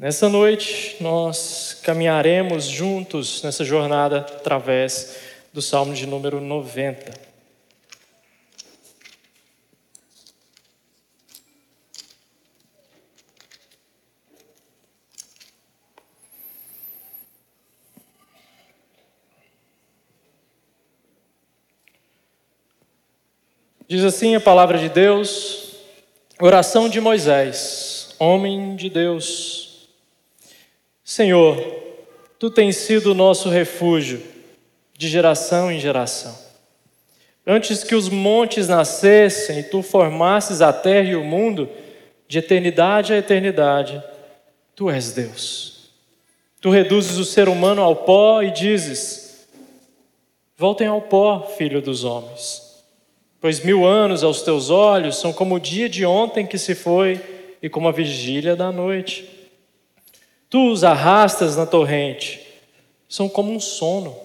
Nessa 0.00 0.30
noite, 0.30 0.96
nós 0.98 1.78
caminharemos 1.82 2.64
juntos 2.64 3.42
nessa 3.42 3.62
jornada 3.62 4.20
através 4.20 5.18
do 5.52 5.60
Salmo 5.60 5.92
de 5.92 6.06
número 6.06 6.40
90. 6.40 7.12
Diz 23.86 24.02
assim 24.02 24.34
a 24.34 24.40
palavra 24.40 24.78
de 24.78 24.88
Deus, 24.88 25.74
oração 26.40 26.88
de 26.88 27.02
Moisés, 27.02 28.14
homem 28.18 28.74
de 28.76 28.88
Deus. 28.88 29.69
Senhor, 31.10 31.56
tu 32.38 32.48
tens 32.48 32.76
sido 32.76 33.10
o 33.10 33.14
nosso 33.16 33.48
refúgio 33.48 34.22
de 34.96 35.08
geração 35.08 35.68
em 35.68 35.80
geração. 35.80 36.38
Antes 37.44 37.82
que 37.82 37.96
os 37.96 38.08
montes 38.08 38.68
nascessem 38.68 39.58
e 39.58 39.62
tu 39.64 39.82
formasses 39.82 40.62
a 40.62 40.72
terra 40.72 41.08
e 41.08 41.16
o 41.16 41.24
mundo, 41.24 41.68
de 42.28 42.38
eternidade 42.38 43.12
a 43.12 43.18
eternidade, 43.18 44.00
tu 44.76 44.88
és 44.88 45.10
Deus. 45.10 45.90
Tu 46.60 46.70
reduzes 46.70 47.16
o 47.16 47.24
ser 47.24 47.48
humano 47.48 47.82
ao 47.82 47.96
pó 47.96 48.40
e 48.40 48.52
dizes: 48.52 49.48
Voltem 50.56 50.86
ao 50.86 51.02
pó, 51.02 51.40
filho 51.58 51.82
dos 51.82 52.04
homens. 52.04 52.84
Pois 53.40 53.58
mil 53.58 53.84
anos 53.84 54.22
aos 54.22 54.42
teus 54.42 54.70
olhos 54.70 55.16
são 55.16 55.32
como 55.32 55.56
o 55.56 55.60
dia 55.60 55.88
de 55.88 56.06
ontem 56.06 56.46
que 56.46 56.56
se 56.56 56.76
foi 56.76 57.20
e 57.60 57.68
como 57.68 57.88
a 57.88 57.92
vigília 57.92 58.54
da 58.54 58.70
noite. 58.70 59.29
Tu 60.50 60.72
os 60.72 60.82
arrastas 60.82 61.56
na 61.56 61.64
torrente, 61.64 62.40
são 63.08 63.28
como 63.28 63.52
um 63.52 63.60
sono. 63.60 64.16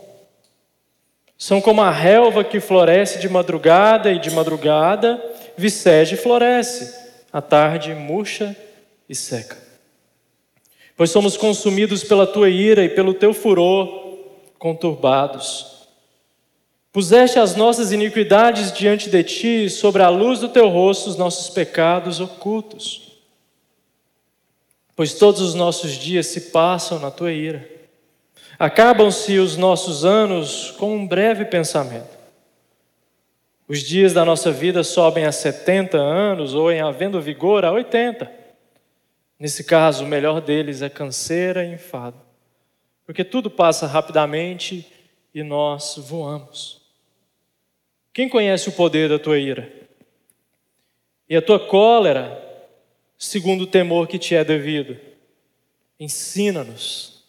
São 1.38 1.62
como 1.62 1.82
a 1.82 1.92
relva 1.92 2.44
que 2.44 2.60
floresce 2.60 3.20
de 3.20 3.30
madrugada 3.30 4.12
e 4.12 4.18
de 4.18 4.32
madrugada 4.32 5.24
vicege 5.56 6.16
e 6.16 6.18
floresce, 6.18 6.94
à 7.32 7.42
tarde 7.42 7.94
murcha 7.94 8.56
e 9.08 9.14
seca. 9.14 9.56
Pois 10.98 11.12
somos 11.12 11.38
consumidos 11.38 12.04
pela 12.04 12.26
tua 12.26 12.50
ira 12.50 12.84
e 12.84 12.90
pelo 12.90 13.14
teu 13.14 13.34
furor, 13.34 14.18
conturbados. 14.58 15.76
Puseste 16.92 17.38
as 17.38 17.56
nossas 17.56 17.92
iniquidades 17.92 18.72
diante 18.72 19.10
de 19.10 19.24
ti, 19.24 19.70
sobre 19.70 20.02
a 20.02 20.10
luz 20.10 20.40
do 20.40 20.50
teu 20.50 20.70
rosto, 20.70 21.10
os 21.10 21.18
nossos 21.18 21.50
pecados 21.50 22.20
ocultos. 22.20 23.05
Pois 24.96 25.14
todos 25.14 25.42
os 25.42 25.54
nossos 25.54 25.94
dias 25.94 26.28
se 26.28 26.52
passam 26.52 27.00
na 27.00 27.12
tua 27.12 27.32
ira. 27.32 27.70
Acabam-se 28.58 29.38
os 29.38 29.58
nossos 29.58 30.06
anos 30.06 30.72
com 30.72 30.96
um 30.96 31.06
breve 31.08 31.46
pensamento. 31.46 32.16
Os 33.68 33.80
dias 33.80 34.14
da 34.14 34.24
nossa 34.24 34.52
vida 34.52 34.84
sobem 34.84 35.26
a 35.26 35.32
70 35.32 35.98
anos, 35.98 36.54
ou 36.54 36.72
em 36.72 36.82
havendo 36.82 37.20
vigor, 37.20 37.66
a 37.66 37.72
80. 37.72 38.32
Nesse 39.40 39.64
caso, 39.64 40.06
o 40.06 40.08
melhor 40.08 40.40
deles 40.40 40.82
é 40.82 40.90
canseira 40.90 41.66
e 41.66 41.74
enfado, 41.74 42.18
porque 43.06 43.24
tudo 43.24 43.50
passa 43.50 43.88
rapidamente 43.88 44.88
e 45.34 45.44
nós 45.44 45.96
voamos. 45.98 46.82
Quem 48.14 48.30
conhece 48.30 48.70
o 48.70 48.72
poder 48.72 49.10
da 49.10 49.20
tua 49.20 49.38
ira? 49.38 49.70
E 51.28 51.36
a 51.36 51.42
tua 51.42 51.60
cólera, 51.60 52.45
segundo 53.18 53.64
o 53.64 53.68
temor 53.68 54.08
que 54.08 54.20
te 54.20 54.36
é 54.36 54.44
devido? 54.44 54.98
Ensina-nos 56.00 57.24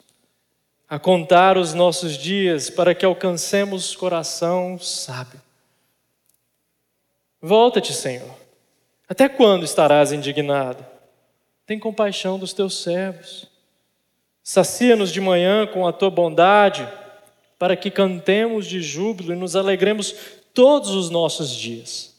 a 0.88 0.98
contar 0.98 1.58
os 1.58 1.74
nossos 1.74 2.16
dias 2.16 2.70
para 2.70 2.94
que 2.94 3.04
alcancemos 3.04 3.94
coração 3.94 4.78
sábio. 4.78 5.40
Volta-te, 7.40 7.92
Senhor. 7.92 8.34
Até 9.08 9.28
quando 9.28 9.64
estarás 9.64 10.12
indignado? 10.12 10.84
Tem 11.64 11.78
compaixão 11.78 12.38
dos 12.38 12.52
teus 12.52 12.82
servos. 12.82 13.48
Sacia-nos 14.42 15.12
de 15.12 15.20
manhã 15.20 15.66
com 15.66 15.86
a 15.86 15.92
tua 15.92 16.10
bondade, 16.10 16.88
para 17.58 17.76
que 17.76 17.90
cantemos 17.90 18.66
de 18.66 18.80
júbilo 18.80 19.32
e 19.32 19.36
nos 19.36 19.56
alegremos 19.56 20.14
todos 20.54 20.90
os 20.90 21.10
nossos 21.10 21.50
dias. 21.50 22.15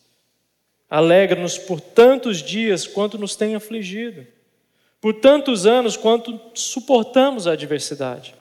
Alegra-nos 0.90 1.58
por 1.58 1.81
tantos 1.81 2.42
dias 2.42 2.88
quanto 2.88 3.18
nos 3.18 3.36
tem 3.36 3.56
afligido, 3.56 4.25
por 5.02 5.14
tantos 5.16 5.66
anos 5.66 5.98
quanto 5.98 6.40
suportamos 6.53 7.46
a 7.46 7.52
adversidade. 7.52 8.36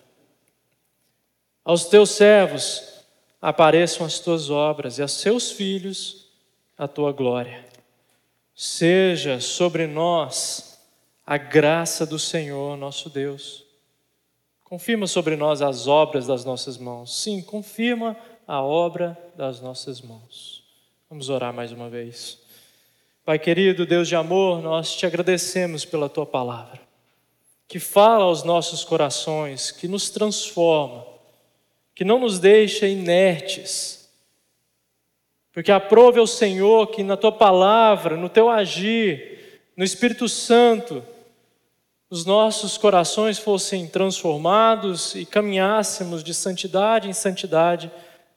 Aos 1.65 1.87
teus 1.87 2.11
servos 2.11 3.03
apareçam 3.43 4.07
as 4.07 4.21
tuas 4.21 4.51
obras 4.51 4.99
e 4.99 5.03
a 5.03 5.09
seus 5.09 5.51
filhos 5.51 6.27
a 6.79 6.87
tua 6.87 7.12
glória. 7.12 7.65
Seja 8.55 9.41
sobre 9.41 9.87
nós 9.87 10.78
a 11.27 11.37
graça 11.37 12.07
do 12.07 12.19
Senhor 12.19 12.77
nosso 12.77 13.11
Deus. 13.11 13.65
Confirma 14.63 15.07
sobre 15.07 15.37
nós 15.37 15.61
as 15.63 15.87
obras 15.87 16.27
das 16.27 16.45
nossas 16.45 16.78
mãos. 16.78 17.23
Sim, 17.23 17.43
confirma 17.43 18.17
a 18.47 18.63
obra 18.63 19.19
das 19.37 19.61
nossas 19.61 20.01
mãos. 20.01 20.56
Vamos 21.09 21.28
orar 21.28 21.53
mais 21.53 21.71
uma 21.71 21.89
vez. 21.89 22.37
Pai 23.25 23.39
querido, 23.39 23.87
Deus 23.87 24.09
de 24.09 24.17
amor, 24.17 24.61
nós 24.61 24.97
te 24.97 25.06
agradecemos 25.06 25.84
pela 25.84 26.09
tua 26.09 26.27
palavra, 26.27 26.81
que 27.69 27.78
fala 27.78 28.25
aos 28.25 28.43
nossos 28.43 28.83
corações, 28.83 29.71
que 29.71 29.87
nos 29.87 30.11
transforma, 30.11 31.06
que 31.95 32.05
não 32.05 32.19
nos 32.19 32.41
deixa 32.41 32.89
inertes. 32.89 34.11
Porque 35.53 35.71
aprove 35.71 36.19
ao 36.19 36.27
Senhor 36.27 36.89
que 36.89 37.05
na 37.05 37.16
tua 37.16 37.31
palavra, 37.31 38.16
no 38.16 38.28
teu 38.28 38.50
agir, 38.50 39.61
no 39.77 39.84
Espírito 39.84 40.28
Santo, 40.28 41.05
os 42.11 42.25
nossos 42.25 42.77
corações 42.77 43.39
fossem 43.39 43.87
transformados 43.87 45.15
e 45.15 45.25
caminhássemos 45.25 46.25
de 46.25 46.34
santidade 46.34 47.09
em 47.09 47.12
santidade 47.12 47.93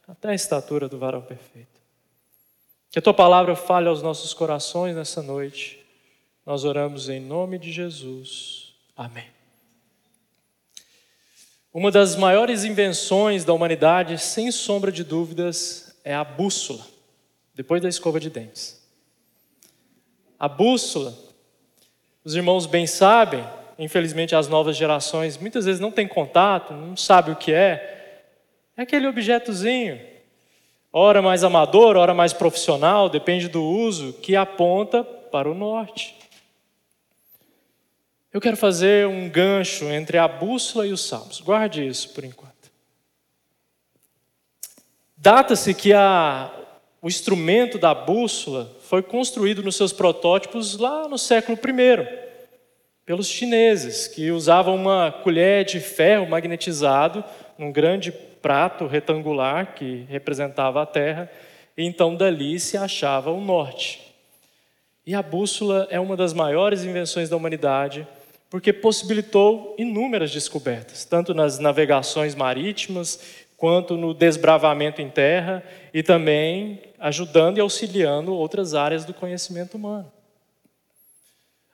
até 0.08 0.30
a 0.30 0.36
estatura 0.36 0.88
do 0.88 1.00
varal 1.00 1.24
perfeito. 1.24 1.69
Que 2.92 2.98
a 2.98 3.02
tua 3.02 3.14
palavra 3.14 3.56
fale 3.56 3.88
aos 3.88 4.02
nossos 4.02 4.34
corações 4.34 4.96
nessa 4.96 5.22
noite. 5.22 5.86
Nós 6.44 6.64
oramos 6.64 7.08
em 7.08 7.20
nome 7.20 7.60
de 7.60 7.72
Jesus. 7.72 8.74
Amém. 8.98 9.28
Uma 11.72 11.92
das 11.92 12.16
maiores 12.16 12.64
invenções 12.64 13.46
da 13.46 13.54
humanidade, 13.54 14.18
sem 14.18 14.52
sombra 14.52 14.92
de 14.92 15.04
dúvidas, 15.04 15.96
é 16.04 16.16
a 16.16 16.24
bússola, 16.24 16.84
depois 17.54 17.80
da 17.80 17.88
escova 17.88 18.20
de 18.20 18.32
dentes. 18.32 18.84
A 20.40 20.48
bússola, 20.48 21.16
os 22.24 22.34
irmãos 22.34 22.66
bem 22.66 22.88
sabem, 22.88 23.48
infelizmente 23.78 24.36
as 24.36 24.48
novas 24.48 24.76
gerações 24.76 25.38
muitas 25.38 25.66
vezes 25.66 25.80
não 25.80 25.92
têm 25.92 26.08
contato, 26.08 26.74
não 26.74 26.98
sabem 26.98 27.36
o 27.36 27.38
que 27.38 27.54
é, 27.54 28.24
é 28.76 28.82
aquele 28.82 29.06
objetozinho, 29.06 30.09
ora 30.92 31.22
mais 31.22 31.44
amador, 31.44 31.98
ora 31.98 32.14
mais 32.14 32.34
profissional, 32.34 33.10
depende 33.10 33.48
do 33.48 33.64
uso, 33.64 34.14
que 34.14 34.36
aponta 34.36 35.04
para 35.04 35.50
o 35.50 35.54
norte. 35.54 36.16
Eu 38.32 38.40
quero 38.40 38.58
fazer 38.58 39.08
um 39.08 39.28
gancho 39.28 39.86
entre 39.86 40.18
a 40.18 40.28
bússola 40.28 40.86
e 40.86 40.92
os 40.92 41.02
salmos. 41.04 41.42
Guarde 41.42 41.86
isso 41.86 42.14
por 42.14 42.24
enquanto. 42.24 42.50
Data-se 45.18 45.74
que 45.74 45.92
a, 45.94 46.52
o 47.02 47.08
instrumento 47.08 47.78
da 47.78 47.94
bússola 47.94 48.76
foi 48.82 49.02
construído 49.02 49.64
nos 49.64 49.76
seus 49.76 49.92
protótipos 49.92 50.78
lá 50.78 51.08
no 51.08 51.18
século 51.18 51.58
I, 51.58 52.08
pelos 53.04 53.28
chineses, 53.28 54.08
que 54.08 54.30
usavam 54.30 54.76
uma 54.76 55.12
colher 55.12 55.66
de 55.66 55.80
ferro 55.80 56.30
magnetizado 56.30 57.24
num 57.58 57.72
grande 57.72 58.14
prato 58.42 58.88
retangular 58.88 59.74
que 59.74 60.06
representava 60.10 60.82
a 60.82 60.86
terra, 60.86 61.30
e 61.78 61.84
então 61.84 62.16
dali 62.16 62.60
se 62.60 62.78
achava 62.78 63.32
o 63.32 63.42
norte. 63.42 64.14
E 65.06 65.16
a 65.16 65.22
bússola 65.22 65.88
é 65.90 66.00
uma 66.00 66.16
das 66.16 66.34
maiores 66.34 66.84
invenções 66.84 67.30
da 67.30 67.36
humanidade, 67.36 68.08
porque 68.50 68.74
possibilitou 68.74 69.76
inúmeras 69.78 70.32
descobertas, 70.32 71.06
tanto 71.06 71.34
nas 71.34 71.60
navegações 71.60 72.36
marítimas, 72.36 73.20
quanto 73.58 73.98
no 73.98 74.14
desbravamento 74.14 75.02
em 75.02 75.10
terra, 75.10 75.64
e 75.94 76.02
também 76.02 76.82
ajudando 76.98 77.58
e 77.58 77.62
auxiliando 77.62 78.34
outras 78.34 78.74
áreas 78.74 79.06
do 79.06 79.14
conhecimento 79.14 79.76
humano. 79.76 80.12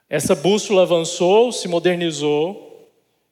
Essa 0.09 0.35
bússola 0.35 0.83
avançou, 0.83 1.51
se 1.51 1.67
modernizou, 1.67 2.64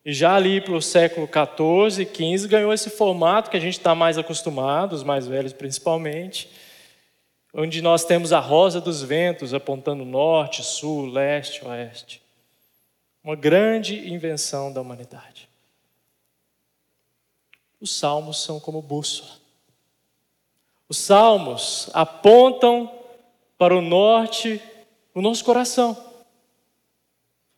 e 0.05 0.11
já 0.11 0.35
ali 0.35 0.59
para 0.59 0.73
o 0.73 0.81
século 0.81 1.27
XIV, 1.27 2.05
XV, 2.05 2.47
ganhou 2.47 2.73
esse 2.73 2.89
formato 2.89 3.49
que 3.49 3.57
a 3.57 3.59
gente 3.59 3.77
está 3.77 3.95
mais 3.95 4.17
acostumado, 4.17 4.93
os 4.93 5.03
mais 5.03 5.25
velhos 5.25 5.53
principalmente, 5.53 6.49
onde 7.53 7.81
nós 7.81 8.03
temos 8.03 8.33
a 8.33 8.39
rosa 8.39 8.81
dos 8.81 9.01
ventos 9.01 9.53
apontando 9.53 10.03
norte, 10.03 10.63
sul, 10.63 11.05
leste, 11.05 11.65
oeste. 11.65 12.21
uma 13.23 13.35
grande 13.35 14.11
invenção 14.11 14.73
da 14.73 14.81
humanidade. 14.81 15.47
Os 17.79 17.95
salmos 17.97 18.41
são 18.43 18.59
como 18.59 18.81
bússola. 18.81 19.31
Os 20.89 20.97
salmos 20.97 21.89
apontam 21.93 22.91
para 23.57 23.75
o 23.75 23.81
norte 23.81 24.61
o 25.13 25.21
nosso 25.21 25.43
coração. 25.45 26.12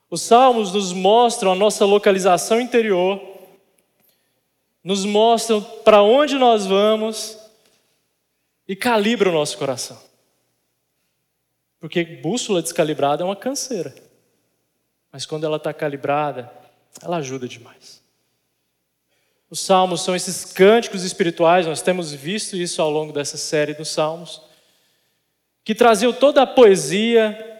Os 0.09 0.21
salmos 0.21 0.71
nos 0.71 0.93
mostram 0.93 1.51
a 1.51 1.55
nossa 1.55 1.85
localização 1.85 2.61
interior, 2.61 3.21
nos 4.83 5.03
mostram 5.03 5.61
para 5.61 6.01
onde 6.01 6.35
nós 6.35 6.65
vamos 6.65 7.37
e 8.67 8.75
calibram 8.75 9.31
o 9.31 9.35
nosso 9.35 9.57
coração. 9.57 9.99
Porque 11.79 12.03
bússola 12.03 12.61
descalibrada 12.61 13.23
é 13.23 13.25
uma 13.25 13.35
canseira. 13.35 13.93
Mas 15.11 15.25
quando 15.25 15.45
ela 15.45 15.57
está 15.57 15.73
calibrada, 15.73 16.51
ela 17.01 17.17
ajuda 17.17 17.47
demais. 17.47 18.03
Os 19.49 19.59
salmos 19.59 20.01
são 20.01 20.15
esses 20.15 20.45
cânticos 20.45 21.03
espirituais, 21.03 21.67
nós 21.67 21.81
temos 21.81 22.11
visto 22.11 22.55
isso 22.55 22.81
ao 22.81 22.89
longo 22.89 23.13
dessa 23.13 23.37
série 23.37 23.73
dos 23.73 23.89
salmos, 23.89 24.41
que 25.63 25.73
traziam 25.73 26.11
toda 26.11 26.41
a 26.41 26.47
poesia, 26.47 27.54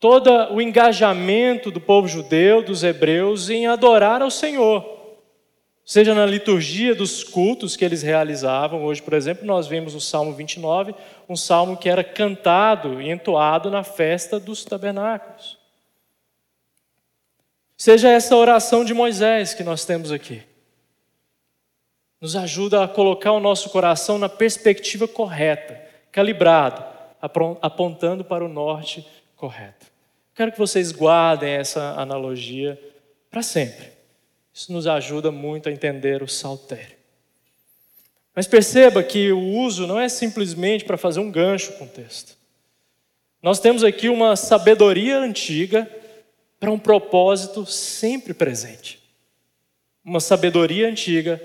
todo 0.00 0.30
o 0.52 0.60
engajamento 0.60 1.70
do 1.70 1.80
povo 1.80 2.06
judeu, 2.06 2.62
dos 2.62 2.84
hebreus, 2.84 3.50
em 3.50 3.66
adorar 3.66 4.22
ao 4.22 4.30
Senhor. 4.30 4.96
Seja 5.84 6.14
na 6.14 6.26
liturgia 6.26 6.94
dos 6.94 7.24
cultos 7.24 7.74
que 7.74 7.84
eles 7.84 8.02
realizavam. 8.02 8.84
Hoje, 8.84 9.02
por 9.02 9.14
exemplo, 9.14 9.46
nós 9.46 9.66
vemos 9.66 9.94
o 9.94 10.00
Salmo 10.00 10.34
29, 10.34 10.94
um 11.28 11.34
salmo 11.34 11.76
que 11.76 11.88
era 11.88 12.04
cantado 12.04 13.00
e 13.00 13.10
entoado 13.10 13.70
na 13.70 13.82
festa 13.82 14.38
dos 14.38 14.64
tabernáculos. 14.64 15.58
Seja 17.76 18.10
essa 18.10 18.36
oração 18.36 18.84
de 18.84 18.92
Moisés 18.92 19.54
que 19.54 19.64
nós 19.64 19.84
temos 19.84 20.12
aqui. 20.12 20.42
Nos 22.20 22.36
ajuda 22.36 22.84
a 22.84 22.88
colocar 22.88 23.32
o 23.32 23.40
nosso 23.40 23.70
coração 23.70 24.18
na 24.18 24.28
perspectiva 24.28 25.08
correta, 25.08 25.80
calibrado, 26.10 26.84
apontando 27.62 28.24
para 28.24 28.44
o 28.44 28.48
norte 28.48 29.06
correto. 29.38 29.86
Quero 30.34 30.52
que 30.52 30.58
vocês 30.58 30.92
guardem 30.92 31.50
essa 31.50 31.94
analogia 31.94 32.78
para 33.30 33.42
sempre. 33.42 33.88
Isso 34.52 34.72
nos 34.72 34.86
ajuda 34.86 35.30
muito 35.30 35.68
a 35.68 35.72
entender 35.72 36.22
o 36.22 36.28
saltério. 36.28 36.98
Mas 38.34 38.46
perceba 38.46 39.02
que 39.02 39.32
o 39.32 39.40
uso 39.40 39.86
não 39.86 39.98
é 39.98 40.08
simplesmente 40.08 40.84
para 40.84 40.96
fazer 40.96 41.20
um 41.20 41.30
gancho 41.30 41.72
com 41.74 41.84
o 41.84 41.88
texto. 41.88 42.36
Nós 43.42 43.60
temos 43.60 43.84
aqui 43.84 44.08
uma 44.08 44.36
sabedoria 44.36 45.18
antiga 45.18 45.88
para 46.58 46.70
um 46.70 46.78
propósito 46.78 47.64
sempre 47.64 48.34
presente. 48.34 49.00
Uma 50.04 50.20
sabedoria 50.20 50.88
antiga 50.88 51.40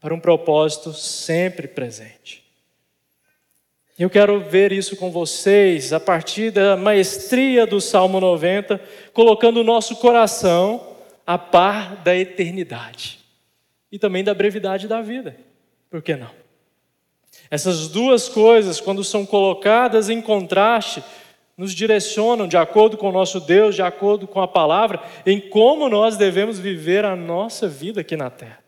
para 0.00 0.14
um 0.14 0.20
propósito 0.20 0.92
sempre 0.92 1.66
presente. 1.66 2.43
Eu 3.96 4.10
quero 4.10 4.40
ver 4.40 4.72
isso 4.72 4.96
com 4.96 5.08
vocês 5.08 5.92
a 5.92 6.00
partir 6.00 6.50
da 6.50 6.76
maestria 6.76 7.64
do 7.64 7.80
Salmo 7.80 8.18
90, 8.18 8.80
colocando 9.12 9.60
o 9.60 9.64
nosso 9.64 9.96
coração 9.96 10.96
a 11.24 11.38
par 11.38 11.96
da 12.02 12.16
eternidade 12.16 13.20
e 13.92 13.98
também 13.98 14.24
da 14.24 14.34
brevidade 14.34 14.88
da 14.88 15.00
vida. 15.00 15.36
Por 15.88 16.02
que 16.02 16.16
não? 16.16 16.30
Essas 17.48 17.86
duas 17.86 18.28
coisas, 18.28 18.80
quando 18.80 19.04
são 19.04 19.24
colocadas 19.24 20.10
em 20.10 20.20
contraste, 20.20 21.00
nos 21.56 21.72
direcionam 21.72 22.48
de 22.48 22.56
acordo 22.56 22.96
com 22.96 23.10
o 23.10 23.12
nosso 23.12 23.38
Deus, 23.38 23.76
de 23.76 23.82
acordo 23.82 24.26
com 24.26 24.40
a 24.40 24.48
palavra, 24.48 25.00
em 25.24 25.40
como 25.40 25.88
nós 25.88 26.16
devemos 26.16 26.58
viver 26.58 27.04
a 27.04 27.14
nossa 27.14 27.68
vida 27.68 28.00
aqui 28.00 28.16
na 28.16 28.28
terra. 28.28 28.58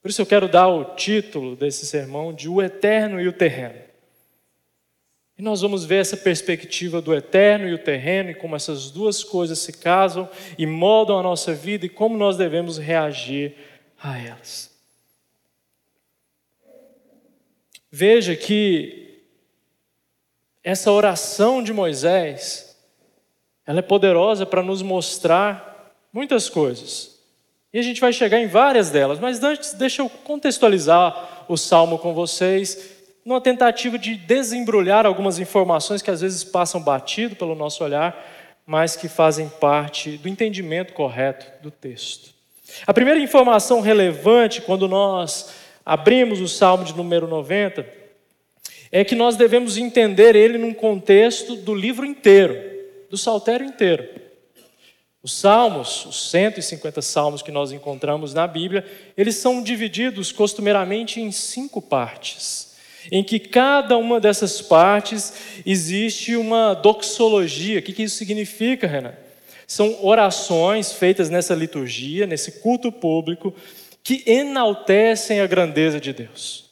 Por 0.00 0.08
isso 0.08 0.22
eu 0.22 0.26
quero 0.26 0.48
dar 0.48 0.68
o 0.68 0.94
título 0.94 1.54
desse 1.54 1.84
sermão 1.84 2.32
de 2.32 2.48
O 2.48 2.62
Eterno 2.62 3.20
e 3.20 3.28
o 3.28 3.34
Terreno. 3.34 3.89
E 5.40 5.42
nós 5.42 5.62
vamos 5.62 5.86
ver 5.86 6.02
essa 6.02 6.18
perspectiva 6.18 7.00
do 7.00 7.14
eterno 7.14 7.66
e 7.66 7.72
o 7.72 7.78
terreno 7.78 8.28
e 8.28 8.34
como 8.34 8.54
essas 8.54 8.90
duas 8.90 9.24
coisas 9.24 9.58
se 9.58 9.72
casam 9.72 10.28
e 10.58 10.66
moldam 10.66 11.18
a 11.18 11.22
nossa 11.22 11.54
vida 11.54 11.86
e 11.86 11.88
como 11.88 12.14
nós 12.14 12.36
devemos 12.36 12.76
reagir 12.76 13.54
a 13.98 14.18
elas. 14.18 14.70
Veja 17.90 18.36
que 18.36 19.22
essa 20.62 20.92
oração 20.92 21.62
de 21.62 21.72
Moisés, 21.72 22.76
ela 23.66 23.78
é 23.78 23.82
poderosa 23.82 24.44
para 24.44 24.62
nos 24.62 24.82
mostrar 24.82 25.90
muitas 26.12 26.50
coisas. 26.50 27.18
E 27.72 27.78
a 27.78 27.82
gente 27.82 27.98
vai 27.98 28.12
chegar 28.12 28.38
em 28.38 28.46
várias 28.46 28.90
delas, 28.90 29.18
mas 29.18 29.42
antes 29.42 29.72
deixa 29.72 30.02
eu 30.02 30.10
contextualizar 30.10 31.46
o 31.48 31.56
salmo 31.56 31.98
com 31.98 32.12
vocês 32.12 32.99
numa 33.24 33.40
tentativa 33.40 33.98
de 33.98 34.16
desembrulhar 34.16 35.04
algumas 35.04 35.38
informações 35.38 36.02
que 36.02 36.10
às 36.10 36.20
vezes 36.20 36.42
passam 36.42 36.80
batido 36.80 37.36
pelo 37.36 37.54
nosso 37.54 37.84
olhar, 37.84 38.26
mas 38.66 38.96
que 38.96 39.08
fazem 39.08 39.48
parte 39.48 40.16
do 40.16 40.28
entendimento 40.28 40.92
correto 40.92 41.46
do 41.62 41.70
texto. 41.70 42.30
A 42.86 42.94
primeira 42.94 43.20
informação 43.20 43.80
relevante 43.80 44.62
quando 44.62 44.88
nós 44.88 45.52
abrimos 45.84 46.40
o 46.40 46.48
Salmo 46.48 46.84
de 46.84 46.94
número 46.94 47.26
90 47.26 47.84
é 48.92 49.04
que 49.04 49.14
nós 49.14 49.36
devemos 49.36 49.76
entender 49.76 50.34
ele 50.34 50.56
num 50.56 50.72
contexto 50.72 51.56
do 51.56 51.74
livro 51.74 52.06
inteiro, 52.06 52.56
do 53.08 53.18
saltério 53.18 53.66
inteiro. 53.66 54.08
Os 55.22 55.38
salmos, 55.38 56.06
os 56.06 56.30
150 56.30 57.02
salmos 57.02 57.42
que 57.42 57.52
nós 57.52 57.72
encontramos 57.72 58.32
na 58.32 58.46
Bíblia, 58.46 58.84
eles 59.16 59.36
são 59.36 59.62
divididos 59.62 60.32
costumeiramente 60.32 61.20
em 61.20 61.30
cinco 61.30 61.82
partes 61.82 62.69
em 63.10 63.22
que 63.24 63.38
cada 63.38 63.96
uma 63.96 64.20
dessas 64.20 64.62
partes 64.62 65.32
existe 65.66 66.36
uma 66.36 66.74
doxologia. 66.74 67.80
O 67.80 67.82
que 67.82 68.02
isso 68.02 68.16
significa, 68.16 68.86
Renan? 68.86 69.14
São 69.66 70.04
orações 70.04 70.92
feitas 70.92 71.30
nessa 71.30 71.54
liturgia, 71.54 72.26
nesse 72.26 72.60
culto 72.60 72.90
público, 72.90 73.54
que 74.02 74.22
enaltecem 74.26 75.40
a 75.40 75.46
grandeza 75.46 76.00
de 76.00 76.12
Deus. 76.12 76.70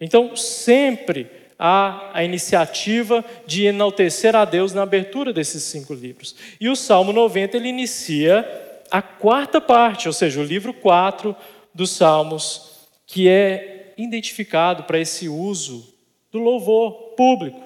Então, 0.00 0.34
sempre 0.36 1.30
há 1.58 2.10
a 2.12 2.22
iniciativa 2.22 3.24
de 3.46 3.66
enaltecer 3.66 4.36
a 4.36 4.44
Deus 4.44 4.72
na 4.72 4.82
abertura 4.82 5.32
desses 5.32 5.64
cinco 5.64 5.92
livros. 5.92 6.36
E 6.60 6.68
o 6.68 6.76
Salmo 6.76 7.12
90 7.12 7.56
ele 7.56 7.68
inicia 7.68 8.48
a 8.90 9.02
quarta 9.02 9.60
parte, 9.60 10.06
ou 10.06 10.12
seja, 10.12 10.40
o 10.40 10.44
livro 10.44 10.72
4 10.72 11.34
dos 11.74 11.90
Salmos, 11.90 12.70
que 13.06 13.28
é 13.28 13.77
identificado 13.98 14.84
para 14.84 14.98
esse 14.98 15.28
uso 15.28 15.92
do 16.30 16.38
louvor 16.38 17.14
público, 17.16 17.60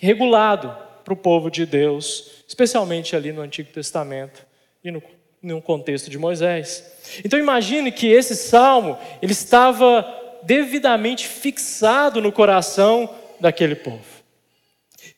regulado 0.00 0.74
para 1.04 1.12
o 1.12 1.16
povo 1.16 1.50
de 1.50 1.66
Deus, 1.66 2.44
especialmente 2.46 3.16
ali 3.16 3.32
no 3.32 3.42
Antigo 3.42 3.72
Testamento 3.72 4.46
e 4.84 4.90
no, 4.92 5.02
no 5.42 5.60
contexto 5.60 6.08
de 6.08 6.16
Moisés. 6.16 7.20
Então 7.24 7.38
imagine 7.38 7.90
que 7.90 8.06
esse 8.06 8.36
salmo 8.36 8.96
ele 9.20 9.32
estava 9.32 10.06
devidamente 10.44 11.26
fixado 11.26 12.20
no 12.20 12.30
coração 12.30 13.12
daquele 13.40 13.74
povo. 13.74 14.22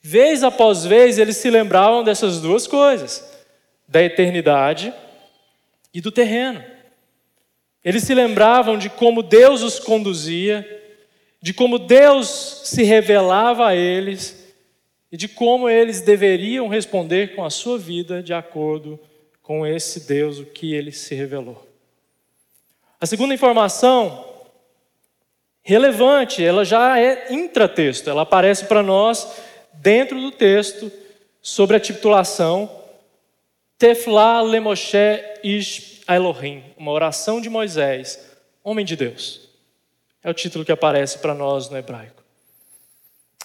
Vez 0.01 0.43
após 0.43 0.85
vez 0.85 1.19
eles 1.19 1.37
se 1.37 1.49
lembravam 1.49 2.03
dessas 2.03 2.39
duas 2.39 2.65
coisas, 2.65 3.23
da 3.87 4.01
eternidade 4.01 4.93
e 5.93 6.01
do 6.01 6.11
terreno. 6.11 6.63
Eles 7.85 8.03
se 8.03 8.15
lembravam 8.15 8.79
de 8.79 8.89
como 8.89 9.21
Deus 9.21 9.61
os 9.61 9.79
conduzia, 9.79 10.67
de 11.39 11.53
como 11.53 11.77
Deus 11.77 12.61
se 12.63 12.81
revelava 12.81 13.67
a 13.67 13.75
eles 13.75 14.43
e 15.11 15.15
de 15.15 15.27
como 15.27 15.69
eles 15.69 16.01
deveriam 16.01 16.67
responder 16.67 17.35
com 17.35 17.45
a 17.45 17.51
sua 17.51 17.77
vida 17.77 18.23
de 18.23 18.33
acordo 18.33 18.99
com 19.43 19.67
esse 19.67 20.07
Deus, 20.07 20.39
o 20.39 20.45
que 20.45 20.73
ele 20.73 20.91
se 20.91 21.13
revelou. 21.13 21.63
A 22.99 23.05
segunda 23.05 23.35
informação 23.35 24.25
relevante, 25.61 26.43
ela 26.43 26.65
já 26.65 26.99
é 26.99 27.31
intratexto, 27.31 28.09
ela 28.09 28.23
aparece 28.23 28.65
para 28.65 28.81
nós 28.81 29.27
dentro 29.73 30.19
do 30.19 30.31
texto 30.31 30.91
sobre 31.39 31.77
a 31.77 31.79
titulação 31.79 32.67
Tefla 33.77 34.41
Lemoshe 34.41 34.97
Ish 35.43 35.94
a 36.07 36.15
Elohim, 36.15 36.63
uma 36.77 36.91
oração 36.91 37.41
de 37.41 37.49
Moisés, 37.49 38.19
homem 38.63 38.85
de 38.85 38.95
Deus. 38.95 39.49
É 40.23 40.29
o 40.29 40.33
título 40.33 40.65
que 40.65 40.71
aparece 40.71 41.19
para 41.19 41.33
nós 41.33 41.69
no 41.69 41.77
hebraico. 41.77 42.23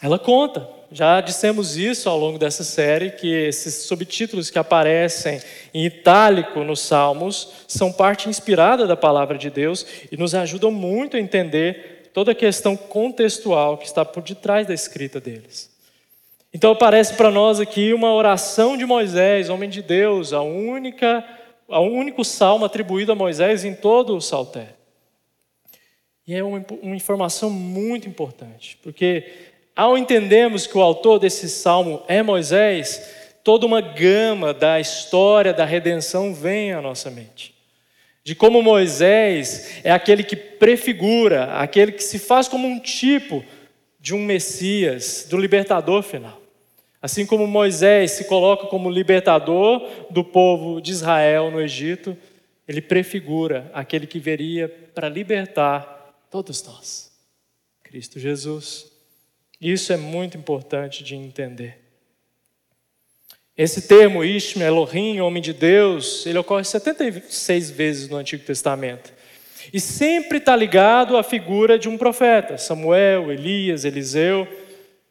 Ela 0.03 0.19
conta, 0.19 0.67
já 0.91 1.21
dissemos 1.21 1.77
isso 1.77 2.09
ao 2.09 2.19
longo 2.19 2.39
dessa 2.39 2.65
série, 2.65 3.11
que 3.11 3.29
esses 3.29 3.85
subtítulos 3.85 4.49
que 4.49 4.59
aparecem 4.59 5.41
em 5.75 5.85
itálico 5.85 6.65
nos 6.65 6.81
Salmos 6.81 7.65
são 7.69 7.93
parte 7.93 8.29
inspirada 8.29 8.87
da 8.87 8.97
palavra 8.97 9.37
de 9.37 9.51
Deus 9.51 9.87
e 10.11 10.17
nos 10.17 10.35
ajudam 10.35 10.71
muito 10.71 11.17
a 11.17 11.21
entender 11.21 12.11
toda 12.15 12.33
a 12.33 12.35
questão 12.35 12.77
contextual 12.77 13.77
que 13.77 13.87
está 13.87 14.05
por 14.05 14.23
detrás 14.23 14.67
da 14.67 14.75
escrita 14.75 15.21
deles. 15.21 15.71
Então 16.53 16.73
aparece 16.73 17.15
para 17.15 17.31
nós 17.31 17.61
aqui 17.61 17.93
uma 17.93 18.13
oração 18.13 18.77
de 18.77 18.85
Moisés, 18.85 19.51
homem 19.51 19.69
de 19.71 19.83
Deus, 19.83 20.33
a 20.33 20.41
única, 20.41 21.25
a 21.71 21.81
único 21.81 22.25
salmo 22.25 22.65
atribuído 22.65 23.13
a 23.13 23.15
Moisés 23.15 23.65
em 23.65 23.75
todo 23.75 24.17
o 24.17 24.21
Saltério. 24.21 24.75
E 26.27 26.35
é 26.35 26.45
uma, 26.45 26.65
uma 26.83 26.97
informação 26.97 27.51
muito 27.51 28.09
importante, 28.09 28.79
porque 28.83 29.25
ao 29.75 29.97
entendermos 29.97 30.67
que 30.67 30.77
o 30.77 30.83
autor 30.83 31.19
desse 31.19 31.49
salmo 31.49 32.03
é 32.07 32.23
Moisés, 32.23 33.03
toda 33.43 33.67
uma 33.67 33.81
gama 33.81 34.53
da 34.53 34.79
história 34.79 35.53
da 35.53 35.65
redenção 35.65 36.35
vem 36.35 36.73
à 36.73 36.83
nossa 36.83 37.11
mente. 37.11 37.55
De 38.23 38.35
como 38.35 38.63
Moisés 38.63 39.81
é 39.83 39.91
aquele 39.91 40.23
que 40.23 40.37
prefigura, 40.37 41.55
aquele 41.55 41.93
que 41.93 42.05
se 42.05 42.19
faz 42.19 42.47
como 42.47 42.69
um 42.69 42.79
tipo 42.79 43.45
de 43.99 44.15
um 44.15 44.25
Messias, 44.25 45.27
do 45.29 45.39
libertador 45.39 46.03
final. 46.03 46.40
Assim 47.03 47.25
como 47.25 47.47
Moisés 47.47 48.13
se 48.13 48.25
coloca 48.25 48.67
como 48.67 48.91
libertador 48.91 49.89
do 50.11 50.23
povo 50.23 50.81
de 50.81 50.93
Israel 50.93 51.51
no 51.51 51.61
Egito, 51.61 52.17
ele 52.69 52.83
prefigura 52.83 53.71
aquele 53.73 54.07
que 54.07 54.19
viria 54.19 54.69
para 54.95 55.09
libertar 55.09 56.15
todos 56.31 56.63
nós. 56.63 57.11
Cristo 57.83 58.21
Jesus. 58.21 58.87
Isso 59.61 59.93
é 59.93 59.97
muito 59.97 60.37
importante 60.37 61.03
de 61.03 61.15
entender. 61.17 61.79
Esse 63.57 63.83
termo, 63.83 64.25
Ishmael, 64.25 64.69
Elohim, 64.69 65.21
homem 65.21 65.43
de 65.43 65.53
Deus, 65.53 66.25
ele 66.25 66.39
ocorre 66.39 66.65
76 66.65 67.71
vezes 67.71 68.09
no 68.09 68.17
Antigo 68.17 68.45
Testamento. 68.45 69.13
E 69.73 69.79
sempre 69.79 70.39
está 70.39 70.57
ligado 70.57 71.17
à 71.17 71.23
figura 71.23 71.79
de 71.79 71.89
um 71.89 71.99
profeta, 71.99 72.57
Samuel, 72.57 73.31
Elias, 73.31 73.85
Eliseu, 73.85 74.49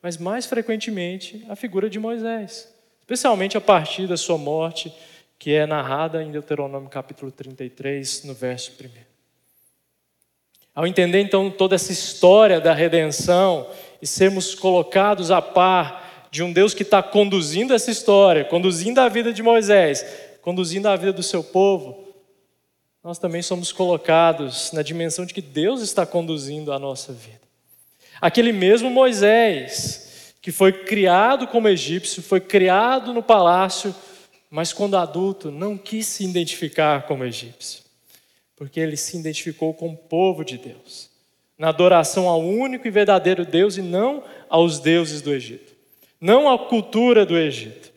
mas 0.01 0.17
mais 0.17 0.45
frequentemente 0.45 1.45
a 1.49 1.55
figura 1.55 1.89
de 1.89 1.99
Moisés, 1.99 2.73
especialmente 2.99 3.57
a 3.57 3.61
partir 3.61 4.07
da 4.07 4.17
sua 4.17 4.37
morte, 4.37 4.93
que 5.37 5.53
é 5.53 5.65
narrada 5.65 6.23
em 6.23 6.31
Deuteronômio 6.31 6.89
capítulo 6.89 7.31
33, 7.31 8.23
no 8.25 8.33
verso 8.33 8.73
1. 8.81 8.89
Ao 10.75 10.87
entender 10.87 11.21
então 11.21 11.49
toda 11.49 11.75
essa 11.75 11.91
história 11.91 12.61
da 12.61 12.73
redenção 12.73 13.67
e 14.01 14.07
sermos 14.07 14.55
colocados 14.55 15.31
a 15.31 15.41
par 15.41 16.27
de 16.31 16.43
um 16.43 16.53
Deus 16.53 16.73
que 16.73 16.83
está 16.83 17.01
conduzindo 17.01 17.73
essa 17.73 17.89
história, 17.89 18.45
conduzindo 18.45 18.99
a 18.99 19.09
vida 19.09 19.33
de 19.33 19.41
Moisés, 19.41 20.05
conduzindo 20.41 20.87
a 20.87 20.95
vida 20.95 21.11
do 21.11 21.23
seu 21.23 21.43
povo, 21.43 22.07
nós 23.03 23.17
também 23.17 23.41
somos 23.41 23.71
colocados 23.71 24.71
na 24.71 24.81
dimensão 24.81 25.25
de 25.25 25.33
que 25.33 25.41
Deus 25.41 25.81
está 25.81 26.05
conduzindo 26.05 26.71
a 26.71 26.79
nossa 26.79 27.11
vida. 27.11 27.48
Aquele 28.21 28.51
mesmo 28.51 28.89
Moisés, 28.89 30.35
que 30.41 30.51
foi 30.51 30.71
criado 30.71 31.47
como 31.47 31.69
egípcio, 31.69 32.21
foi 32.21 32.41
criado 32.41 33.13
no 33.13 33.23
palácio, 33.23 33.95
mas 34.49 34.73
quando 34.73 34.97
adulto 34.97 35.51
não 35.51 35.77
quis 35.77 36.05
se 36.05 36.25
identificar 36.25 37.03
como 37.03 37.23
egípcio, 37.23 37.83
porque 38.55 38.79
ele 38.79 38.97
se 38.97 39.17
identificou 39.17 39.73
com 39.73 39.89
o 39.89 39.97
povo 39.97 40.43
de 40.43 40.57
Deus, 40.57 41.09
na 41.57 41.69
adoração 41.69 42.27
ao 42.27 42.41
único 42.41 42.87
e 42.87 42.91
verdadeiro 42.91 43.45
Deus 43.45 43.77
e 43.77 43.81
não 43.81 44.23
aos 44.49 44.79
deuses 44.79 45.21
do 45.21 45.33
Egito, 45.33 45.73
não 46.19 46.49
à 46.49 46.57
cultura 46.57 47.25
do 47.25 47.37
Egito. 47.37 47.91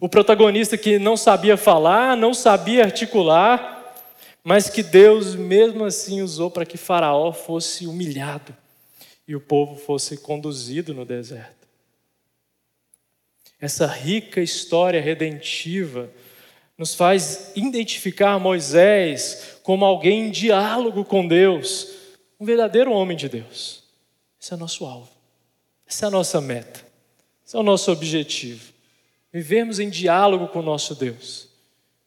O 0.00 0.08
protagonista 0.08 0.76
que 0.76 0.98
não 0.98 1.16
sabia 1.16 1.56
falar, 1.56 2.16
não 2.16 2.34
sabia 2.34 2.84
articular, 2.84 3.94
mas 4.42 4.68
que 4.68 4.82
Deus 4.82 5.34
mesmo 5.34 5.84
assim 5.84 6.22
usou 6.22 6.50
para 6.50 6.66
que 6.66 6.76
Faraó 6.76 7.32
fosse 7.32 7.86
humilhado 7.86 8.54
e 9.26 9.36
o 9.36 9.40
povo 9.40 9.76
fosse 9.76 10.16
conduzido 10.16 10.92
no 10.92 11.04
deserto. 11.04 11.62
Essa 13.60 13.86
rica 13.86 14.40
história 14.40 15.00
redentiva 15.00 16.10
nos 16.76 16.94
faz 16.94 17.52
identificar 17.54 18.38
Moisés 18.38 19.60
como 19.62 19.84
alguém 19.84 20.26
em 20.26 20.30
diálogo 20.30 21.04
com 21.04 21.26
Deus, 21.26 21.92
um 22.40 22.44
verdadeiro 22.44 22.90
homem 22.90 23.16
de 23.16 23.28
Deus. 23.28 23.84
Esse 24.40 24.52
é 24.52 24.56
nosso 24.56 24.84
alvo, 24.84 25.10
essa 25.86 26.06
é 26.06 26.08
a 26.08 26.10
nossa 26.10 26.40
meta, 26.40 26.84
esse 27.46 27.54
é 27.54 27.58
o 27.58 27.62
nosso 27.62 27.92
objetivo. 27.92 28.72
Vivemos 29.32 29.78
em 29.78 29.88
diálogo 29.88 30.48
com 30.48 30.58
o 30.58 30.62
nosso 30.62 30.96
Deus, 30.96 31.48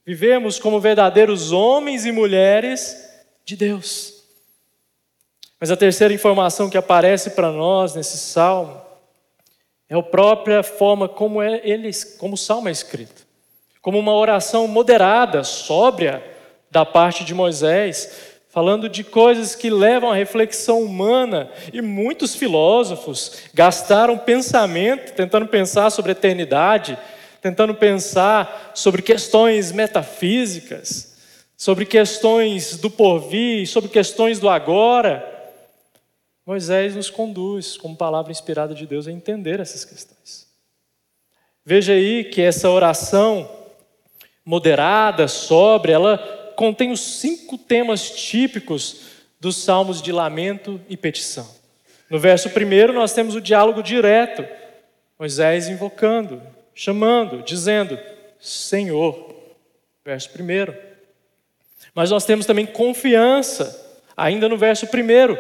vivemos 0.06 0.60
como 0.60 0.82
verdadeiros 0.82 1.54
homens 1.54 2.06
e 2.06 2.12
mulheres 2.12 2.98
de 3.46 3.56
Deus. 3.56 4.15
Mas 5.60 5.72
a 5.72 5.78
terceira 5.78 6.14
informação 6.14 6.70
que 6.70 6.78
aparece 6.78 7.32
para 7.32 7.52
nós 7.52 7.96
nesse 7.96 8.18
salmo 8.18 8.82
é 9.90 9.96
a 9.96 10.04
própria 10.04 10.64
forma 10.64 11.08
como 11.08 11.42
é 11.42 11.62
ele, 11.64 11.90
como 12.18 12.34
o 12.34 12.38
salmo 12.38 12.70
é 12.70 12.72
escrito, 12.72 13.26
como 13.82 14.00
uma 14.00 14.14
oração 14.14 14.68
moderada, 14.68 15.44
sóbria 15.44 16.24
da 16.72 16.86
parte 16.86 17.24
de 17.24 17.34
Moisés, 17.34 18.36
falando 18.50 18.90
de 18.90 19.04
coisas 19.04 19.54
que 19.54 19.70
levam 19.70 20.12
à 20.12 20.16
reflexão 20.16 20.82
humana, 20.82 21.50
e 21.74 21.82
muitos 21.82 22.36
filósofos 22.36 23.44
gastaram 23.54 24.18
pensamento 24.18 25.14
tentando 25.14 25.46
pensar 25.46 25.90
sobre 25.90 26.12
a 26.12 26.14
eternidade, 26.14 26.98
tentando 27.42 27.76
pensar 27.76 28.72
sobre 28.74 29.02
questões 29.02 29.72
metafísicas, 29.72 31.16
sobre 31.58 31.86
questões 31.86 32.78
do 32.78 32.90
porvir, 32.90 33.68
sobre 33.68 33.90
questões 33.90 34.40
do 34.40 34.50
agora. 34.50 35.35
Moisés 36.46 36.96
nos 36.96 37.10
conduz, 37.10 37.76
como 37.76 37.98
palavra 37.98 38.32
inspirada 38.32 38.76
de 38.76 38.86
Deus, 38.86 39.08
a 39.08 39.12
entender 39.12 39.60
essas 39.60 39.84
questões. 39.84 40.48
Veja 41.66 41.94
aí 41.94 42.26
que 42.26 42.40
essa 42.40 42.70
oração 42.70 43.50
moderada, 44.46 45.28
sóbria, 45.28 45.96
ela 45.96 46.54
contém 46.56 46.92
os 46.92 47.00
cinco 47.00 47.58
temas 47.58 48.12
típicos 48.12 49.02
dos 49.40 49.58
salmos 49.58 50.02
de 50.02 50.12
lamento 50.12 50.80
e 50.88 50.96
petição. 50.96 51.50
No 52.12 52.20
verso 52.20 52.52
primeiro, 52.52 52.94
nós 52.94 53.12
temos 53.12 53.34
o 53.34 53.42
diálogo 53.42 53.82
direto, 53.82 54.46
Moisés 55.18 55.68
invocando, 55.68 56.44
chamando, 56.76 57.42
dizendo: 57.42 57.98
Senhor. 58.40 59.34
Verso 60.04 60.30
primeiro. 60.30 60.78
Mas 61.96 62.12
nós 62.12 62.24
temos 62.24 62.46
também 62.46 62.68
confiança, 62.68 64.04
ainda 64.16 64.48
no 64.48 64.56
verso 64.56 64.86
primeiro 64.86 65.36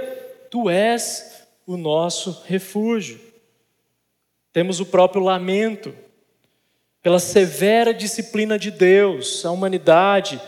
Tu 0.55 0.69
és 0.69 1.43
o 1.67 1.75
nosso 1.75 2.43
refúgio. 2.45 3.19
Temos 4.53 4.79
o 4.79 4.85
próprio 4.85 5.21
lamento 5.21 5.93
pela 7.03 7.19
severa 7.19 7.93
disciplina 7.93 8.57
de 8.57 8.71
Deus, 8.71 9.45
a 9.45 9.51
humanidade 9.51 10.41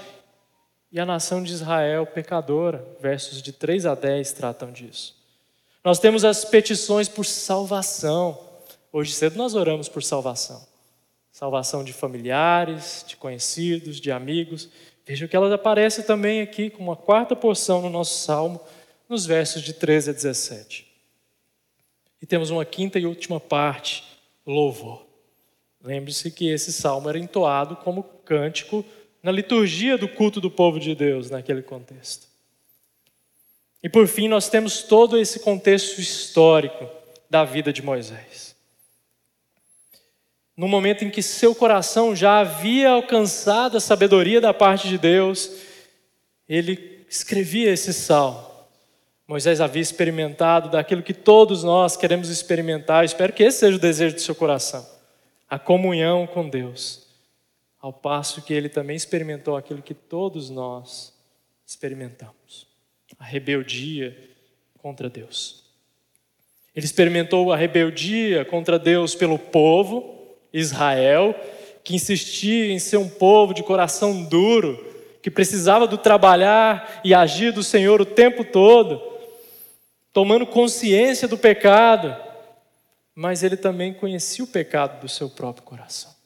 e 0.93 0.97
a 0.97 1.05
nação 1.05 1.43
de 1.43 1.51
Israel 1.51 2.05
pecadora. 2.05 2.87
Versos 3.01 3.41
de 3.41 3.51
3 3.51 3.85
a 3.85 3.95
10 3.95 4.31
tratam 4.31 4.71
disso. 4.71 5.13
Nós 5.83 5.99
temos 5.99 6.23
as 6.23 6.45
petições 6.45 7.09
por 7.09 7.25
salvação. 7.25 8.39
Hoje 8.93 9.11
cedo 9.11 9.35
nós 9.35 9.55
oramos 9.55 9.89
por 9.89 10.01
salvação. 10.01 10.65
Salvação 11.33 11.83
de 11.83 11.91
familiares, 11.91 13.03
de 13.05 13.17
conhecidos, 13.17 13.99
de 13.99 14.09
amigos. 14.09 14.69
Veja 15.05 15.27
que 15.27 15.35
elas 15.35 15.51
aparecem 15.51 16.05
também 16.05 16.39
aqui 16.39 16.69
com 16.69 16.81
uma 16.81 16.95
quarta 16.95 17.35
porção 17.35 17.81
no 17.81 17.89
nosso 17.89 18.23
salmo 18.23 18.61
nos 19.07 19.25
versos 19.25 19.61
de 19.61 19.73
13 19.73 20.09
a 20.09 20.13
17. 20.13 20.87
E 22.21 22.25
temos 22.25 22.49
uma 22.49 22.65
quinta 22.65 22.99
e 22.99 23.05
última 23.05 23.39
parte, 23.39 24.03
louvor. 24.45 25.05
Lembre-se 25.83 26.31
que 26.31 26.49
esse 26.49 26.73
salmo 26.73 27.07
era 27.07 27.19
entoado 27.19 27.75
como 27.77 28.03
cântico 28.03 28.83
na 29.21 29.31
liturgia 29.31 29.97
do 29.97 30.07
culto 30.07 30.41
do 30.41 30.49
povo 30.49 30.79
de 30.79 30.95
Deus 30.95 31.29
naquele 31.29 31.61
contexto. 31.61 32.27
E 33.81 33.87
por 33.87 34.07
fim, 34.07 34.27
nós 34.27 34.49
temos 34.49 34.83
todo 34.83 35.17
esse 35.17 35.39
contexto 35.39 36.01
histórico 36.01 36.89
da 37.29 37.45
vida 37.45 37.71
de 37.71 37.81
Moisés. 37.81 38.55
No 40.55 40.67
momento 40.67 41.05
em 41.05 41.11
que 41.11 41.21
seu 41.21 41.53
coração 41.53 42.15
já 42.15 42.39
havia 42.39 42.89
alcançado 42.89 43.77
a 43.77 43.79
sabedoria 43.81 44.41
da 44.41 44.53
parte 44.53 44.87
de 44.87 44.97
Deus, 44.97 45.51
ele 46.49 47.05
escrevia 47.07 47.71
esse 47.71 47.93
salmo 47.93 48.56
Moisés 49.27 49.59
havia 49.59 49.81
experimentado 49.81 50.69
daquilo 50.69 51.03
que 51.03 51.13
todos 51.13 51.61
nós 51.61 51.97
queremos 51.97 52.29
experimentar. 52.29 53.03
espero 53.03 53.33
que 53.33 53.43
esse 53.43 53.59
seja 53.59 53.75
o 53.75 53.79
desejo 53.79 54.15
do 54.15 54.21
seu 54.21 54.33
coração: 54.33 54.87
a 55.49 55.59
comunhão 55.59 56.25
com 56.25 56.47
Deus. 56.47 57.05
Ao 57.79 57.91
passo 57.91 58.41
que 58.41 58.53
ele 58.53 58.69
também 58.69 58.95
experimentou 58.95 59.57
aquilo 59.57 59.81
que 59.81 59.93
todos 59.93 60.49
nós 60.49 61.13
experimentamos: 61.65 62.67
a 63.19 63.25
rebeldia 63.25 64.17
contra 64.77 65.09
Deus. 65.09 65.65
Ele 66.73 66.85
experimentou 66.85 67.51
a 67.51 67.57
rebeldia 67.57 68.45
contra 68.45 68.79
Deus 68.79 69.13
pelo 69.13 69.37
povo, 69.37 70.37
Israel, 70.53 71.35
que 71.83 71.95
insistia 71.95 72.71
em 72.71 72.79
ser 72.79 72.95
um 72.97 73.09
povo 73.09 73.53
de 73.53 73.61
coração 73.61 74.23
duro, 74.23 74.85
que 75.21 75.29
precisava 75.29 75.85
do 75.85 75.97
trabalhar 75.97 77.01
e 77.03 77.13
agir 77.13 77.51
do 77.51 77.63
Senhor 77.63 77.99
o 77.99 78.05
tempo 78.05 78.45
todo 78.45 79.16
tomando 80.13 80.45
consciência 80.45 81.27
do 81.27 81.37
pecado, 81.37 82.15
mas 83.13 83.43
ele 83.43 83.57
também 83.57 83.93
conhecia 83.93 84.43
o 84.43 84.47
pecado 84.47 85.01
do 85.01 85.09
seu 85.09 85.29
próprio 85.29 85.63
coração. 85.63 86.17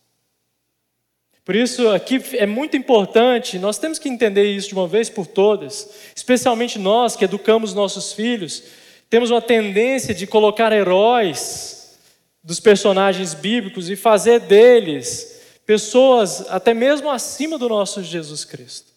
Por 1.43 1.55
isso, 1.55 1.89
aqui 1.89 2.21
é 2.37 2.45
muito 2.45 2.77
importante, 2.77 3.57
nós 3.57 3.79
temos 3.79 3.97
que 3.97 4.07
entender 4.07 4.43
isso 4.43 4.69
de 4.69 4.73
uma 4.75 4.87
vez 4.87 5.09
por 5.09 5.25
todas, 5.25 5.89
especialmente 6.15 6.77
nós 6.77 7.15
que 7.15 7.25
educamos 7.25 7.73
nossos 7.73 8.13
filhos, 8.13 8.63
temos 9.09 9.31
uma 9.31 9.41
tendência 9.41 10.13
de 10.13 10.27
colocar 10.27 10.71
heróis 10.71 11.99
dos 12.43 12.59
personagens 12.59 13.33
bíblicos 13.33 13.89
e 13.89 13.95
fazer 13.95 14.39
deles 14.39 15.41
pessoas 15.65 16.49
até 16.49 16.73
mesmo 16.73 17.09
acima 17.09 17.57
do 17.57 17.67
nosso 17.67 18.03
Jesus 18.03 18.45
Cristo, 18.45 18.91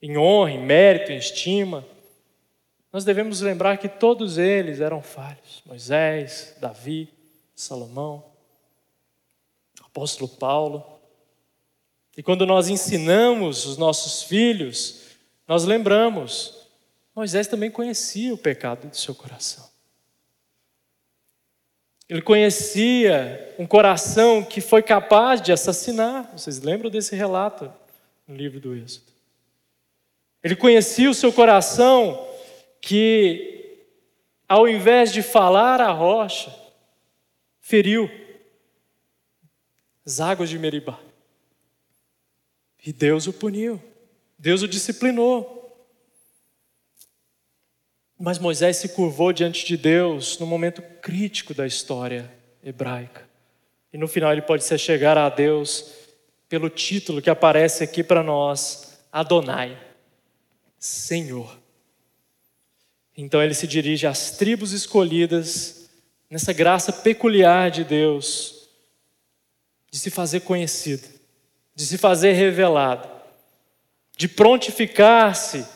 em 0.00 0.16
honra, 0.16 0.52
em 0.52 0.64
mérito, 0.64 1.12
em 1.12 1.16
estima. 1.16 1.86
Nós 2.92 3.04
devemos 3.04 3.40
lembrar 3.40 3.76
que 3.78 3.88
todos 3.88 4.36
eles 4.36 4.80
eram 4.80 5.02
falhos: 5.02 5.62
Moisés, 5.64 6.56
Davi, 6.60 7.08
Salomão, 7.54 8.24
apóstolo 9.82 10.28
Paulo. 10.28 10.84
E 12.16 12.22
quando 12.22 12.44
nós 12.44 12.68
ensinamos 12.68 13.64
os 13.64 13.76
nossos 13.76 14.24
filhos, 14.24 15.02
nós 15.46 15.64
lembramos, 15.64 16.66
Moisés 17.14 17.46
também 17.46 17.70
conhecia 17.70 18.34
o 18.34 18.38
pecado 18.38 18.88
do 18.88 18.96
seu 18.96 19.14
coração. 19.14 19.70
Ele 22.08 22.20
conhecia 22.20 23.54
um 23.56 23.66
coração 23.66 24.42
que 24.42 24.60
foi 24.60 24.82
capaz 24.82 25.40
de 25.40 25.52
assassinar. 25.52 26.28
Vocês 26.36 26.60
lembram 26.60 26.90
desse 26.90 27.14
relato 27.14 27.72
no 28.26 28.34
livro 28.34 28.58
do 28.58 28.74
Êxodo? 28.74 29.12
Ele 30.42 30.56
conhecia 30.56 31.08
o 31.08 31.14
seu 31.14 31.32
coração 31.32 32.29
que, 32.80 33.86
ao 34.48 34.68
invés 34.68 35.12
de 35.12 35.22
falar 35.22 35.80
a 35.80 35.92
rocha, 35.92 36.54
feriu 37.60 38.10
as 40.04 40.20
águas 40.20 40.48
de 40.48 40.58
Meribá. 40.58 40.98
E 42.84 42.92
Deus 42.92 43.26
o 43.26 43.32
puniu, 43.32 43.80
Deus 44.38 44.62
o 44.62 44.68
disciplinou. 44.68 45.58
Mas 48.18 48.38
Moisés 48.38 48.76
se 48.76 48.90
curvou 48.90 49.32
diante 49.32 49.64
de 49.66 49.76
Deus 49.76 50.38
no 50.38 50.46
momento 50.46 50.82
crítico 51.00 51.54
da 51.54 51.66
história 51.66 52.30
hebraica. 52.62 53.28
E 53.92 53.98
no 53.98 54.08
final 54.08 54.32
ele 54.32 54.42
pode 54.42 54.64
se 54.64 54.76
chegar 54.78 55.16
a 55.16 55.28
Deus 55.28 55.94
pelo 56.48 56.68
título 56.68 57.22
que 57.22 57.30
aparece 57.30 57.84
aqui 57.84 58.02
para 58.02 58.22
nós, 58.22 58.98
Adonai, 59.12 59.78
Senhor. 60.78 61.59
Então 63.22 63.42
ele 63.42 63.52
se 63.52 63.66
dirige 63.66 64.06
às 64.06 64.30
tribos 64.30 64.72
escolhidas 64.72 65.90
nessa 66.30 66.54
graça 66.54 66.90
peculiar 66.90 67.70
de 67.70 67.84
Deus 67.84 68.66
de 69.90 69.98
se 69.98 70.10
fazer 70.10 70.40
conhecido, 70.40 71.06
de 71.74 71.84
se 71.84 71.98
fazer 71.98 72.32
revelado, 72.32 73.08
de 74.16 74.26
prontificar-se 74.26 75.66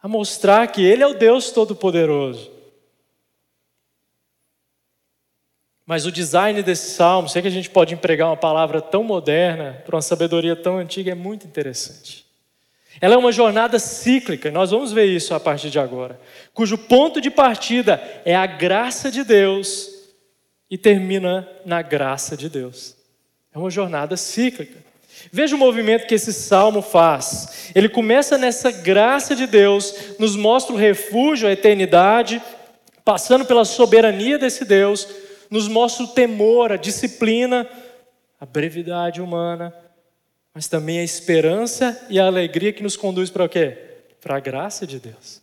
a 0.00 0.08
mostrar 0.08 0.66
que 0.68 0.82
Ele 0.82 1.02
é 1.02 1.06
o 1.06 1.12
Deus 1.12 1.50
Todo-Poderoso. 1.50 2.50
Mas 5.84 6.06
o 6.06 6.12
design 6.12 6.62
desse 6.62 6.94
salmo, 6.94 7.28
sei 7.28 7.42
que 7.42 7.48
a 7.48 7.50
gente 7.50 7.68
pode 7.68 7.92
empregar 7.92 8.28
uma 8.28 8.36
palavra 8.36 8.80
tão 8.80 9.02
moderna 9.02 9.82
para 9.84 9.96
uma 9.96 10.02
sabedoria 10.02 10.56
tão 10.56 10.78
antiga, 10.78 11.12
é 11.12 11.14
muito 11.14 11.46
interessante. 11.46 12.27
Ela 13.00 13.14
é 13.14 13.18
uma 13.18 13.32
jornada 13.32 13.78
cíclica, 13.78 14.50
nós 14.50 14.70
vamos 14.70 14.92
ver 14.92 15.06
isso 15.06 15.34
a 15.34 15.40
partir 15.40 15.70
de 15.70 15.78
agora, 15.78 16.20
cujo 16.52 16.76
ponto 16.76 17.20
de 17.20 17.30
partida 17.30 18.02
é 18.24 18.34
a 18.34 18.46
graça 18.46 19.10
de 19.10 19.22
Deus 19.22 19.90
e 20.70 20.76
termina 20.76 21.48
na 21.64 21.80
graça 21.82 22.36
de 22.36 22.48
Deus. 22.48 22.96
É 23.54 23.58
uma 23.58 23.70
jornada 23.70 24.16
cíclica. 24.16 24.88
Veja 25.32 25.56
o 25.56 25.58
movimento 25.58 26.06
que 26.06 26.14
esse 26.14 26.32
salmo 26.32 26.80
faz. 26.80 27.70
Ele 27.74 27.88
começa 27.88 28.38
nessa 28.38 28.70
graça 28.70 29.34
de 29.34 29.46
Deus, 29.46 29.94
nos 30.18 30.36
mostra 30.36 30.74
o 30.74 30.78
refúgio, 30.78 31.48
a 31.48 31.52
eternidade, 31.52 32.40
passando 33.04 33.44
pela 33.44 33.64
soberania 33.64 34.38
desse 34.38 34.64
Deus, 34.64 35.08
nos 35.50 35.66
mostra 35.66 36.04
o 36.04 36.08
temor, 36.08 36.72
a 36.72 36.76
disciplina, 36.76 37.68
a 38.40 38.46
brevidade 38.46 39.20
humana, 39.20 39.74
mas 40.54 40.66
também 40.68 40.98
a 40.98 41.04
esperança 41.04 42.06
e 42.10 42.18
a 42.18 42.26
alegria 42.26 42.72
que 42.72 42.82
nos 42.82 42.96
conduz 42.96 43.30
para 43.30 43.44
o 43.44 43.48
quê? 43.48 43.76
Para 44.20 44.36
a 44.36 44.40
graça 44.40 44.86
de 44.86 44.98
Deus. 44.98 45.40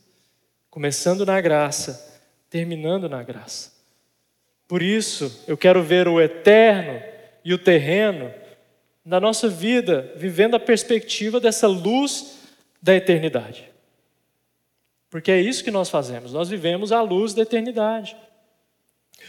Começando 0.70 1.26
na 1.26 1.40
graça, 1.40 2.22
terminando 2.50 3.08
na 3.08 3.24
graça. 3.24 3.72
Por 4.68 4.82
isso, 4.82 5.44
eu 5.48 5.58
quero 5.58 5.84
ver 5.84 6.08
o 6.08 6.20
eterno 6.20 7.02
e 7.44 7.54
o 7.54 7.58
terreno 7.58 8.32
na 9.06 9.20
nossa 9.20 9.48
vida, 9.48 10.12
vivendo 10.16 10.56
a 10.56 10.60
perspectiva 10.60 11.40
dessa 11.40 11.68
luz 11.68 12.40
da 12.82 12.96
eternidade. 12.96 13.70
Porque 15.10 15.32
é 15.32 15.40
isso 15.40 15.64
que 15.64 15.72
nós 15.72 15.90
fazemos, 15.90 16.34
nós 16.34 16.50
vivemos 16.50 16.92
a 16.92 17.02
luz 17.02 17.34
da 17.34 17.44
eternidade. 17.44 18.18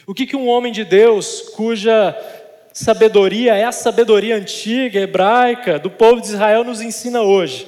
O 0.06 0.14
que, 0.14 0.26
que 0.26 0.34
um 0.36 0.48
homem 0.48 0.72
de 0.72 0.84
Deus, 0.84 1.42
cuja 1.50 2.12
sabedoria 2.76 3.54
é 3.54 3.64
a 3.64 3.72
sabedoria 3.72 4.36
antiga, 4.36 5.00
hebraica, 5.00 5.78
do 5.78 5.90
povo 5.90 6.20
de 6.20 6.26
Israel, 6.26 6.62
nos 6.62 6.82
ensina 6.82 7.22
hoje? 7.22 7.66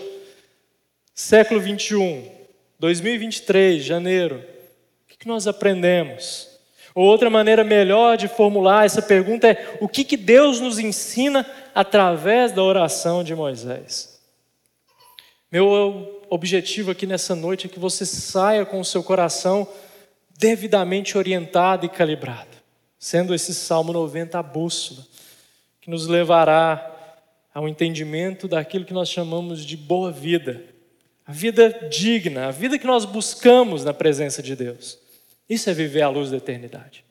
Século 1.14 1.58
21, 1.60 2.30
2023, 2.78 3.82
janeiro. 3.82 4.44
O 5.06 5.18
que, 5.18 5.26
nós 5.26 5.46
aprendemos? 5.46 6.50
Ou 6.94 7.06
outra 7.06 7.30
maneira 7.30 7.64
melhor 7.64 8.18
de 8.18 8.28
formular 8.28 8.84
essa 8.84 9.00
pergunta 9.00 9.48
é: 9.48 9.78
o 9.80 9.88
que, 9.88 10.04
que 10.04 10.16
Deus 10.16 10.60
nos 10.60 10.78
ensina 10.78 11.46
através 11.74 12.52
da 12.52 12.62
oração 12.62 13.24
de 13.24 13.34
Moisés? 13.34 14.20
Meu 15.50 16.22
objetivo 16.28 16.90
aqui 16.90 17.06
nessa 17.06 17.34
noite 17.34 17.66
é 17.66 17.70
que 17.70 17.78
você 17.78 18.04
saia 18.04 18.66
com 18.66 18.78
o 18.78 18.84
seu 18.84 19.02
coração 19.02 19.66
devidamente 20.38 21.16
orientado 21.16 21.86
e 21.86 21.88
calibrado, 21.88 22.47
sendo 22.98 23.34
esse 23.34 23.54
Salmo 23.54 23.92
90 23.92 24.38
a 24.38 24.42
bússola, 24.42 25.06
que 25.80 25.90
nos 25.90 26.06
levará 26.06 26.94
ao 27.54 27.68
entendimento 27.68 28.46
daquilo 28.46 28.84
que 28.84 28.92
nós 28.92 29.08
chamamos 29.08 29.64
de 29.64 29.76
boa 29.76 30.10
vida, 30.10 30.62
a 31.26 31.32
vida 31.32 31.88
digna, 31.90 32.46
a 32.48 32.50
vida 32.50 32.78
que 32.78 32.86
nós 32.86 33.04
buscamos 33.04 33.84
na 33.84 33.92
presença 33.92 34.42
de 34.42 34.56
Deus. 34.56 34.98
Isso 35.48 35.68
é 35.70 35.74
viver 35.74 36.02
à 36.02 36.08
luz 36.08 36.30
da 36.30 36.36
eternidade. 36.36 37.04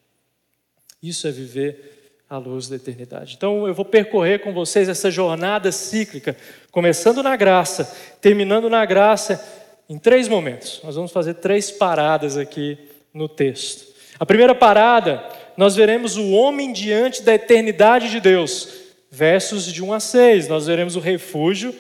Isso 1.01 1.27
é 1.27 1.31
viver 1.31 1.97
à 2.29 2.37
luz 2.37 2.67
da 2.67 2.75
eternidade. 2.75 3.35
Então 3.35 3.67
eu 3.67 3.73
vou 3.73 3.85
percorrer 3.85 4.39
com 4.39 4.53
vocês 4.53 4.89
essa 4.89 5.09
jornada 5.09 5.71
cíclica, 5.71 6.35
começando 6.71 7.23
na 7.23 7.35
graça, 7.35 7.85
terminando 8.19 8.69
na 8.69 8.85
graça, 8.85 9.43
em 9.89 9.97
três 9.97 10.27
momentos. 10.27 10.81
Nós 10.83 10.95
vamos 10.95 11.11
fazer 11.11 11.35
três 11.35 11.71
paradas 11.71 12.37
aqui 12.37 12.77
no 13.13 13.29
texto. 13.29 13.87
A 14.19 14.25
primeira 14.25 14.53
parada, 14.53 15.23
nós 15.57 15.75
veremos 15.75 16.15
o 16.15 16.29
homem 16.29 16.71
diante 16.71 17.23
da 17.23 17.33
eternidade 17.33 18.11
de 18.11 18.19
Deus, 18.21 18.69
versos 19.09 19.65
de 19.65 19.83
1 19.83 19.91
a 19.91 19.99
6. 19.99 20.47
Nós 20.47 20.67
veremos 20.67 20.95
o 20.95 20.99
refúgio 20.99 21.73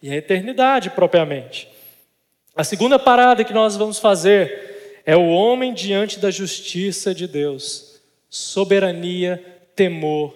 e 0.00 0.08
a 0.10 0.14
eternidade 0.14 0.90
propriamente. 0.90 1.68
A 2.54 2.62
segunda 2.62 2.96
parada 2.96 3.42
que 3.42 3.52
nós 3.52 3.76
vamos 3.76 3.98
fazer 3.98 5.02
é 5.04 5.16
o 5.16 5.26
homem 5.26 5.74
diante 5.74 6.20
da 6.20 6.30
justiça 6.30 7.12
de 7.12 7.26
Deus, 7.26 8.00
soberania, 8.30 9.42
temor 9.74 10.32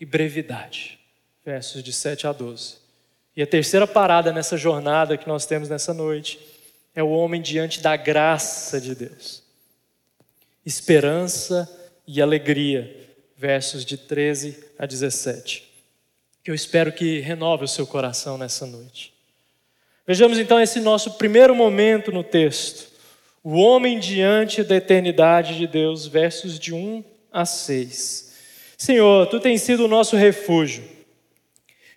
e 0.00 0.04
brevidade. 0.04 0.98
Versos 1.44 1.84
de 1.84 1.92
7 1.92 2.26
a 2.26 2.32
12. 2.32 2.78
E 3.36 3.42
a 3.42 3.46
terceira 3.46 3.86
parada 3.86 4.32
nessa 4.32 4.56
jornada 4.56 5.16
que 5.16 5.28
nós 5.28 5.46
temos 5.46 5.68
nessa 5.68 5.94
noite 5.94 6.40
é 6.96 7.02
o 7.02 7.10
homem 7.10 7.40
diante 7.40 7.80
da 7.80 7.96
graça 7.96 8.80
de 8.80 8.96
Deus. 8.96 9.44
Esperança 10.66 11.68
e 12.12 12.20
alegria. 12.20 12.96
Versos 13.36 13.84
de 13.84 13.96
13 13.96 14.64
a 14.78 14.84
17. 14.84 15.64
Eu 16.44 16.54
espero 16.54 16.92
que 16.92 17.20
renove 17.20 17.64
o 17.64 17.68
seu 17.68 17.86
coração 17.86 18.36
nessa 18.36 18.66
noite. 18.66 19.14
Vejamos 20.06 20.38
então 20.38 20.60
esse 20.60 20.80
nosso 20.80 21.12
primeiro 21.12 21.54
momento 21.54 22.10
no 22.10 22.24
texto. 22.24 22.90
O 23.42 23.56
homem 23.56 23.98
diante 23.98 24.62
da 24.62 24.76
eternidade 24.76 25.56
de 25.56 25.66
Deus, 25.66 26.06
versos 26.06 26.58
de 26.58 26.74
1 26.74 27.04
a 27.32 27.46
6. 27.46 28.34
Senhor, 28.76 29.26
tu 29.28 29.38
tens 29.38 29.62
sido 29.62 29.84
o 29.84 29.88
nosso 29.88 30.16
refúgio, 30.16 30.84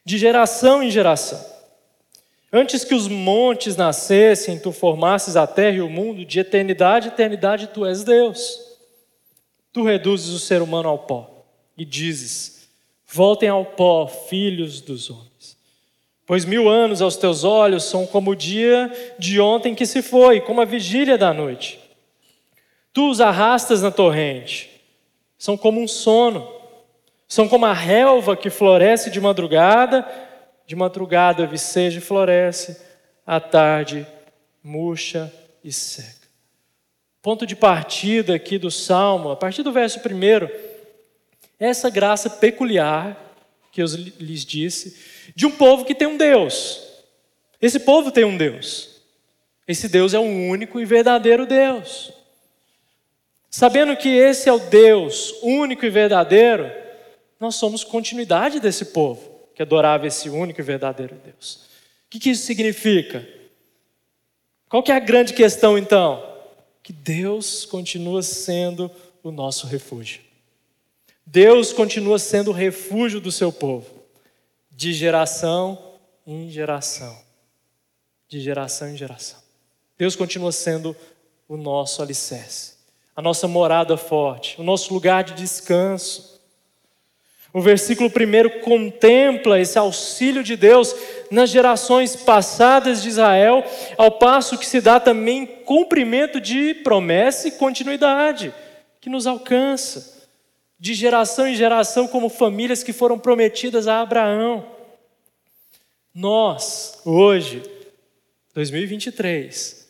de 0.06 0.17
geração 0.17 0.84
em 0.84 0.91
geração. 0.91 1.43
Antes 2.52 2.86
que 2.86 2.93
os 2.93 3.08
montes 3.08 3.76
nascessem, 3.76 4.60
tu 4.60 4.71
formasses 4.71 5.36
a 5.36 5.47
terra 5.47 5.78
e 5.78 5.82
o 5.82 5.89
mundo, 5.89 6.23
de 6.23 6.39
eternidade 6.39 7.08
em 7.08 7.12
eternidade 7.12 7.67
tu 7.73 7.86
és 7.86 8.04
Deus. 8.04 8.73
Tu 9.74 9.82
reduzes 9.82 10.30
o 10.30 10.40
ser 10.40 10.62
humano 10.62 10.88
ao 10.88 11.00
pó 11.00 11.30
e 11.76 11.84
dizes: 11.84 12.70
Voltem 13.08 13.50
ao 13.50 13.66
pó, 13.66 14.08
filhos 14.08 14.80
dos 14.80 15.10
homens. 15.10 15.58
Pois 16.26 16.46
mil 16.46 16.70
anos 16.70 17.02
aos 17.02 17.18
teus 17.18 17.44
olhos 17.44 17.84
são 17.84 18.06
como 18.06 18.32
o 18.32 18.36
dia 18.36 18.92
de 19.20 19.42
ontem 19.42 19.76
que 19.76 19.86
se 19.86 20.02
foi, 20.02 20.40
como 20.40 20.62
a 20.62 20.66
vigília 20.66 21.18
da 21.18 21.34
noite. 21.34 21.80
Tu 22.94 23.10
os 23.10 23.20
arrastas 23.20 23.82
na 23.82 23.92
torrente, 23.92 24.70
são 25.38 25.58
como 25.58 25.82
um 25.82 25.88
sono, 25.88 26.48
são 27.28 27.50
como 27.50 27.66
a 27.66 27.74
relva 27.74 28.38
que 28.38 28.52
floresce 28.52 29.10
de 29.10 29.20
madrugada, 29.20 30.08
de 30.68 30.76
madrugada 30.76 31.48
viceja 31.48 31.98
e 31.98 32.02
floresce, 32.02 32.80
à 33.26 33.40
tarde 33.40 34.06
murcha 34.64 35.34
e 35.64 35.72
seca. 35.74 36.12
Ponto 37.24 37.48
de 37.48 37.56
partida 37.56 38.36
aqui 38.36 38.58
do 38.58 38.70
Salmo, 38.70 39.32
a 39.32 39.36
partir 39.38 39.64
do 39.64 39.72
verso 39.72 40.02
primeiro, 40.02 40.52
é 41.58 41.68
essa 41.68 41.90
graça 41.90 42.30
peculiar 42.30 43.18
que 43.72 43.82
eu 43.82 43.86
lhes 44.20 44.44
disse, 44.44 44.98
de 45.34 45.46
um 45.46 45.52
povo 45.52 45.86
que 45.86 45.96
tem 45.96 46.06
um 46.06 46.18
Deus. 46.18 46.82
Esse 47.62 47.80
povo 47.80 48.12
tem 48.12 48.26
um 48.26 48.36
Deus. 48.36 49.02
Esse 49.66 49.88
Deus 49.88 50.14
é 50.14 50.20
o 50.20 50.22
único 50.22 50.82
e 50.82 50.86
verdadeiro 50.86 51.46
Deus. 51.46 52.12
Sabendo 53.50 53.96
que 53.96 54.10
esse 54.10 54.50
é 54.50 54.52
o 54.52 54.60
Deus 54.60 55.34
único 55.42 55.86
e 55.86 55.90
verdadeiro, 55.90 56.70
nós 57.40 57.56
somos 57.56 57.86
continuidade 57.86 58.60
desse 58.60 58.88
povo 58.88 59.48
que 59.56 59.62
adorava 59.62 60.06
esse 60.06 60.30
único 60.30 60.60
e 60.60 60.64
verdadeiro 60.64 61.16
Deus. 61.24 61.70
O 62.06 62.20
que 62.20 62.32
isso 62.32 62.46
significa? 62.46 63.26
Qual 64.68 64.84
que 64.84 64.92
é 64.92 64.96
a 64.96 65.00
grande 65.00 65.34
questão 65.34 65.78
então? 65.78 66.33
Que 66.84 66.91
Deus 66.93 67.65
continua 67.65 68.22
sendo 68.22 68.91
o 69.24 69.32
nosso 69.32 69.65
refúgio. 69.65 70.22
Deus 71.26 71.72
continua 71.72 72.19
sendo 72.19 72.52
o 72.52 72.54
refúgio 72.54 73.22
do 73.22 73.32
seu 73.32 73.52
povo, 73.52 73.89
de 74.69 74.91
geração 74.91 75.93
em 76.28 76.50
geração. 76.50 77.17
De 78.28 78.41
geração 78.41 78.89
em 78.89 78.98
geração. 78.98 79.39
Deus 79.98 80.15
continua 80.15 80.52
sendo 80.52 80.96
o 81.48 81.56
nosso 81.56 82.02
alicerce, 82.02 82.74
a 83.15 83.22
nossa 83.22 83.48
morada 83.48 83.96
forte, 83.96 84.60
o 84.60 84.63
nosso 84.63 84.93
lugar 84.93 85.24
de 85.24 85.34
descanso. 85.34 86.33
O 87.54 87.62
versículo 87.62 88.10
primeiro 88.10 88.62
contempla 88.62 89.60
esse 89.60 89.78
auxílio 89.78 90.44
de 90.44 90.56
Deus 90.56 90.96
nas 91.30 91.52
gerações 91.52 92.16
passadas 92.16 93.04
de 93.04 93.10
Israel, 93.10 93.63
ao 93.96 94.18
passo 94.18 94.58
que 94.58 94.66
se 94.66 94.82
dá 94.82 95.00
também 95.00 95.46
cumprimento 95.46 96.42
de 96.42 96.74
promessa 96.74 97.48
e 97.48 97.52
continuidade 97.52 98.52
que 99.00 99.10
nos 99.10 99.28
alcança, 99.28 100.28
de 100.80 100.96
geração 100.96 101.48
em 101.48 101.56
geração, 101.56 102.08
como 102.08 102.28
famílias 102.28 102.82
que 102.82 102.92
foram 102.92 103.20
prometidas 103.20 103.88
a 103.88 104.02
Abraão. 104.02 104.66
Nós, 106.13 107.00
hoje, 107.06 107.62
2023, 108.56 109.88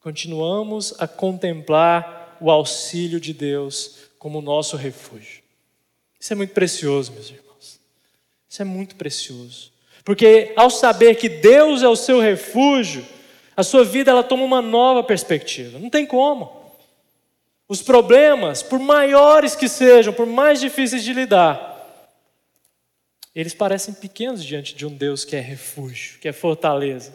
continuamos 0.00 0.94
a 0.98 1.06
contemplar 1.06 2.38
o 2.40 2.50
auxílio 2.50 3.20
de 3.20 3.34
Deus 3.34 4.08
como 4.18 4.40
nosso 4.40 4.76
refúgio. 4.76 5.43
Isso 6.24 6.32
é 6.32 6.36
muito 6.36 6.54
precioso, 6.54 7.12
meus 7.12 7.28
irmãos. 7.28 7.78
Isso 8.48 8.62
é 8.62 8.64
muito 8.64 8.96
precioso. 8.96 9.70
Porque 10.02 10.54
ao 10.56 10.70
saber 10.70 11.16
que 11.16 11.28
Deus 11.28 11.82
é 11.82 11.86
o 11.86 11.94
seu 11.94 12.18
refúgio, 12.18 13.06
a 13.54 13.62
sua 13.62 13.84
vida 13.84 14.10
ela 14.10 14.22
toma 14.22 14.42
uma 14.42 14.62
nova 14.62 15.04
perspectiva. 15.04 15.78
Não 15.78 15.90
tem 15.90 16.06
como. 16.06 16.72
Os 17.68 17.82
problemas, 17.82 18.62
por 18.62 18.78
maiores 18.78 19.54
que 19.54 19.68
sejam, 19.68 20.14
por 20.14 20.24
mais 20.24 20.60
difíceis 20.60 21.04
de 21.04 21.12
lidar, 21.12 22.08
eles 23.34 23.52
parecem 23.52 23.92
pequenos 23.92 24.42
diante 24.42 24.74
de 24.74 24.86
um 24.86 24.96
Deus 24.96 25.26
que 25.26 25.36
é 25.36 25.40
refúgio, 25.40 26.18
que 26.20 26.28
é 26.28 26.32
fortaleza, 26.32 27.12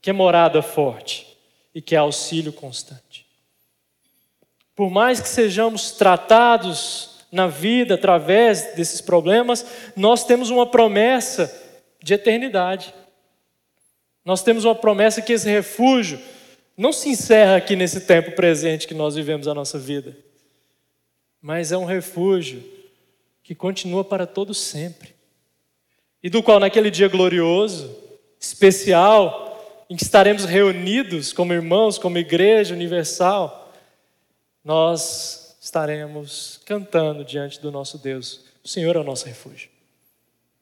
que 0.00 0.08
é 0.08 0.12
morada 0.14 0.62
forte 0.62 1.36
e 1.74 1.82
que 1.82 1.94
é 1.94 1.98
auxílio 1.98 2.50
constante. 2.50 3.26
Por 4.74 4.88
mais 4.88 5.20
que 5.20 5.28
sejamos 5.28 5.90
tratados 5.90 7.11
na 7.32 7.46
vida 7.46 7.94
através 7.94 8.74
desses 8.74 9.00
problemas, 9.00 9.64
nós 9.96 10.22
temos 10.22 10.50
uma 10.50 10.66
promessa 10.66 11.50
de 12.02 12.12
eternidade. 12.12 12.94
Nós 14.22 14.42
temos 14.42 14.66
uma 14.66 14.74
promessa 14.74 15.22
que 15.22 15.32
esse 15.32 15.48
refúgio 15.48 16.20
não 16.76 16.92
se 16.92 17.08
encerra 17.08 17.56
aqui 17.56 17.74
nesse 17.74 18.02
tempo 18.02 18.32
presente 18.32 18.86
que 18.86 18.94
nós 18.94 19.14
vivemos 19.14 19.48
a 19.48 19.54
nossa 19.54 19.78
vida, 19.78 20.16
mas 21.40 21.72
é 21.72 21.76
um 21.76 21.86
refúgio 21.86 22.62
que 23.42 23.54
continua 23.54 24.04
para 24.04 24.26
todo 24.26 24.52
sempre. 24.52 25.14
E 26.22 26.30
do 26.30 26.42
qual 26.42 26.60
naquele 26.60 26.90
dia 26.90 27.08
glorioso, 27.08 27.96
especial, 28.38 29.84
em 29.88 29.96
que 29.96 30.04
estaremos 30.04 30.44
reunidos 30.44 31.32
como 31.32 31.52
irmãos, 31.52 31.98
como 31.98 32.18
igreja 32.18 32.74
universal, 32.74 33.72
nós 34.64 35.41
estaremos 35.62 36.60
cantando 36.66 37.24
diante 37.24 37.60
do 37.60 37.70
nosso 37.70 37.96
Deus. 37.96 38.40
O 38.64 38.68
Senhor 38.68 38.96
é 38.96 38.98
o 38.98 39.04
nosso 39.04 39.26
refúgio. 39.26 39.70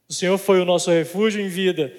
O 0.06 0.12
Senhor 0.12 0.36
foi 0.36 0.60
o 0.60 0.64
nosso 0.66 0.90
refúgio 0.90 1.40
em 1.40 1.48
vida 1.48 1.90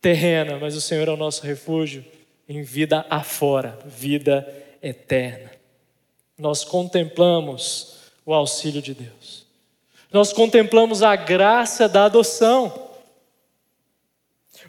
terrena, 0.00 0.58
mas 0.58 0.74
o 0.74 0.80
Senhor 0.80 1.06
é 1.06 1.12
o 1.12 1.16
nosso 1.16 1.46
refúgio 1.46 2.04
em 2.48 2.60
vida 2.64 3.06
afora, 3.08 3.78
vida 3.86 4.52
eterna. 4.82 5.52
Nós 6.36 6.64
contemplamos 6.64 7.98
o 8.26 8.34
auxílio 8.34 8.82
de 8.82 8.94
Deus. 8.94 9.46
Nós 10.12 10.32
contemplamos 10.32 11.04
a 11.04 11.14
graça 11.14 11.88
da 11.88 12.06
adoção. 12.06 12.88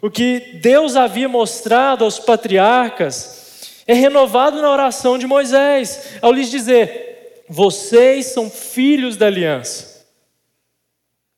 O 0.00 0.08
que 0.08 0.60
Deus 0.62 0.94
havia 0.94 1.28
mostrado 1.28 2.04
aos 2.04 2.20
patriarcas 2.20 3.82
é 3.88 3.94
renovado 3.94 4.62
na 4.62 4.70
oração 4.70 5.18
de 5.18 5.26
Moisés, 5.26 6.16
ao 6.22 6.32
lhes 6.32 6.48
dizer: 6.48 7.09
vocês 7.52 8.26
são 8.26 8.48
filhos 8.48 9.16
da 9.16 9.26
aliança. 9.26 10.06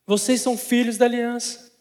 Vocês 0.06 0.42
são 0.42 0.58
filhos 0.58 0.98
da 0.98 1.06
aliança. 1.06 1.72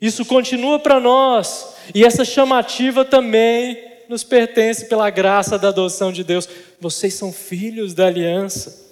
Isso 0.00 0.24
continua 0.24 0.80
para 0.80 0.98
nós, 0.98 1.76
e 1.94 2.04
essa 2.04 2.24
chamativa 2.24 3.04
também 3.04 3.88
nos 4.08 4.24
pertence 4.24 4.86
pela 4.86 5.08
graça 5.10 5.56
da 5.56 5.68
adoção 5.68 6.10
de 6.10 6.24
Deus. 6.24 6.48
Vocês 6.80 7.14
são 7.14 7.32
filhos 7.32 7.94
da 7.94 8.08
aliança. 8.08 8.90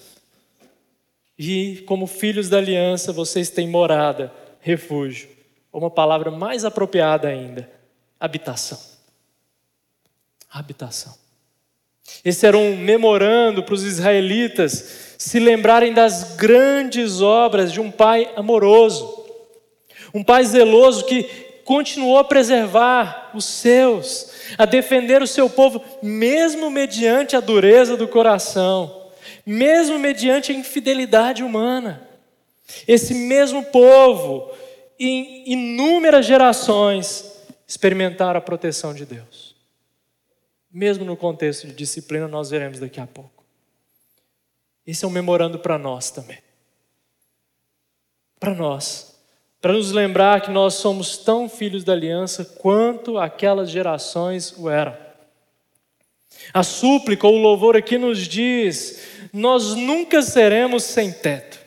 E, 1.37 1.83
como 1.87 2.07
filhos 2.07 2.49
da 2.49 2.59
aliança, 2.59 3.13
vocês 3.13 3.51
têm 3.51 3.69
morada, 3.69 4.33
refúgio, 4.61 5.29
ou 5.73 5.81
uma 5.81 5.91
palavra 5.91 6.31
mais 6.31 6.65
apropriada 6.65 7.27
ainda: 7.27 7.69
habitação. 8.21 8.79
Habitação. 10.49 11.28
Esse 12.25 12.47
era 12.47 12.57
um 12.57 12.77
memorando 12.77 13.63
para 13.63 13.75
os 13.75 13.85
israelitas 13.85 15.15
se 15.19 15.39
lembrarem 15.39 15.93
das 15.93 16.37
grandes 16.37 17.21
obras 17.21 17.73
de 17.73 17.81
um 17.81 17.91
pai 17.91 18.31
amoroso, 18.37 19.27
um 20.15 20.23
pai 20.23 20.45
zeloso 20.45 21.05
que 21.05 21.25
continuou 21.65 22.19
a 22.19 22.25
preservar 22.25 23.31
os 23.35 23.45
seus, 23.45 24.31
a 24.57 24.65
defender 24.65 25.21
o 25.21 25.27
seu 25.27 25.51
povo, 25.51 25.83
mesmo 26.03 26.71
mediante 26.71 27.37
a 27.37 27.41
dureza 27.41 27.97
do 27.97 28.09
coração, 28.09 29.11
mesmo 29.45 29.99
mediante 29.99 30.51
a 30.51 30.55
infidelidade 30.55 31.43
humana. 31.43 32.09
Esse 32.87 33.13
mesmo 33.13 33.65
povo, 33.65 34.51
em 34.99 35.43
inúmeras 35.53 36.25
gerações, 36.25 37.25
experimentaram 37.67 38.39
a 38.39 38.43
proteção 38.43 38.95
de 38.95 39.05
Deus 39.05 39.48
mesmo 40.71 41.05
no 41.05 41.17
contexto 41.17 41.67
de 41.67 41.73
disciplina, 41.73 42.29
nós 42.29 42.51
veremos 42.51 42.79
daqui 42.79 43.01
a 43.01 43.07
pouco. 43.07 43.45
Esse 44.87 45.05
é 45.05 45.09
um 45.09 45.11
memorando 45.11 45.59
para 45.59 45.79
nós 45.79 46.11
também. 46.11 46.39
Para 48.41 48.55
nós. 48.55 49.19
Para 49.61 49.73
nos 49.73 49.91
lembrar 49.93 50.41
que 50.41 50.51
nós 50.51 50.75
somos 50.75 51.19
tão 51.19 51.49
filhos 51.49 51.85
da 51.85 51.93
aliança 51.93 52.45
quanto 52.45 53.19
aquelas 53.19 53.71
gerações 53.71 54.55
o 54.57 54.71
eram. 54.71 54.97
A 56.55 56.63
súplica 56.63 57.27
ou 57.27 57.35
o 57.35 57.43
louvor 57.43 57.77
aqui 57.77 57.99
nos 57.99 58.21
diz: 58.21 59.03
nós 59.33 59.75
nunca 59.75 60.23
seremos 60.23 60.85
sem 60.85 61.13
teto, 61.13 61.59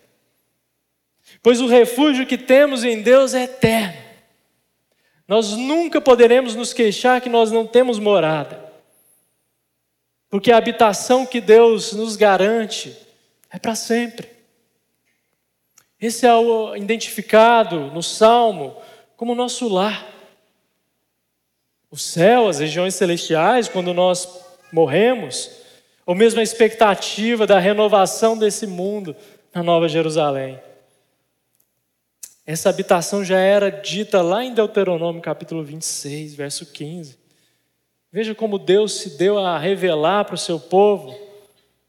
pois 1.43 1.59
o 1.59 1.67
refúgio 1.67 2.25
que 2.25 2.37
temos 2.37 2.83
em 2.83 3.01
Deus 3.01 3.33
é 3.33 3.43
eterno. 3.43 4.01
Nós 5.27 5.51
nunca 5.51 6.01
poderemos 6.01 6.55
nos 6.55 6.73
queixar 6.73 7.21
que 7.21 7.29
nós 7.29 7.51
não 7.51 7.65
temos 7.67 7.99
morada. 7.99 8.70
Porque 10.31 10.49
a 10.49 10.57
habitação 10.57 11.25
que 11.25 11.41
Deus 11.41 11.91
nos 11.91 12.15
garante 12.15 12.97
é 13.51 13.59
para 13.59 13.75
sempre. 13.75 14.29
Esse 15.99 16.25
é 16.25 16.33
o 16.33 16.73
identificado 16.73 17.91
no 17.91 18.01
Salmo 18.01 18.81
como 19.17 19.35
nosso 19.35 19.67
lar. 19.67 20.07
O 21.91 21.97
céu, 21.97 22.47
as 22.47 22.59
regiões 22.59 22.95
celestiais, 22.95 23.67
quando 23.67 23.93
nós 23.93 24.25
morremos, 24.71 25.51
ou 26.05 26.15
mesmo 26.15 26.39
a 26.39 26.43
expectativa 26.43 27.45
da 27.45 27.59
renovação 27.59 28.37
desse 28.37 28.65
mundo 28.65 29.13
na 29.53 29.61
Nova 29.61 29.89
Jerusalém. 29.89 30.57
Essa 32.45 32.69
habitação 32.69 33.23
já 33.23 33.37
era 33.37 33.69
dita 33.69 34.21
lá 34.21 34.45
em 34.45 34.53
Deuteronômio 34.53 35.21
capítulo 35.21 35.61
26, 35.61 36.33
verso 36.35 36.65
15. 36.67 37.20
Veja 38.11 38.35
como 38.35 38.59
Deus 38.59 38.95
se 38.95 39.17
deu 39.17 39.39
a 39.39 39.57
revelar 39.57 40.25
para 40.25 40.35
o 40.35 40.37
seu 40.37 40.59
povo, 40.59 41.17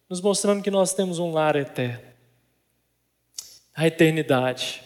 nos 0.09 0.21
mostrando 0.21 0.63
que 0.63 0.71
nós 0.71 0.95
temos 0.95 1.19
um 1.19 1.33
lar 1.33 1.57
eterno. 1.57 2.13
a 3.75 3.87
eternidade. 3.87 4.83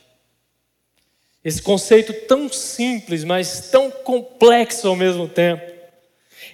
Esse 1.44 1.61
conceito 1.61 2.12
tão 2.27 2.49
simples, 2.49 3.25
mas 3.25 3.68
tão 3.70 3.90
complexo 3.90 4.88
ao 4.88 4.96
mesmo 4.96 5.29
tempo. 5.29 5.62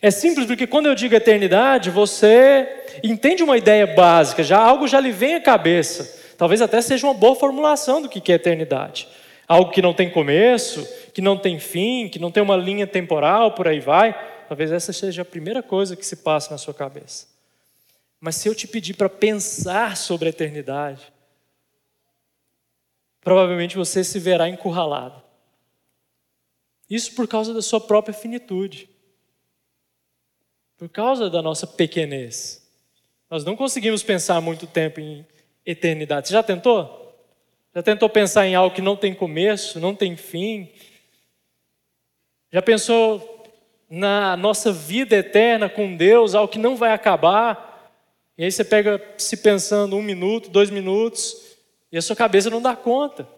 É 0.00 0.10
simples 0.10 0.46
porque 0.46 0.66
quando 0.66 0.86
eu 0.86 0.94
digo 0.94 1.14
eternidade, 1.14 1.90
você 1.90 2.66
entende 3.04 3.42
uma 3.42 3.58
ideia 3.58 3.86
básica, 3.86 4.42
já 4.42 4.58
algo 4.58 4.88
já 4.88 4.98
lhe 4.98 5.12
vem 5.12 5.34
à 5.34 5.40
cabeça. 5.40 6.20
Talvez 6.36 6.60
até 6.60 6.80
seja 6.80 7.06
uma 7.06 7.14
boa 7.14 7.36
formulação 7.36 8.02
do 8.02 8.08
que 8.08 8.32
é 8.32 8.34
eternidade. 8.34 9.06
Algo 9.46 9.70
que 9.70 9.82
não 9.82 9.94
tem 9.94 10.10
começo, 10.10 10.88
que 11.12 11.20
não 11.20 11.36
tem 11.36 11.58
fim, 11.58 12.08
que 12.08 12.18
não 12.18 12.30
tem 12.30 12.42
uma 12.42 12.56
linha 12.56 12.86
temporal, 12.86 13.52
por 13.52 13.68
aí 13.68 13.78
vai. 13.78 14.16
Talvez 14.48 14.70
essa 14.72 14.92
seja 14.92 15.22
a 15.22 15.24
primeira 15.24 15.62
coisa 15.62 15.96
que 15.96 16.04
se 16.04 16.16
passa 16.16 16.50
na 16.50 16.58
sua 16.58 16.74
cabeça. 16.74 17.26
Mas 18.20 18.36
se 18.36 18.48
eu 18.48 18.54
te 18.54 18.68
pedir 18.68 18.94
para 18.94 19.08
pensar 19.08 19.96
sobre 19.96 20.28
a 20.28 20.30
eternidade, 20.30 21.12
provavelmente 23.20 23.76
você 23.76 24.04
se 24.04 24.18
verá 24.18 24.48
encurralado. 24.48 25.22
Isso 26.88 27.14
por 27.14 27.26
causa 27.26 27.54
da 27.54 27.62
sua 27.62 27.80
própria 27.80 28.14
finitude. 28.14 28.88
Por 30.76 30.88
causa 30.88 31.30
da 31.30 31.40
nossa 31.40 31.66
pequenez. 31.66 32.62
Nós 33.30 33.44
não 33.44 33.56
conseguimos 33.56 34.02
pensar 34.02 34.40
muito 34.40 34.66
tempo 34.66 35.00
em 35.00 35.26
eternidade. 35.64 36.28
Você 36.28 36.34
já 36.34 36.42
tentou? 36.42 37.16
Já 37.74 37.82
tentou 37.82 38.08
pensar 38.08 38.46
em 38.46 38.54
algo 38.54 38.74
que 38.74 38.82
não 38.82 38.96
tem 38.96 39.14
começo, 39.14 39.80
não 39.80 39.94
tem 39.94 40.16
fim? 40.16 40.70
Já 42.52 42.60
pensou 42.60 43.31
na 43.94 44.38
nossa 44.38 44.72
vida 44.72 45.16
eterna 45.16 45.68
com 45.68 45.94
Deus, 45.94 46.34
algo 46.34 46.50
que 46.50 46.58
não 46.58 46.76
vai 46.76 46.94
acabar? 46.94 47.92
E 48.38 48.44
aí 48.44 48.50
você 48.50 48.64
pega 48.64 48.98
se 49.18 49.36
pensando 49.36 49.94
um 49.96 50.00
minuto, 50.00 50.48
dois 50.48 50.70
minutos, 50.70 51.58
e 51.92 51.98
a 51.98 52.00
sua 52.00 52.16
cabeça 52.16 52.48
não 52.48 52.62
dá 52.62 52.74
conta. 52.74 53.28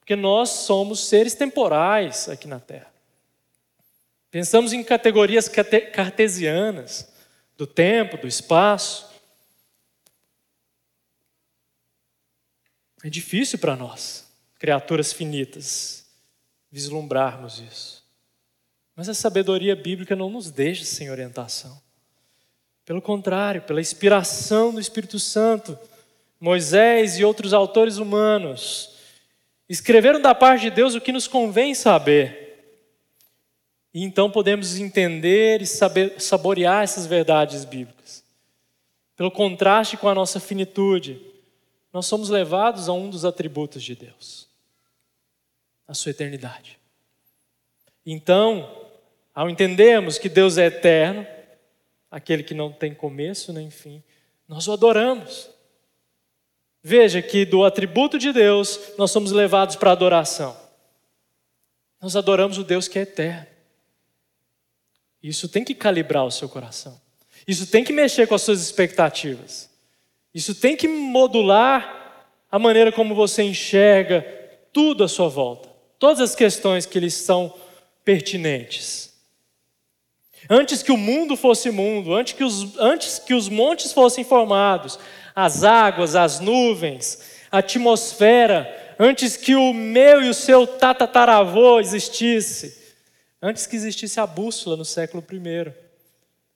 Porque 0.00 0.16
nós 0.16 0.48
somos 0.48 1.06
seres 1.06 1.36
temporais 1.36 2.28
aqui 2.28 2.48
na 2.48 2.58
Terra. 2.58 2.92
Pensamos 4.28 4.72
em 4.72 4.82
categorias 4.82 5.48
cartesianas, 5.48 7.08
do 7.56 7.64
tempo, 7.64 8.16
do 8.16 8.26
espaço. 8.26 9.08
É 13.04 13.08
difícil 13.08 13.56
para 13.60 13.76
nós, 13.76 14.26
criaturas 14.58 15.12
finitas, 15.12 16.04
vislumbrarmos 16.72 17.60
isso. 17.60 18.01
Mas 19.02 19.08
a 19.08 19.14
sabedoria 19.14 19.74
bíblica 19.74 20.14
não 20.14 20.30
nos 20.30 20.48
deixa 20.48 20.84
sem 20.84 21.10
orientação. 21.10 21.76
Pelo 22.84 23.02
contrário, 23.02 23.62
pela 23.62 23.80
inspiração 23.80 24.72
do 24.72 24.78
Espírito 24.78 25.18
Santo, 25.18 25.76
Moisés 26.38 27.18
e 27.18 27.24
outros 27.24 27.52
autores 27.52 27.96
humanos 27.96 28.94
escreveram 29.68 30.20
da 30.20 30.36
parte 30.36 30.62
de 30.62 30.70
Deus 30.70 30.94
o 30.94 31.00
que 31.00 31.10
nos 31.10 31.26
convém 31.26 31.74
saber. 31.74 32.78
E 33.92 34.04
então 34.04 34.30
podemos 34.30 34.78
entender 34.78 35.60
e 35.62 35.66
saber, 35.66 36.20
saborear 36.20 36.84
essas 36.84 37.04
verdades 37.04 37.64
bíblicas. 37.64 38.22
Pelo 39.16 39.32
contraste 39.32 39.96
com 39.96 40.08
a 40.08 40.14
nossa 40.14 40.38
finitude, 40.38 41.20
nós 41.92 42.06
somos 42.06 42.28
levados 42.28 42.88
a 42.88 42.92
um 42.92 43.10
dos 43.10 43.24
atributos 43.24 43.82
de 43.82 43.96
Deus, 43.96 44.48
a 45.88 45.92
sua 45.92 46.10
eternidade. 46.10 46.78
Então, 48.06 48.81
ao 49.34 49.48
entendermos 49.48 50.18
que 50.18 50.28
Deus 50.28 50.58
é 50.58 50.66
eterno, 50.66 51.26
aquele 52.10 52.42
que 52.42 52.54
não 52.54 52.70
tem 52.70 52.94
começo 52.94 53.52
nem 53.52 53.70
fim, 53.70 54.02
nós 54.46 54.68
o 54.68 54.72
adoramos. 54.72 55.48
Veja 56.82 57.22
que 57.22 57.44
do 57.44 57.64
atributo 57.64 58.18
de 58.18 58.32
Deus 58.32 58.78
nós 58.98 59.10
somos 59.10 59.32
levados 59.32 59.76
para 59.76 59.90
a 59.90 59.92
adoração. 59.92 60.56
Nós 62.00 62.16
adoramos 62.16 62.58
o 62.58 62.64
Deus 62.64 62.88
que 62.88 62.98
é 62.98 63.02
eterno. 63.02 63.46
Isso 65.22 65.48
tem 65.48 65.64
que 65.64 65.74
calibrar 65.74 66.24
o 66.24 66.30
seu 66.30 66.48
coração. 66.48 67.00
Isso 67.46 67.66
tem 67.66 67.84
que 67.84 67.92
mexer 67.92 68.26
com 68.26 68.34
as 68.34 68.42
suas 68.42 68.60
expectativas. 68.60 69.70
Isso 70.34 70.54
tem 70.54 70.76
que 70.76 70.88
modular 70.88 72.26
a 72.50 72.58
maneira 72.58 72.90
como 72.90 73.14
você 73.14 73.42
enxerga 73.42 74.22
tudo 74.72 75.04
à 75.04 75.08
sua 75.08 75.28
volta. 75.28 75.70
Todas 75.98 76.20
as 76.20 76.34
questões 76.34 76.84
que 76.84 76.98
lhes 76.98 77.14
são 77.14 77.54
pertinentes. 78.04 79.11
Antes 80.54 80.82
que 80.82 80.92
o 80.92 80.98
mundo 80.98 81.34
fosse 81.34 81.70
mundo, 81.70 82.14
antes 82.14 82.34
que 82.34 82.44
os, 82.44 82.78
antes 82.78 83.18
que 83.18 83.32
os 83.32 83.48
montes 83.48 83.90
fossem 83.90 84.22
formados, 84.22 84.98
as 85.34 85.64
águas, 85.64 86.14
as 86.14 86.40
nuvens, 86.40 87.40
a 87.50 87.58
atmosfera, 87.60 88.94
antes 88.98 89.34
que 89.34 89.54
o 89.54 89.72
meu 89.72 90.22
e 90.22 90.28
o 90.28 90.34
seu 90.34 90.66
tatataravô 90.66 91.80
existisse, 91.80 92.94
antes 93.40 93.66
que 93.66 93.76
existisse 93.76 94.20
a 94.20 94.26
bússola 94.26 94.76
no 94.76 94.84
século 94.84 95.24
I, 95.32 95.72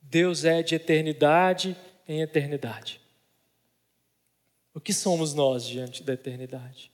Deus 0.02 0.44
é 0.44 0.62
de 0.62 0.74
eternidade 0.74 1.74
em 2.06 2.20
eternidade. 2.20 3.00
O 4.74 4.80
que 4.80 4.92
somos 4.92 5.32
nós 5.32 5.64
diante 5.64 6.02
da 6.02 6.12
eternidade? 6.12 6.92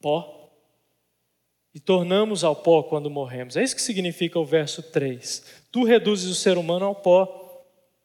Pó 0.00 0.38
e 1.78 1.80
tornamos 1.80 2.42
ao 2.42 2.56
pó 2.56 2.82
quando 2.82 3.08
morremos. 3.08 3.56
É 3.56 3.62
isso 3.62 3.76
que 3.76 3.82
significa 3.82 4.38
o 4.38 4.44
verso 4.44 4.82
3. 4.82 5.57
Tu 5.70 5.84
reduzes 5.84 6.30
o 6.30 6.34
ser 6.34 6.56
humano 6.56 6.86
ao 6.86 6.94
pó 6.94 7.64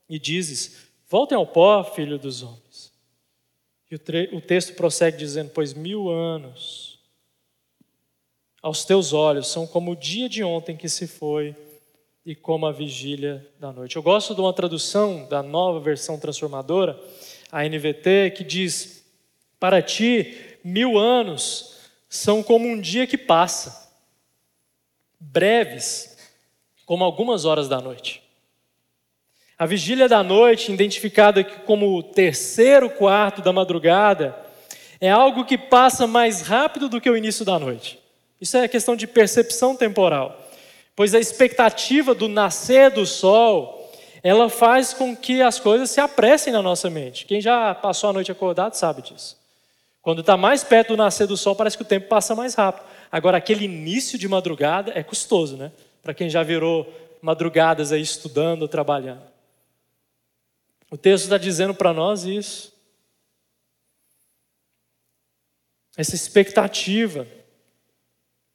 e 0.09 0.19
dizes: 0.19 0.87
Voltem 1.07 1.37
ao 1.37 1.47
pó, 1.47 1.83
filho 1.83 2.17
dos 2.17 2.43
homens. 2.43 2.91
E 3.89 3.95
o, 3.95 4.37
o 4.37 4.41
texto 4.41 4.73
prossegue 4.75 5.17
dizendo: 5.17 5.51
Pois 5.53 5.73
mil 5.73 6.09
anos 6.09 6.99
aos 8.61 8.85
teus 8.85 9.11
olhos 9.11 9.47
são 9.47 9.67
como 9.67 9.91
o 9.91 9.95
dia 9.95 10.29
de 10.29 10.43
ontem 10.43 10.77
que 10.77 10.87
se 10.87 11.05
foi 11.05 11.55
e 12.25 12.33
como 12.33 12.65
a 12.65 12.71
vigília 12.71 13.45
da 13.59 13.71
noite. 13.71 13.97
Eu 13.97 14.01
gosto 14.01 14.33
de 14.33 14.39
uma 14.39 14.53
tradução 14.53 15.27
da 15.27 15.43
nova 15.43 15.79
versão 15.79 16.17
transformadora, 16.17 16.99
a 17.51 17.63
NVT, 17.67 18.31
que 18.35 18.43
diz: 18.43 19.05
Para 19.59 19.81
ti, 19.81 20.57
mil 20.63 20.97
anos 20.97 21.75
são 22.07 22.41
como 22.41 22.67
um 22.67 22.79
dia 22.79 23.05
que 23.05 23.17
passa, 23.17 23.91
breves, 25.19 26.12
como 26.85 27.03
algumas 27.03 27.45
horas 27.45 27.67
da 27.67 27.79
noite. 27.79 28.21
A 29.57 29.65
vigília 29.65 30.09
da 30.09 30.23
noite, 30.23 30.71
identificada 30.71 31.43
como 31.43 31.95
o 31.95 32.03
terceiro 32.03 32.89
quarto 32.89 33.41
da 33.41 33.53
madrugada, 33.53 34.35
é 34.99 35.09
algo 35.09 35.45
que 35.45 35.57
passa 35.57 36.07
mais 36.07 36.41
rápido 36.41 36.89
do 36.89 36.99
que 36.99 37.09
o 37.09 37.15
início 37.15 37.45
da 37.45 37.59
noite. 37.59 37.99
Isso 38.41 38.57
é 38.57 38.67
questão 38.67 38.95
de 38.95 39.07
percepção 39.07 39.75
temporal, 39.75 40.37
pois 40.95 41.13
a 41.13 41.19
expectativa 41.19 42.13
do 42.13 42.27
nascer 42.27 42.91
do 42.91 43.05
sol, 43.05 43.89
ela 44.21 44.49
faz 44.49 44.93
com 44.93 45.15
que 45.15 45.41
as 45.41 45.59
coisas 45.59 45.89
se 45.89 46.01
apressem 46.01 46.51
na 46.51 46.61
nossa 46.61 46.89
mente. 46.89 47.25
Quem 47.25 47.39
já 47.39 47.73
passou 47.75 48.09
a 48.09 48.13
noite 48.13 48.31
acordado 48.31 48.73
sabe 48.73 49.01
disso. 49.01 49.37
Quando 50.01 50.19
está 50.19 50.35
mais 50.35 50.63
perto 50.63 50.89
do 50.89 50.97
nascer 50.97 51.27
do 51.27 51.37
sol, 51.37 51.55
parece 51.55 51.77
que 51.77 51.83
o 51.83 51.87
tempo 51.87 52.09
passa 52.09 52.35
mais 52.35 52.55
rápido. 52.55 52.85
Agora, 53.09 53.37
aquele 53.37 53.63
início 53.63 54.17
de 54.17 54.27
madrugada 54.27 54.91
é 54.93 55.03
custoso, 55.03 55.55
né? 55.55 55.71
Para 56.03 56.13
quem 56.13 56.29
já 56.29 56.43
virou 56.43 56.93
madrugadas 57.21 57.91
aí 57.93 58.01
estudando 58.01 58.67
trabalhando. 58.67 59.23
O 60.91 60.97
texto 60.97 61.23
está 61.23 61.37
dizendo 61.37 61.73
para 61.73 61.93
nós 61.93 62.25
isso. 62.25 62.71
Essa 65.97 66.13
expectativa, 66.13 67.25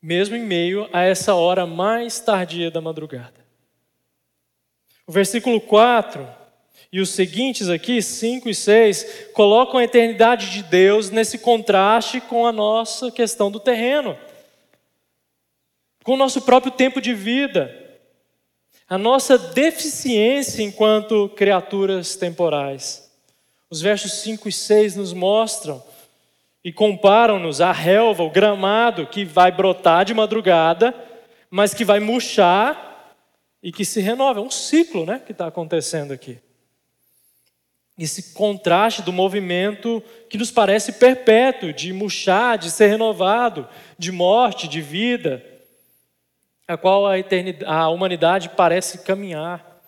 mesmo 0.01 0.37
em 0.37 0.45
meio 0.45 0.89
a 0.93 1.03
essa 1.03 1.35
hora 1.35 1.67
mais 1.67 2.21
tardia 2.21 2.71
da 2.71 2.81
madrugada. 2.81 3.45
O 5.07 5.11
versículo 5.13 5.61
4 5.61 6.29
e 6.93 7.01
os 7.01 7.11
seguintes 7.11 7.69
aqui, 7.69 8.03
5 8.03 8.49
e 8.49 8.55
6, 8.55 9.31
colocam 9.33 9.79
a 9.79 9.85
eternidade 9.85 10.51
de 10.51 10.63
Deus 10.63 11.11
nesse 11.11 11.39
contraste 11.39 12.21
com 12.21 12.47
a 12.47 12.53
nossa 12.53 13.11
questão 13.11 13.51
do 13.51 13.59
terreno, 13.59 14.19
com 16.09 16.15
o 16.15 16.17
nosso 16.17 16.41
próprio 16.41 16.73
tempo 16.73 17.03
de 17.03 17.13
vida, 17.13 17.71
a 18.89 18.97
nossa 18.97 19.37
deficiência 19.37 20.63
enquanto 20.63 21.29
criaturas 21.37 22.17
temporais. 22.17 23.13
Os 23.69 23.83
versos 23.83 24.13
5 24.23 24.49
e 24.49 24.53
6 24.53 24.97
nos 24.97 25.13
mostram 25.13 25.83
e 26.65 26.73
comparam-nos 26.73 27.61
à 27.61 27.73
relva, 27.73 28.23
o 28.23 28.31
gramado 28.31 29.07
que 29.07 29.23
vai 29.23 29.53
brotar 29.53 30.07
de 30.07 30.15
madrugada, 30.15 30.95
mas 31.51 31.75
que 31.75 31.85
vai 31.85 32.01
murchar 32.01 33.15
e 33.63 33.71
que 33.71 33.85
se 33.85 34.01
renova. 34.01 34.41
É 34.41 34.43
um 34.43 34.51
ciclo 34.51 35.05
né, 35.05 35.21
que 35.27 35.33
está 35.33 35.47
acontecendo 35.47 36.15
aqui 36.15 36.39
esse 37.99 38.33
contraste 38.33 39.03
do 39.03 39.13
movimento 39.13 40.01
que 40.31 40.39
nos 40.39 40.53
parece 40.53 40.93
perpétuo, 40.93 41.73
de 41.73 41.93
murchar, 41.93 42.57
de 42.57 42.71
ser 42.71 42.87
renovado, 42.87 43.69
de 43.99 44.13
morte, 44.13 44.69
de 44.69 44.81
vida, 44.81 45.45
a 46.69 46.77
qual 46.77 47.07
a, 47.07 47.15
a 47.67 47.89
humanidade 47.89 48.51
parece 48.51 48.99
caminhar 48.99 49.83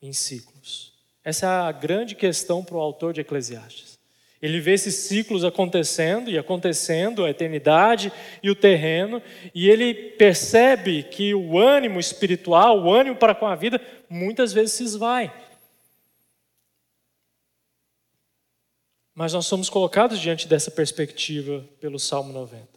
em 0.00 0.12
ciclos. 0.12 0.92
Essa 1.24 1.46
é 1.46 1.48
a 1.68 1.72
grande 1.72 2.14
questão 2.14 2.64
para 2.64 2.76
o 2.76 2.80
autor 2.80 3.12
de 3.12 3.20
Eclesiastes. 3.20 3.98
Ele 4.40 4.58
vê 4.58 4.72
esses 4.72 4.94
ciclos 4.94 5.44
acontecendo 5.44 6.30
e 6.30 6.38
acontecendo, 6.38 7.24
a 7.24 7.30
eternidade 7.30 8.10
e 8.42 8.48
o 8.48 8.54
terreno, 8.54 9.20
e 9.54 9.68
ele 9.68 9.92
percebe 9.92 11.02
que 11.02 11.34
o 11.34 11.58
ânimo 11.58 12.00
espiritual, 12.00 12.80
o 12.80 12.90
ânimo 12.90 13.16
para 13.16 13.34
com 13.34 13.46
a 13.46 13.54
vida, 13.54 13.78
muitas 14.08 14.52
vezes 14.52 14.72
se 14.72 14.84
esvai. 14.84 15.30
Mas 19.14 19.34
nós 19.34 19.44
somos 19.44 19.68
colocados 19.68 20.18
diante 20.18 20.48
dessa 20.48 20.70
perspectiva 20.70 21.62
pelo 21.78 21.98
Salmo 21.98 22.32
90. 22.32 22.69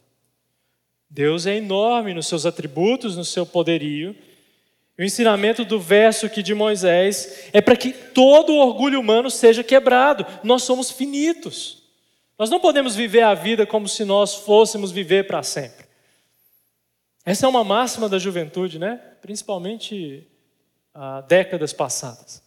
Deus 1.14 1.46
é 1.46 1.54
enorme 1.54 2.12
nos 2.12 2.26
seus 2.26 2.44
atributos, 2.44 3.16
no 3.16 3.24
seu 3.24 3.46
poderio. 3.46 4.16
O 4.98 5.02
ensinamento 5.02 5.64
do 5.64 5.78
verso 5.78 6.26
aqui 6.26 6.42
de 6.42 6.52
Moisés 6.54 7.48
é 7.52 7.60
para 7.60 7.76
que 7.76 7.92
todo 7.92 8.52
o 8.52 8.58
orgulho 8.58 8.98
humano 8.98 9.30
seja 9.30 9.62
quebrado. 9.62 10.26
Nós 10.42 10.64
somos 10.64 10.90
finitos. 10.90 11.84
Nós 12.36 12.50
não 12.50 12.58
podemos 12.58 12.96
viver 12.96 13.22
a 13.22 13.32
vida 13.32 13.64
como 13.64 13.86
se 13.86 14.04
nós 14.04 14.34
fôssemos 14.34 14.90
viver 14.90 15.28
para 15.28 15.40
sempre. 15.44 15.86
Essa 17.24 17.46
é 17.46 17.48
uma 17.48 17.62
máxima 17.62 18.08
da 18.08 18.18
juventude, 18.18 18.80
né? 18.80 18.96
Principalmente 19.22 20.26
há 20.92 21.20
décadas 21.20 21.72
passadas 21.72 22.42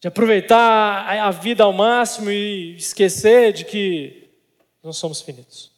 de 0.00 0.08
aproveitar 0.08 1.06
a 1.10 1.30
vida 1.30 1.62
ao 1.62 1.74
máximo 1.74 2.30
e 2.30 2.74
esquecer 2.76 3.52
de 3.52 3.66
que 3.66 4.30
nós 4.82 4.96
somos 4.96 5.20
finitos. 5.20 5.75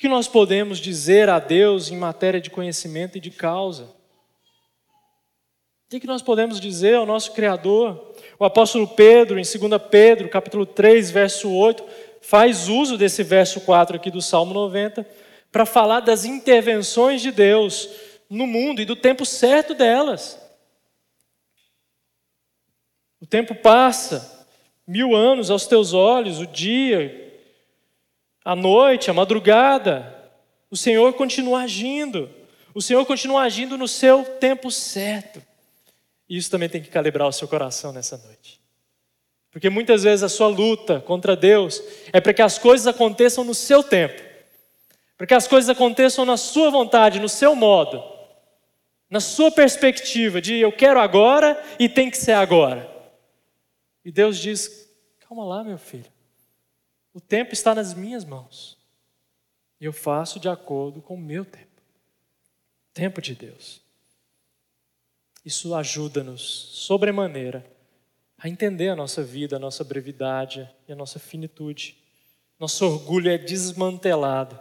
Que 0.00 0.08
nós 0.08 0.26
podemos 0.26 0.78
dizer 0.78 1.28
a 1.28 1.38
Deus 1.38 1.90
em 1.90 1.96
matéria 1.96 2.40
de 2.40 2.48
conhecimento 2.48 3.18
e 3.18 3.20
de 3.20 3.30
causa? 3.30 3.84
O 5.92 6.00
que 6.00 6.06
nós 6.06 6.22
podemos 6.22 6.58
dizer 6.58 6.94
ao 6.94 7.04
nosso 7.04 7.32
Criador? 7.32 8.14
O 8.38 8.44
apóstolo 8.46 8.88
Pedro, 8.88 9.38
em 9.38 9.42
2 9.42 9.82
Pedro, 9.90 10.30
capítulo 10.30 10.64
3, 10.64 11.10
verso 11.10 11.52
8, 11.52 11.84
faz 12.22 12.66
uso 12.66 12.96
desse 12.96 13.22
verso 13.22 13.60
4 13.60 13.96
aqui 13.96 14.10
do 14.10 14.22
Salmo 14.22 14.54
90 14.54 15.06
para 15.52 15.66
falar 15.66 16.00
das 16.00 16.24
intervenções 16.24 17.20
de 17.20 17.30
Deus 17.30 17.90
no 18.30 18.46
mundo 18.46 18.80
e 18.80 18.86
do 18.86 18.96
tempo 18.96 19.26
certo 19.26 19.74
delas. 19.74 20.40
O 23.20 23.26
tempo 23.26 23.54
passa, 23.54 24.46
mil 24.86 25.14
anos 25.14 25.50
aos 25.50 25.66
teus 25.66 25.92
olhos, 25.92 26.38
o 26.38 26.46
dia, 26.46 27.29
a 28.44 28.56
noite, 28.56 29.10
a 29.10 29.14
madrugada. 29.14 30.30
O 30.70 30.76
Senhor 30.76 31.12
continua 31.14 31.62
agindo. 31.62 32.30
O 32.74 32.80
Senhor 32.80 33.04
continua 33.04 33.42
agindo 33.42 33.76
no 33.76 33.88
seu 33.88 34.24
tempo 34.24 34.70
certo. 34.70 35.42
E 36.28 36.36
isso 36.36 36.50
também 36.50 36.68
tem 36.68 36.80
que 36.80 36.88
calibrar 36.88 37.26
o 37.26 37.32
seu 37.32 37.48
coração 37.48 37.92
nessa 37.92 38.16
noite. 38.16 38.60
Porque 39.50 39.68
muitas 39.68 40.04
vezes 40.04 40.22
a 40.22 40.28
sua 40.28 40.46
luta 40.46 41.00
contra 41.00 41.34
Deus 41.34 41.82
é 42.12 42.20
para 42.20 42.32
que 42.32 42.42
as 42.42 42.56
coisas 42.56 42.86
aconteçam 42.86 43.42
no 43.42 43.54
seu 43.54 43.82
tempo, 43.82 44.22
para 45.18 45.26
que 45.26 45.34
as 45.34 45.48
coisas 45.48 45.68
aconteçam 45.68 46.24
na 46.24 46.36
sua 46.36 46.70
vontade, 46.70 47.18
no 47.18 47.28
seu 47.28 47.56
modo, 47.56 48.00
na 49.10 49.18
sua 49.18 49.50
perspectiva 49.50 50.40
de 50.40 50.54
eu 50.54 50.70
quero 50.70 51.00
agora 51.00 51.60
e 51.80 51.88
tem 51.88 52.08
que 52.08 52.16
ser 52.16 52.32
agora. 52.32 52.88
E 54.04 54.12
Deus 54.12 54.38
diz: 54.38 54.88
calma 55.18 55.44
lá, 55.44 55.64
meu 55.64 55.78
filho. 55.78 56.06
O 57.12 57.20
tempo 57.20 57.52
está 57.52 57.74
nas 57.74 57.94
minhas 57.94 58.24
mãos. 58.24 58.78
E 59.80 59.84
eu 59.84 59.92
faço 59.92 60.38
de 60.38 60.48
acordo 60.48 61.00
com 61.00 61.14
o 61.14 61.20
meu 61.20 61.44
tempo. 61.44 61.82
Tempo 62.92 63.20
de 63.20 63.34
Deus. 63.34 63.80
Isso 65.44 65.74
ajuda-nos, 65.74 66.42
sobremaneira, 66.42 67.64
a 68.36 68.48
entender 68.48 68.88
a 68.88 68.96
nossa 68.96 69.22
vida, 69.22 69.56
a 69.56 69.58
nossa 69.58 69.82
brevidade 69.82 70.68
e 70.86 70.92
a 70.92 70.96
nossa 70.96 71.18
finitude. 71.18 71.96
Nosso 72.58 72.84
orgulho 72.86 73.30
é 73.30 73.38
desmantelado. 73.38 74.60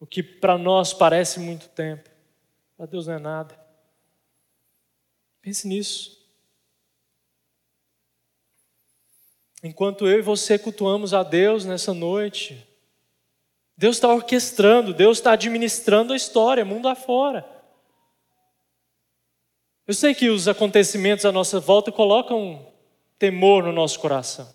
O 0.00 0.06
que 0.06 0.22
para 0.22 0.56
nós 0.56 0.92
parece 0.92 1.40
muito 1.40 1.68
tempo, 1.70 2.08
para 2.76 2.86
Deus 2.86 3.08
não 3.08 3.14
é 3.14 3.18
nada. 3.18 3.58
Pense 5.42 5.66
nisso. 5.66 6.17
Enquanto 9.62 10.06
eu 10.06 10.18
e 10.18 10.22
você 10.22 10.58
cultuamos 10.58 11.12
a 11.12 11.22
Deus 11.22 11.64
nessa 11.64 11.92
noite, 11.92 12.66
Deus 13.76 13.96
está 13.96 14.12
orquestrando, 14.12 14.94
Deus 14.94 15.18
está 15.18 15.32
administrando 15.32 16.12
a 16.12 16.16
história, 16.16 16.64
mundo 16.64 16.88
afora. 16.88 17.48
Eu 19.86 19.94
sei 19.94 20.14
que 20.14 20.28
os 20.28 20.46
acontecimentos 20.46 21.24
à 21.24 21.32
nossa 21.32 21.58
volta 21.58 21.90
colocam 21.90 22.72
temor 23.18 23.64
no 23.64 23.72
nosso 23.72 23.98
coração. 23.98 24.54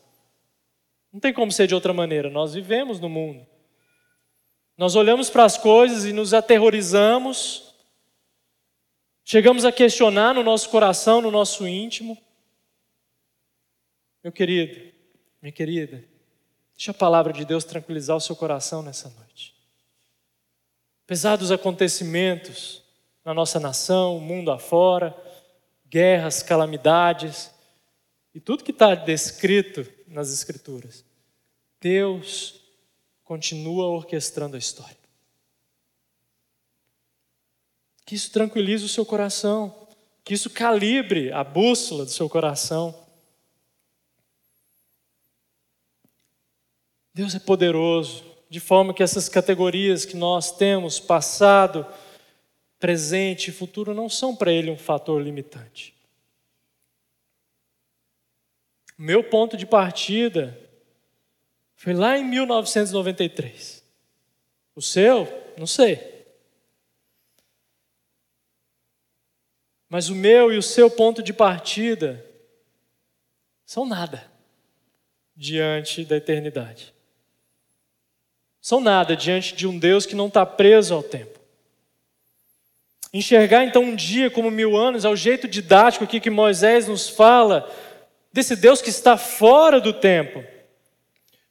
Não 1.11 1.19
tem 1.19 1.33
como 1.33 1.51
ser 1.51 1.67
de 1.67 1.75
outra 1.75 1.93
maneira, 1.93 2.29
nós 2.29 2.53
vivemos 2.53 2.99
no 2.99 3.09
mundo. 3.09 3.45
Nós 4.77 4.95
olhamos 4.95 5.29
para 5.29 5.43
as 5.43 5.57
coisas 5.57 6.05
e 6.05 6.13
nos 6.13 6.33
aterrorizamos, 6.33 7.75
chegamos 9.23 9.65
a 9.65 9.71
questionar 9.71 10.33
no 10.33 10.43
nosso 10.43 10.69
coração, 10.69 11.21
no 11.21 11.29
nosso 11.29 11.67
íntimo. 11.67 12.17
Meu 14.23 14.31
querido, 14.31 14.92
minha 15.43 15.51
querida, 15.51 16.01
deixa 16.73 16.91
a 16.91 16.93
palavra 16.93 17.33
de 17.33 17.43
Deus 17.43 17.65
tranquilizar 17.65 18.15
o 18.15 18.21
seu 18.21 18.33
coração 18.33 18.81
nessa 18.81 19.09
noite. 19.09 19.53
Apesar 21.03 21.35
dos 21.35 21.51
acontecimentos 21.51 22.81
na 23.25 23.33
nossa 23.33 23.59
nação, 23.59 24.21
mundo 24.21 24.51
afora, 24.51 25.13
guerras, 25.85 26.41
calamidades 26.41 27.51
e 28.33 28.39
tudo 28.39 28.63
que 28.63 28.71
está 28.71 28.95
descrito 28.95 29.85
nas 30.07 30.31
Escrituras, 30.31 31.03
Deus 31.81 32.61
continua 33.25 33.87
orquestrando 33.87 34.55
a 34.55 34.59
história. 34.59 34.95
Que 38.05 38.15
isso 38.15 38.31
tranquilize 38.31 38.85
o 38.85 38.89
seu 38.89 39.05
coração, 39.05 39.89
que 40.23 40.33
isso 40.33 40.49
calibre 40.49 41.33
a 41.33 41.43
bússola 41.43 42.05
do 42.05 42.11
seu 42.11 42.29
coração. 42.29 43.02
Deus 47.13 47.35
é 47.35 47.39
poderoso, 47.39 48.25
de 48.49 48.59
forma 48.59 48.93
que 48.93 49.03
essas 49.03 49.29
categorias 49.29 50.03
que 50.03 50.17
nós 50.17 50.55
temos, 50.55 50.99
passado, 50.99 51.85
presente 52.79 53.49
e 53.49 53.53
futuro, 53.53 53.93
não 53.93 54.09
são 54.09 54.35
para 54.35 54.51
Ele 54.51 54.71
um 54.71 54.77
fator 54.77 55.21
limitante. 55.21 55.93
Meu 58.97 59.23
ponto 59.23 59.55
de 59.55 59.65
partida 59.65 60.59
foi 61.75 61.93
lá 61.93 62.17
em 62.17 62.23
1993. 62.23 63.83
O 64.75 64.81
seu, 64.81 65.27
não 65.57 65.67
sei. 65.67 66.25
Mas 69.87 70.09
o 70.09 70.15
meu 70.15 70.51
e 70.51 70.57
o 70.57 70.63
seu 70.63 70.89
ponto 70.89 71.21
de 71.21 71.31
partida 71.31 72.25
são 73.65 73.85
nada 73.85 74.31
diante 75.35 76.03
da 76.05 76.17
eternidade 76.17 76.92
são 78.63 78.79
nada 78.79 79.13
diante 79.13 79.53
de 79.53 79.67
um 79.67 79.77
Deus 79.77 80.05
que 80.05 80.15
não 80.15 80.27
está 80.27 80.45
preso 80.45 80.93
ao 80.93 81.03
tempo. 81.03 81.37
Enxergar 83.13 83.65
então 83.65 83.83
um 83.83 83.93
dia 83.93 84.31
como 84.31 84.49
mil 84.49 84.77
anos 84.77 85.03
é 85.03 85.09
o 85.09 85.17
jeito 85.17 85.49
didático 85.49 86.05
aqui 86.05 86.17
que 86.21 86.29
Moisés 86.29 86.87
nos 86.87 87.09
fala 87.09 87.69
desse 88.31 88.55
Deus 88.55 88.81
que 88.81 88.89
está 88.89 89.17
fora 89.17 89.81
do 89.81 89.91
tempo, 89.91 90.41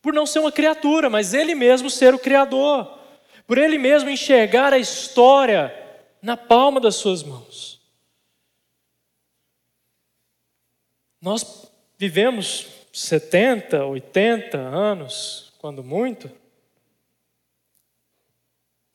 por 0.00 0.14
não 0.14 0.24
ser 0.24 0.38
uma 0.38 0.50
criatura, 0.50 1.10
mas 1.10 1.34
ele 1.34 1.54
mesmo 1.54 1.90
ser 1.90 2.14
o 2.14 2.18
Criador, 2.18 2.98
por 3.46 3.58
ele 3.58 3.76
mesmo 3.76 4.08
enxergar 4.08 4.72
a 4.72 4.78
história 4.78 5.70
na 6.22 6.34
palma 6.34 6.80
das 6.80 6.96
suas 6.96 7.22
mãos. 7.22 7.78
Nós 11.20 11.70
vivemos 11.98 12.68
70, 12.90 13.84
80 13.84 14.56
anos, 14.56 15.52
quando 15.58 15.84
muito, 15.84 16.41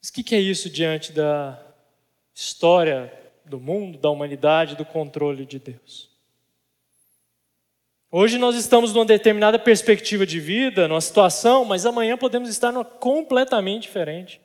mas 0.02 0.10
o 0.10 0.14
que 0.14 0.36
é 0.36 0.40
isso 0.40 0.70
diante 0.70 1.12
da 1.12 1.60
história 2.34 3.12
do 3.46 3.60
mundo, 3.60 3.98
da 3.98 4.10
humanidade, 4.10 4.76
do 4.76 4.86
controle 4.86 5.46
de 5.46 5.60
Deus? 5.60 6.10
Hoje 8.10 8.38
nós 8.38 8.56
estamos 8.56 8.94
numa 8.94 9.06
determinada 9.06 9.60
perspectiva 9.60 10.26
de 10.26 10.40
vida, 10.40 10.88
numa 10.88 11.02
situação, 11.02 11.66
mas 11.66 11.86
amanhã 11.86 12.18
podemos 12.18 12.50
estar 12.50 12.72
numa 12.72 12.86
completamente 12.86 13.84
diferente. 13.84 14.40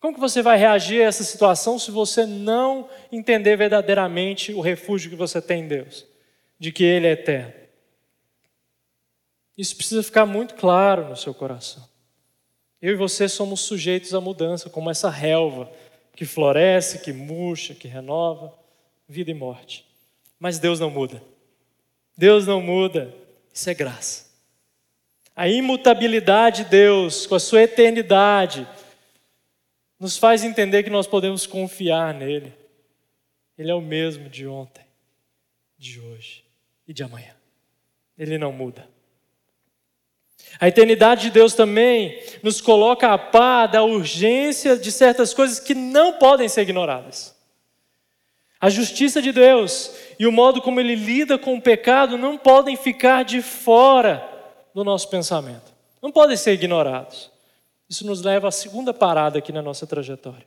Como 0.00 0.14
que 0.14 0.20
você 0.20 0.42
vai 0.42 0.58
reagir 0.58 1.00
a 1.00 1.06
essa 1.06 1.22
situação 1.22 1.78
se 1.78 1.90
você 1.90 2.26
não 2.26 2.88
entender 3.12 3.56
verdadeiramente 3.56 4.52
o 4.52 4.60
refúgio 4.60 5.08
que 5.08 5.16
você 5.16 5.40
tem 5.40 5.62
em 5.62 5.68
Deus, 5.68 6.04
de 6.58 6.72
que 6.72 6.84
Ele 6.84 7.06
é 7.06 7.12
eterno? 7.12 7.54
Isso 9.56 9.76
precisa 9.76 10.02
ficar 10.02 10.26
muito 10.26 10.56
claro 10.56 11.08
no 11.08 11.16
seu 11.16 11.32
coração. 11.32 11.88
Eu 12.84 12.92
e 12.92 12.96
você 12.96 13.30
somos 13.30 13.60
sujeitos 13.60 14.12
à 14.12 14.20
mudança, 14.20 14.68
como 14.68 14.90
essa 14.90 15.08
relva 15.08 15.72
que 16.14 16.26
floresce, 16.26 16.98
que 16.98 17.14
murcha, 17.14 17.74
que 17.74 17.88
renova, 17.88 18.52
vida 19.08 19.30
e 19.30 19.34
morte. 19.34 19.86
Mas 20.38 20.58
Deus 20.58 20.78
não 20.78 20.90
muda. 20.90 21.22
Deus 22.14 22.46
não 22.46 22.60
muda. 22.60 23.10
Isso 23.54 23.70
é 23.70 23.72
graça. 23.72 24.30
A 25.34 25.48
imutabilidade 25.48 26.64
de 26.64 26.68
Deus, 26.68 27.26
com 27.26 27.34
a 27.34 27.40
sua 27.40 27.62
eternidade, 27.62 28.68
nos 29.98 30.18
faz 30.18 30.44
entender 30.44 30.82
que 30.82 30.90
nós 30.90 31.06
podemos 31.06 31.46
confiar 31.46 32.12
nele. 32.12 32.52
Ele 33.56 33.70
é 33.70 33.74
o 33.74 33.80
mesmo 33.80 34.28
de 34.28 34.46
ontem, 34.46 34.84
de 35.78 35.98
hoje 36.00 36.44
e 36.86 36.92
de 36.92 37.02
amanhã. 37.02 37.34
Ele 38.18 38.36
não 38.36 38.52
muda. 38.52 38.86
A 40.60 40.68
eternidade 40.68 41.22
de 41.22 41.30
Deus 41.30 41.54
também 41.54 42.22
nos 42.42 42.60
coloca 42.60 43.12
a 43.12 43.18
par 43.18 43.66
da 43.66 43.82
urgência 43.82 44.76
de 44.76 44.92
certas 44.92 45.34
coisas 45.34 45.58
que 45.58 45.74
não 45.74 46.14
podem 46.14 46.48
ser 46.48 46.62
ignoradas. 46.62 47.34
A 48.60 48.70
justiça 48.70 49.20
de 49.20 49.32
Deus 49.32 49.90
e 50.18 50.26
o 50.26 50.32
modo 50.32 50.62
como 50.62 50.80
ele 50.80 50.94
lida 50.94 51.36
com 51.36 51.56
o 51.56 51.60
pecado 51.60 52.16
não 52.16 52.38
podem 52.38 52.76
ficar 52.76 53.24
de 53.24 53.42
fora 53.42 54.26
do 54.74 54.82
nosso 54.82 55.10
pensamento, 55.10 55.72
não 56.00 56.10
podem 56.10 56.36
ser 56.36 56.52
ignorados. 56.52 57.30
Isso 57.88 58.06
nos 58.06 58.22
leva 58.22 58.48
à 58.48 58.50
segunda 58.50 58.94
parada 58.94 59.38
aqui 59.38 59.52
na 59.52 59.60
nossa 59.60 59.86
trajetória. 59.86 60.46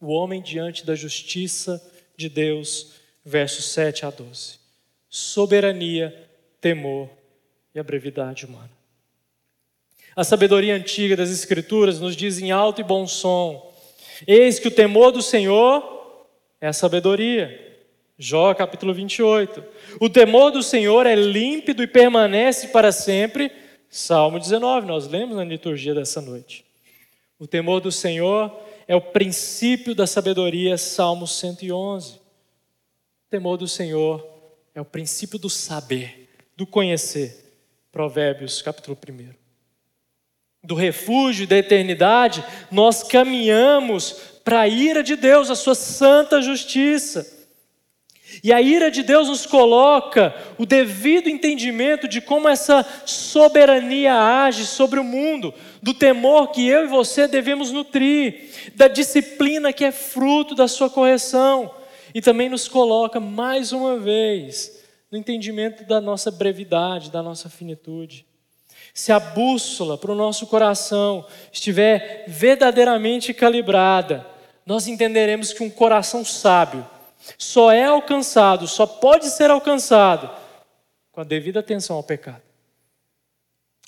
O 0.00 0.12
homem 0.12 0.42
diante 0.42 0.84
da 0.84 0.94
justiça 0.94 1.82
de 2.16 2.28
Deus, 2.28 2.92
versos 3.24 3.66
7 3.72 4.04
a 4.04 4.10
12. 4.10 4.58
Soberania, 5.08 6.28
temor 6.60 7.08
e 7.74 7.78
a 7.78 7.82
brevidade 7.82 8.44
humana. 8.44 8.73
A 10.16 10.22
sabedoria 10.22 10.76
antiga 10.76 11.16
das 11.16 11.30
Escrituras 11.30 11.98
nos 11.98 12.14
diz 12.14 12.38
em 12.38 12.52
alto 12.52 12.80
e 12.80 12.84
bom 12.84 13.04
som: 13.06 13.74
Eis 14.26 14.60
que 14.60 14.68
o 14.68 14.70
temor 14.70 15.10
do 15.10 15.20
Senhor 15.20 16.28
é 16.60 16.68
a 16.68 16.72
sabedoria. 16.72 17.60
Jó 18.16 18.54
capítulo 18.54 18.94
28. 18.94 19.64
O 20.00 20.08
temor 20.08 20.52
do 20.52 20.62
Senhor 20.62 21.04
é 21.04 21.16
límpido 21.16 21.82
e 21.82 21.86
permanece 21.88 22.68
para 22.68 22.92
sempre. 22.92 23.50
Salmo 23.90 24.38
19, 24.38 24.86
nós 24.86 25.08
lemos 25.08 25.36
na 25.36 25.44
liturgia 25.44 25.94
dessa 25.94 26.20
noite. 26.20 26.64
O 27.38 27.46
temor 27.46 27.80
do 27.80 27.90
Senhor 27.90 28.56
é 28.86 28.94
o 28.94 29.00
princípio 29.00 29.96
da 29.96 30.06
sabedoria. 30.06 30.78
Salmo 30.78 31.26
111. 31.26 32.14
O 32.14 32.20
temor 33.28 33.56
do 33.56 33.66
Senhor 33.66 34.24
é 34.72 34.80
o 34.80 34.84
princípio 34.84 35.40
do 35.40 35.50
saber, 35.50 36.30
do 36.56 36.64
conhecer. 36.64 37.52
Provérbios 37.90 38.62
capítulo 38.62 38.96
1 38.96 39.43
do 40.64 40.74
refúgio 40.74 41.46
da 41.46 41.58
eternidade, 41.58 42.42
nós 42.70 43.02
caminhamos 43.02 44.16
para 44.42 44.60
a 44.60 44.68
ira 44.68 45.02
de 45.02 45.14
Deus, 45.14 45.50
a 45.50 45.54
sua 45.54 45.74
santa 45.74 46.40
justiça. 46.40 47.32
E 48.42 48.52
a 48.52 48.60
ira 48.60 48.90
de 48.90 49.02
Deus 49.02 49.28
nos 49.28 49.46
coloca 49.46 50.34
o 50.58 50.66
devido 50.66 51.28
entendimento 51.28 52.08
de 52.08 52.20
como 52.20 52.48
essa 52.48 52.84
soberania 53.06 54.14
age 54.14 54.66
sobre 54.66 54.98
o 54.98 55.04
mundo, 55.04 55.54
do 55.82 55.94
temor 55.94 56.50
que 56.50 56.66
eu 56.66 56.84
e 56.84 56.88
você 56.88 57.28
devemos 57.28 57.70
nutrir, 57.70 58.50
da 58.74 58.88
disciplina 58.88 59.72
que 59.72 59.84
é 59.84 59.92
fruto 59.92 60.54
da 60.54 60.66
sua 60.66 60.90
correção, 60.90 61.70
e 62.14 62.20
também 62.20 62.48
nos 62.48 62.66
coloca 62.66 63.20
mais 63.20 63.72
uma 63.72 63.98
vez 63.98 64.82
no 65.10 65.18
entendimento 65.18 65.84
da 65.84 66.00
nossa 66.00 66.30
brevidade, 66.30 67.10
da 67.10 67.22
nossa 67.22 67.48
finitude. 67.48 68.26
Se 68.94 69.10
a 69.10 69.18
bússola 69.18 69.98
para 69.98 70.12
o 70.12 70.14
nosso 70.14 70.46
coração 70.46 71.26
estiver 71.52 72.24
verdadeiramente 72.28 73.34
calibrada, 73.34 74.24
nós 74.64 74.86
entenderemos 74.86 75.52
que 75.52 75.64
um 75.64 75.68
coração 75.68 76.24
sábio 76.24 76.88
só 77.36 77.72
é 77.72 77.84
alcançado, 77.84 78.68
só 78.68 78.86
pode 78.86 79.26
ser 79.30 79.50
alcançado 79.50 80.30
com 81.10 81.20
a 81.20 81.24
devida 81.24 81.58
atenção 81.58 81.96
ao 81.96 82.04
pecado. 82.04 82.42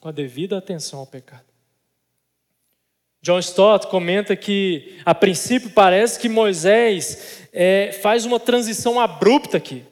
Com 0.00 0.08
a 0.08 0.12
devida 0.12 0.58
atenção 0.58 0.98
ao 0.98 1.06
pecado. 1.06 1.44
John 3.22 3.38
Stott 3.38 3.86
comenta 3.86 4.34
que, 4.34 5.00
a 5.04 5.14
princípio, 5.14 5.70
parece 5.70 6.18
que 6.18 6.28
Moisés 6.28 7.48
é, 7.52 7.92
faz 8.02 8.24
uma 8.24 8.40
transição 8.40 9.00
abrupta 9.00 9.56
aqui. 9.56 9.84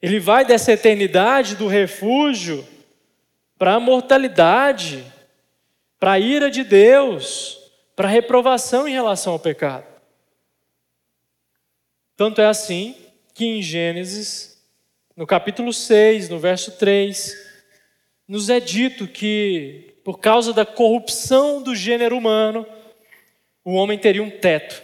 Ele 0.00 0.20
vai 0.20 0.44
dessa 0.44 0.72
eternidade 0.72 1.56
do 1.56 1.66
refúgio 1.66 2.66
para 3.58 3.74
a 3.74 3.80
mortalidade, 3.80 5.04
para 5.98 6.12
a 6.12 6.18
ira 6.18 6.50
de 6.50 6.62
Deus, 6.62 7.58
para 7.94 8.08
a 8.08 8.10
reprovação 8.10 8.86
em 8.86 8.92
relação 8.92 9.32
ao 9.32 9.38
pecado. 9.38 9.86
Tanto 12.16 12.40
é 12.40 12.46
assim 12.46 12.94
que 13.34 13.44
em 13.44 13.62
Gênesis, 13.62 14.62
no 15.16 15.26
capítulo 15.26 15.72
6, 15.72 16.28
no 16.28 16.38
verso 16.38 16.72
3, 16.72 17.34
nos 18.28 18.50
é 18.50 18.60
dito 18.60 19.06
que, 19.06 19.94
por 20.04 20.18
causa 20.18 20.52
da 20.52 20.66
corrupção 20.66 21.62
do 21.62 21.74
gênero 21.74 22.16
humano, 22.16 22.66
o 23.64 23.72
homem 23.72 23.98
teria 23.98 24.22
um 24.22 24.30
teto 24.30 24.82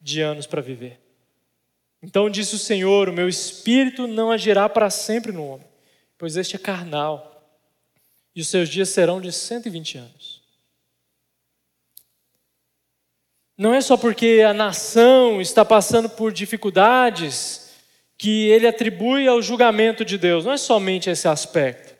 de 0.00 0.20
anos 0.20 0.46
para 0.46 0.62
viver. 0.62 1.00
Então 2.02 2.30
disse 2.30 2.54
o 2.54 2.58
Senhor: 2.58 3.08
O 3.08 3.12
meu 3.12 3.28
espírito 3.28 4.06
não 4.06 4.30
agirá 4.30 4.68
para 4.68 4.90
sempre 4.90 5.32
no 5.32 5.44
homem, 5.46 5.66
pois 6.16 6.36
este 6.36 6.56
é 6.56 6.58
carnal 6.58 7.35
e 8.36 8.42
os 8.42 8.48
seus 8.48 8.68
dias 8.68 8.90
serão 8.90 9.18
de 9.18 9.32
120 9.32 9.96
anos. 9.96 10.42
Não 13.56 13.72
é 13.72 13.80
só 13.80 13.96
porque 13.96 14.44
a 14.46 14.52
nação 14.52 15.40
está 15.40 15.64
passando 15.64 16.10
por 16.10 16.30
dificuldades 16.30 17.70
que 18.18 18.48
ele 18.48 18.66
atribui 18.66 19.26
ao 19.26 19.40
julgamento 19.40 20.04
de 20.04 20.18
Deus, 20.18 20.44
não 20.44 20.52
é 20.52 20.58
somente 20.58 21.08
esse 21.08 21.26
aspecto. 21.26 21.96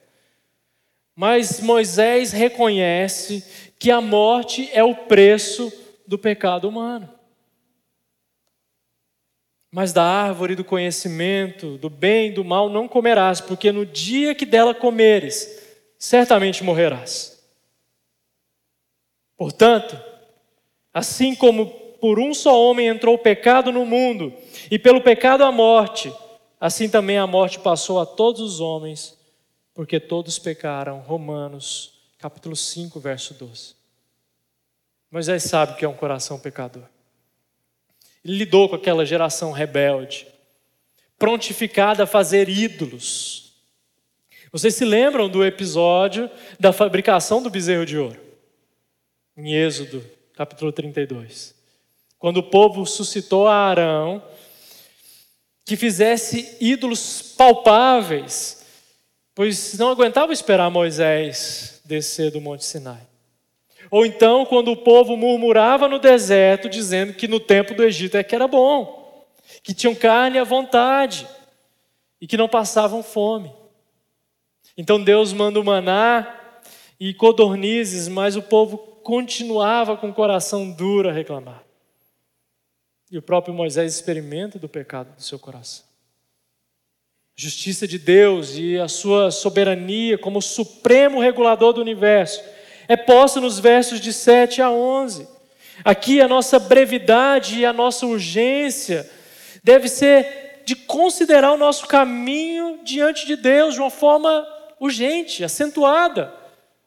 Mas 1.14 1.60
Moisés 1.60 2.32
reconhece 2.32 3.42
que 3.78 3.90
a 3.90 4.02
morte 4.02 4.68
é 4.74 4.84
o 4.84 4.94
preço 4.94 5.72
do 6.06 6.18
pecado 6.18 6.68
humano. 6.68 7.08
Mas 9.72 9.94
da 9.94 10.02
árvore 10.02 10.54
do 10.54 10.64
conhecimento, 10.64 11.78
do 11.78 11.88
bem 11.88 12.28
e 12.28 12.32
do 12.32 12.44
mal 12.44 12.68
não 12.68 12.86
comerás, 12.86 13.40
porque 13.40 13.72
no 13.72 13.86
dia 13.86 14.34
que 14.34 14.44
dela 14.44 14.74
comeres, 14.74 15.65
certamente 16.06 16.62
morrerás. 16.62 17.44
Portanto, 19.36 20.00
assim 20.94 21.34
como 21.34 21.66
por 22.00 22.20
um 22.20 22.32
só 22.32 22.62
homem 22.62 22.86
entrou 22.86 23.16
o 23.16 23.18
pecado 23.18 23.72
no 23.72 23.84
mundo, 23.84 24.32
e 24.70 24.78
pelo 24.78 25.00
pecado 25.00 25.42
a 25.42 25.50
morte, 25.50 26.14
assim 26.60 26.88
também 26.88 27.18
a 27.18 27.26
morte 27.26 27.58
passou 27.58 28.00
a 28.00 28.06
todos 28.06 28.40
os 28.40 28.60
homens, 28.60 29.18
porque 29.74 29.98
todos 29.98 30.38
pecaram. 30.38 31.00
Romanos, 31.00 31.98
capítulo 32.18 32.54
5, 32.54 33.00
verso 33.00 33.34
12. 33.34 33.74
Moisés 35.10 35.42
sabe 35.42 35.76
que 35.76 35.84
é 35.84 35.88
um 35.88 35.96
coração 35.96 36.38
pecador. 36.38 36.84
Ele 38.24 38.38
lidou 38.38 38.68
com 38.68 38.76
aquela 38.76 39.04
geração 39.04 39.50
rebelde, 39.50 40.24
prontificada 41.18 42.04
a 42.04 42.06
fazer 42.06 42.48
ídolos 42.48 43.45
vocês 44.58 44.74
se 44.74 44.86
lembram 44.86 45.28
do 45.28 45.44
episódio 45.44 46.30
da 46.58 46.72
fabricação 46.72 47.42
do 47.42 47.50
bezerro 47.50 47.84
de 47.84 47.98
ouro? 47.98 48.18
Em 49.36 49.52
Êxodo, 49.52 50.02
capítulo 50.34 50.72
32. 50.72 51.54
Quando 52.18 52.38
o 52.38 52.42
povo 52.42 52.86
suscitou 52.86 53.46
a 53.46 53.54
Arão 53.54 54.22
que 55.62 55.76
fizesse 55.76 56.56
ídolos 56.58 57.34
palpáveis, 57.36 58.64
pois 59.34 59.76
não 59.76 59.90
aguentava 59.90 60.32
esperar 60.32 60.70
Moisés 60.70 61.82
descer 61.84 62.30
do 62.30 62.40
Monte 62.40 62.64
Sinai. 62.64 63.06
Ou 63.90 64.06
então, 64.06 64.46
quando 64.46 64.72
o 64.72 64.76
povo 64.78 65.18
murmurava 65.18 65.86
no 65.86 65.98
deserto, 65.98 66.66
dizendo 66.66 67.12
que 67.12 67.28
no 67.28 67.38
tempo 67.38 67.74
do 67.74 67.84
Egito 67.84 68.16
é 68.16 68.24
que 68.24 68.34
era 68.34 68.48
bom, 68.48 69.22
que 69.62 69.74
tinham 69.74 69.94
carne 69.94 70.38
à 70.38 70.44
vontade 70.44 71.28
e 72.18 72.26
que 72.26 72.38
não 72.38 72.48
passavam 72.48 73.02
fome. 73.02 73.52
Então 74.76 75.02
Deus 75.02 75.32
manda 75.32 75.58
o 75.58 75.64
maná 75.64 76.60
e 77.00 77.14
codornizes, 77.14 78.08
mas 78.08 78.36
o 78.36 78.42
povo 78.42 78.76
continuava 79.02 79.96
com 79.96 80.10
o 80.10 80.14
coração 80.14 80.70
duro 80.70 81.08
a 81.08 81.12
reclamar. 81.12 81.62
E 83.10 83.16
o 83.16 83.22
próprio 83.22 83.54
Moisés 83.54 83.94
experimenta 83.94 84.58
do 84.58 84.68
pecado 84.68 85.14
do 85.14 85.22
seu 85.22 85.38
coração. 85.38 85.86
Justiça 87.36 87.86
de 87.86 87.98
Deus 87.98 88.56
e 88.56 88.78
a 88.78 88.88
sua 88.88 89.30
soberania 89.30 90.18
como 90.18 90.40
supremo 90.42 91.20
regulador 91.20 91.72
do 91.72 91.80
universo 91.80 92.42
é 92.88 92.96
posta 92.96 93.40
nos 93.40 93.58
versos 93.58 94.00
de 94.00 94.12
7 94.12 94.62
a 94.62 94.70
11. 94.70 95.28
Aqui 95.84 96.20
a 96.20 96.28
nossa 96.28 96.58
brevidade 96.58 97.60
e 97.60 97.66
a 97.66 97.72
nossa 97.72 98.06
urgência 98.06 99.08
deve 99.62 99.88
ser 99.88 100.62
de 100.64 100.74
considerar 100.74 101.52
o 101.52 101.58
nosso 101.58 101.86
caminho 101.86 102.80
diante 102.82 103.26
de 103.26 103.36
Deus 103.36 103.74
de 103.74 103.80
uma 103.80 103.90
forma 103.90 104.46
urgente, 104.80 105.44
acentuada. 105.44 106.34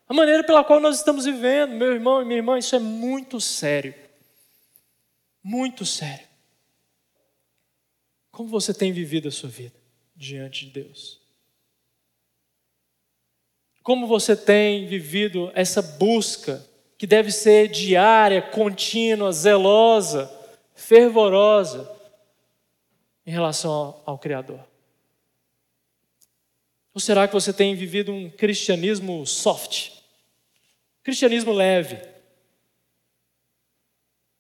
A 0.08 0.14
maneira 0.14 0.44
pela 0.44 0.64
qual 0.64 0.80
nós 0.80 0.98
estamos 0.98 1.26
vivendo, 1.26 1.74
meu 1.74 1.94
irmão 1.94 2.22
e 2.22 2.26
minha 2.26 2.38
irmã, 2.38 2.58
isso 2.58 2.76
é 2.76 2.80
muito 2.80 3.40
sério. 3.40 3.94
Muito 5.44 5.86
sério. 5.86 6.28
Como 8.32 8.50
você 8.50 8.74
tem 8.74 8.92
vivido 8.92 9.28
a 9.28 9.32
sua 9.32 9.50
vida 9.50 9.76
diante 10.16 10.66
de 10.66 10.72
Deus? 10.72 11.20
Como 13.84 14.08
você 14.08 14.36
tem 14.36 14.88
vivido 14.88 15.52
essa 15.56 15.82
busca 15.82 16.66
que 16.98 17.08
deve 17.08 17.32
ser 17.32 17.70
diária, 17.70 18.42
contínua, 18.42 19.32
zelosa, 19.32 20.32
fervorosa 20.76 21.90
em 23.26 23.32
relação 23.32 23.72
ao, 23.72 24.04
ao 24.06 24.20
Criador? 24.20 24.69
Ou 26.94 27.00
será 27.00 27.28
que 27.28 27.34
você 27.34 27.54
tem 27.54 27.76
vivido 27.76 28.12
um 28.12 28.30
cristianismo 28.30 29.26
soft? 29.26 29.92
Cristianismo 31.04 31.54
leve? 31.54 31.98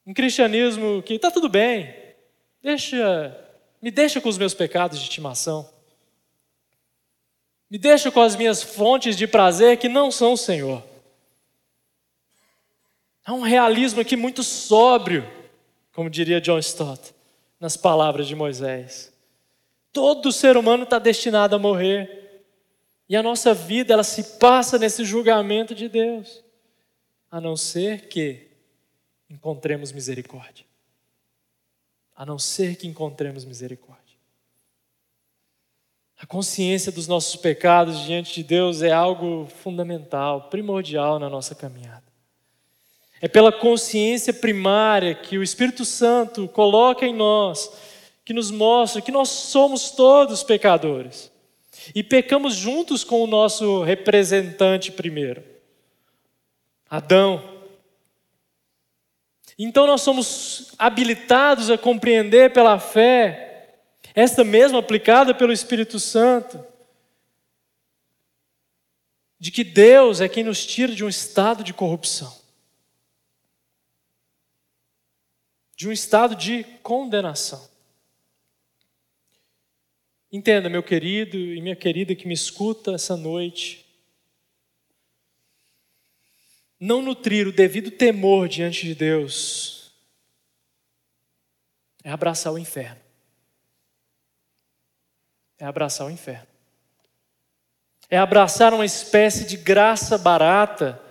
Um 0.05 0.13
cristianismo 0.13 1.03
que 1.03 1.13
está 1.13 1.29
tudo 1.29 1.47
bem, 1.47 1.93
deixa, 2.61 3.37
me 3.81 3.91
deixa 3.91 4.19
com 4.19 4.27
os 4.27 4.37
meus 4.37 4.53
pecados 4.53 4.97
de 4.97 5.03
estimação. 5.03 5.69
Me 7.69 7.77
deixa 7.77 8.09
com 8.09 8.21
as 8.21 8.35
minhas 8.35 8.63
fontes 8.63 9.15
de 9.15 9.27
prazer 9.27 9.77
que 9.77 9.87
não 9.87 10.09
são 10.09 10.33
o 10.33 10.37
Senhor. 10.37 10.83
Há 13.23 13.33
um 13.33 13.41
realismo 13.41 14.01
aqui 14.01 14.15
muito 14.15 14.41
sóbrio, 14.41 15.29
como 15.93 16.09
diria 16.09 16.41
John 16.41 16.57
Stott, 16.57 17.13
nas 17.59 17.77
palavras 17.77 18.27
de 18.27 18.33
Moisés. 18.33 19.13
Todo 19.93 20.31
ser 20.31 20.57
humano 20.57 20.83
está 20.83 20.97
destinado 20.97 21.55
a 21.55 21.59
morrer. 21.59 22.18
E 23.09 23.15
a 23.15 23.23
nossa 23.23 23.55
vida, 23.55 23.91
ela 23.91 24.03
se 24.03 24.37
passa 24.37 24.77
nesse 24.77 25.03
julgamento 25.03 25.73
de 25.73 25.89
Deus. 25.89 26.43
A 27.31 27.41
não 27.41 27.57
ser 27.57 28.07
que 28.07 28.47
encontremos 29.27 29.91
misericórdia. 29.91 30.63
A 32.15 32.23
não 32.23 32.37
ser 32.37 32.75
que 32.75 32.87
encontremos 32.87 33.43
misericórdia. 33.43 33.99
A 36.19 36.27
consciência 36.27 36.91
dos 36.91 37.07
nossos 37.07 37.35
pecados 37.35 38.01
diante 38.03 38.35
de 38.35 38.43
Deus 38.43 38.81
é 38.83 38.91
algo 38.91 39.47
fundamental, 39.63 40.49
primordial 40.49 41.17
na 41.17 41.29
nossa 41.29 41.55
caminhada. 41.55 42.03
É 43.21 43.27
pela 43.27 43.51
consciência 43.51 44.33
primária 44.33 45.15
que 45.15 45.37
o 45.37 45.43
Espírito 45.43 45.83
Santo 45.83 46.47
coloca 46.49 47.05
em 47.05 47.13
nós, 47.13 47.71
que 48.23 48.33
nos 48.33 48.51
mostra 48.51 49.01
que 49.01 49.11
nós 49.11 49.29
somos 49.29 49.91
todos 49.91 50.43
pecadores. 50.43 51.31
E 51.93 52.03
pecamos 52.03 52.55
juntos 52.55 53.03
com 53.03 53.23
o 53.23 53.27
nosso 53.27 53.83
representante 53.83 54.91
primeiro, 54.91 55.43
Adão. 56.89 57.57
Então 59.57 59.85
nós 59.85 60.01
somos 60.01 60.73
habilitados 60.77 61.69
a 61.69 61.77
compreender 61.77 62.53
pela 62.53 62.79
fé, 62.79 63.79
esta 64.13 64.43
mesma 64.43 64.79
aplicada 64.79 65.33
pelo 65.33 65.51
Espírito 65.51 65.99
Santo, 65.99 66.63
de 69.39 69.51
que 69.51 69.63
Deus 69.63 70.19
é 70.19 70.27
quem 70.27 70.43
nos 70.43 70.65
tira 70.65 70.93
de 70.93 71.03
um 71.03 71.09
estado 71.09 71.63
de 71.63 71.73
corrupção, 71.73 72.33
de 75.75 75.87
um 75.87 75.91
estado 75.91 76.35
de 76.35 76.63
condenação. 76.83 77.69
Entenda, 80.31 80.69
meu 80.69 80.83
querido 80.83 81.37
e 81.37 81.59
minha 81.59 81.75
querida 81.75 82.15
que 82.15 82.27
me 82.27 82.33
escuta 82.33 82.93
essa 82.93 83.17
noite, 83.17 83.85
não 86.79 87.01
nutrir 87.01 87.47
o 87.47 87.51
devido 87.51 87.89
temor 87.89 88.47
diante 88.47 88.85
de 88.85 88.93
Deus 88.93 89.91
é 92.03 92.11
abraçar 92.11 92.53
o 92.53 92.57
inferno. 92.57 93.01
É 95.57 95.65
abraçar 95.65 96.07
o 96.07 96.09
inferno. 96.09 96.47
É 98.09 98.17
abraçar 98.17 98.73
uma 98.73 98.85
espécie 98.85 99.45
de 99.45 99.57
graça 99.57 100.17
barata 100.17 101.01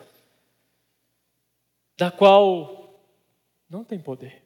da 1.97 2.11
qual 2.11 2.99
não 3.69 3.85
tem 3.85 3.99
poder. 3.99 4.43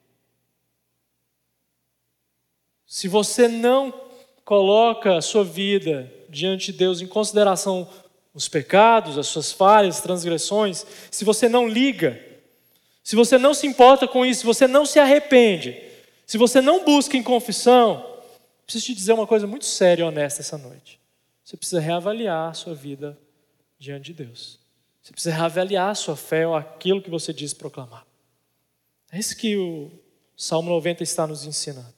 Se 2.87 3.07
você 3.07 3.47
não 3.49 4.12
coloca 4.45 5.17
a 5.17 5.23
sua 5.23 5.45
vida 5.45 6.13
diante 6.29 6.73
de 6.73 6.79
Deus 6.79 7.01
em 7.01 7.07
consideração 7.07 7.89
os 8.35 8.49
pecados, 8.49 9.19
as 9.19 9.27
suas 9.27 9.53
falhas, 9.53 10.01
transgressões, 10.01 10.87
se 11.11 11.25
você 11.25 11.49
não 11.49 11.69
liga, 11.69 12.21
se 13.05 13.15
você 13.15 13.37
não 13.37 13.53
se 13.53 13.67
importa 13.67 14.09
com 14.09 14.25
isso, 14.25 14.41
se 14.41 14.47
você 14.47 14.67
não 14.67 14.87
se 14.87 14.99
arrepende, 14.99 15.77
se 16.27 16.39
você 16.39 16.61
não 16.61 16.85
busca 16.85 17.17
em 17.17 17.23
confissão, 17.23 18.05
preciso 18.65 18.87
te 18.87 18.95
dizer 18.95 19.13
uma 19.13 19.27
coisa 19.27 19.47
muito 19.47 19.67
séria 19.67 20.03
e 20.03 20.07
honesta 20.07 20.41
essa 20.41 20.57
noite. 20.57 20.99
Você 21.45 21.57
precisa 21.57 21.81
reavaliar 21.81 22.51
a 22.51 22.55
sua 22.55 22.75
vida 22.75 23.19
diante 23.79 24.07
de 24.07 24.25
Deus. 24.25 24.59
Você 25.03 25.13
precisa 25.13 25.35
reavaliar 25.35 25.91
a 25.91 25.95
sua 25.95 26.17
fé 26.17 26.47
ou 26.47 26.55
aquilo 26.55 27.03
que 27.03 27.11
você 27.11 27.33
diz 27.33 27.53
proclamar. 27.53 28.07
É 29.11 29.19
isso 29.19 29.37
que 29.37 29.57
o 29.57 29.91
Salmo 30.37 30.71
90 30.71 31.03
está 31.03 31.27
nos 31.27 31.45
ensinando. 31.45 31.93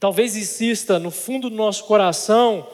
Talvez 0.00 0.34
insista 0.34 0.98
no 0.98 1.10
fundo 1.10 1.50
do 1.50 1.56
nosso 1.56 1.84
coração 1.84 2.66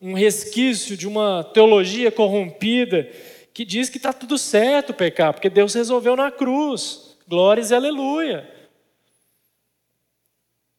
um 0.00 0.14
resquício 0.14 0.96
de 0.96 1.06
uma 1.06 1.44
teologia 1.44 2.10
corrompida 2.10 3.08
que 3.54 3.64
diz 3.64 3.88
que 3.88 3.98
está 3.98 4.12
tudo 4.12 4.36
certo 4.36 4.92
pecar, 4.92 5.32
porque 5.32 5.48
Deus 5.48 5.72
resolveu 5.74 6.16
na 6.16 6.32
cruz. 6.32 7.16
Glórias 7.28 7.70
e 7.70 7.74
aleluia. 7.76 8.50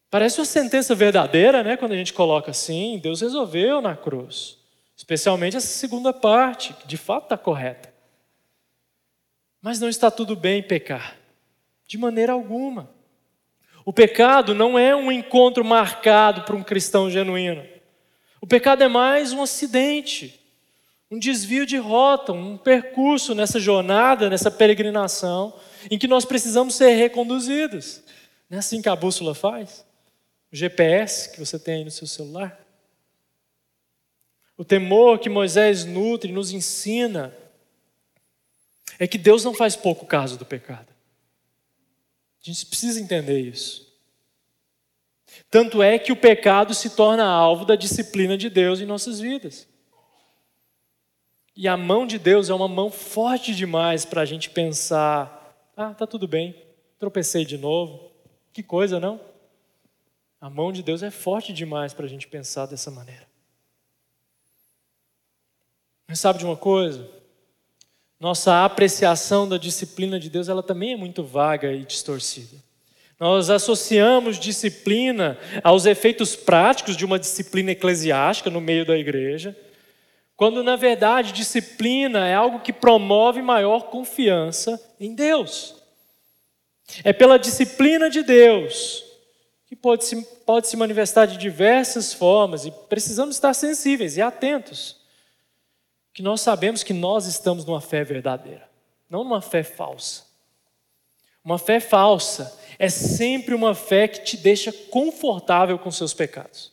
Parece 0.10 0.40
uma 0.42 0.46
sentença 0.46 0.94
verdadeira, 0.94 1.64
né? 1.64 1.78
Quando 1.78 1.94
a 1.94 1.98
gente 1.98 2.14
coloca 2.14 2.52
assim, 2.52 3.00
Deus 3.02 3.22
resolveu 3.22 3.80
na 3.82 3.96
cruz. 3.96 4.58
Especialmente 4.98 5.56
essa 5.56 5.68
segunda 5.68 6.12
parte, 6.12 6.74
que 6.74 6.86
de 6.86 6.98
fato 6.98 7.24
está 7.24 7.38
correta. 7.38 7.94
Mas 9.62 9.80
não 9.80 9.88
está 9.88 10.12
tudo 10.12 10.36
bem 10.36 10.62
pecar, 10.62 11.18
de 11.88 11.98
maneira 11.98 12.34
alguma. 12.34 12.90
O 13.86 13.92
pecado 13.92 14.54
não 14.56 14.80
é 14.80 14.96
um 14.96 15.12
encontro 15.12 15.64
marcado 15.64 16.44
para 16.44 16.56
um 16.56 16.64
cristão 16.64 17.10
genuíno. 17.10 17.66
O 18.40 18.48
pecado 18.48 18.84
é 18.84 18.88
mais 18.88 19.34
um 19.34 19.42
acidente, 19.42 20.40
um 21.10 21.20
desvio 21.20 21.66
de 21.66 21.78
rota, 21.78 22.32
um 22.32 22.58
percurso 22.58 23.36
nessa 23.36 23.60
jornada, 23.60 24.30
nessa 24.30 24.50
peregrinação, 24.50 25.54
em 25.90 25.98
que 25.98 26.08
nós 26.08 26.26
precisamos 26.26 26.76
ser 26.76 26.94
reconduzidos. 26.96 28.02
Não 28.50 28.58
é 28.58 28.60
assim 28.60 28.82
que 28.82 28.90
a 28.90 28.96
bússola 28.96 29.36
faz? 29.36 29.86
O 30.52 30.56
GPS 30.56 31.32
que 31.32 31.40
você 31.40 31.58
tem 31.60 31.76
aí 31.76 31.84
no 31.84 31.92
seu 31.92 32.08
celular? 32.08 32.60
O 34.58 34.64
temor 34.64 35.20
que 35.20 35.30
Moisés 35.30 35.84
nutre, 35.84 36.32
nos 36.32 36.52
ensina, 36.52 37.34
é 39.00 39.08
que 39.08 39.18
Deus 39.18 39.44
não 39.44 39.54
faz 39.54 39.76
pouco 39.76 40.06
caso 40.06 40.38
do 40.38 40.46
pecado. 40.46 40.93
A 42.44 42.46
gente 42.46 42.66
precisa 42.66 43.00
entender 43.00 43.40
isso. 43.40 43.94
Tanto 45.50 45.82
é 45.82 45.98
que 45.98 46.12
o 46.12 46.16
pecado 46.16 46.74
se 46.74 46.90
torna 46.90 47.24
alvo 47.24 47.64
da 47.64 47.76
disciplina 47.76 48.38
de 48.38 48.50
Deus 48.50 48.82
em 48.82 48.86
nossas 48.86 49.20
vidas. 49.20 49.68
E 51.56 51.68
a 51.68 51.78
mão 51.78 52.06
de 52.06 52.20
Deus 52.20 52.50
é 52.50 52.54
uma 52.54 52.68
mão 52.68 52.92
forte 52.92 53.56
demais 53.56 54.04
para 54.04 54.22
a 54.22 54.26
gente 54.26 54.50
pensar: 54.50 55.56
ah, 55.78 55.94
tá 55.94 56.06
tudo 56.06 56.28
bem, 56.28 56.56
tropecei 57.00 57.46
de 57.46 57.58
novo. 57.58 58.12
Que 58.52 58.62
coisa, 58.62 59.00
não? 59.00 59.22
A 60.42 60.50
mão 60.50 60.72
de 60.72 60.84
Deus 60.84 61.02
é 61.02 61.10
forte 61.10 61.54
demais 61.54 61.94
para 61.94 62.06
a 62.06 62.10
gente 62.10 62.28
pensar 62.28 62.66
dessa 62.66 62.92
maneira. 62.92 63.26
Mas 66.08 66.20
sabe 66.20 66.40
de 66.40 66.46
uma 66.46 66.58
coisa? 66.58 67.10
Nossa 68.24 68.64
apreciação 68.64 69.50
da 69.50 69.58
disciplina 69.58 70.18
de 70.18 70.30
Deus, 70.30 70.48
ela 70.48 70.64
também 70.64 70.94
é 70.94 70.96
muito 70.96 71.26
vaga 71.26 71.74
e 71.74 71.84
distorcida. 71.84 72.56
Nós 73.20 73.50
associamos 73.50 74.40
disciplina 74.40 75.38
aos 75.62 75.86
efeitos 75.86 76.34
práticos 76.34 76.96
de 76.96 77.04
uma 77.04 77.20
disciplina 77.20 77.72
eclesiástica 77.72 78.50
no 78.50 78.62
meio 78.62 78.86
da 78.86 78.98
igreja, 78.98 79.54
quando 80.38 80.64
na 80.64 80.78
verdade 80.78 81.34
disciplina 81.34 82.26
é 82.26 82.34
algo 82.34 82.62
que 82.62 82.72
promove 82.72 83.42
maior 83.42 83.90
confiança 83.90 84.82
em 85.02 85.14
Deus. 85.14 85.76
É 87.04 87.12
pela 87.12 87.38
disciplina 87.38 88.10
de 88.10 88.24
Deus 88.24 89.04
que 89.68 89.76
pode 89.76 90.06
se, 90.06 90.22
pode 90.46 90.70
se 90.70 90.78
manifestar 90.78 91.26
de 91.26 91.36
diversas 91.36 92.14
formas 92.14 92.66
e 92.66 92.72
precisamos 92.88 93.36
estar 93.36 93.54
sensíveis 93.54 94.16
e 94.16 94.22
atentos, 94.22 95.03
que 96.14 96.22
nós 96.22 96.42
sabemos 96.42 96.84
que 96.84 96.94
nós 96.94 97.26
estamos 97.26 97.66
numa 97.66 97.82
fé 97.82 98.04
verdadeira, 98.04 98.70
não 99.10 99.24
numa 99.24 99.42
fé 99.42 99.64
falsa. 99.64 100.24
Uma 101.44 101.58
fé 101.58 101.80
falsa 101.80 102.58
é 102.80 102.88
sempre 102.88 103.54
uma 103.54 103.76
fé 103.76 104.08
que 104.08 104.24
te 104.24 104.38
deixa 104.38 104.72
confortável 104.72 105.78
com 105.78 105.92
seus 105.92 106.14
pecados. 106.14 106.72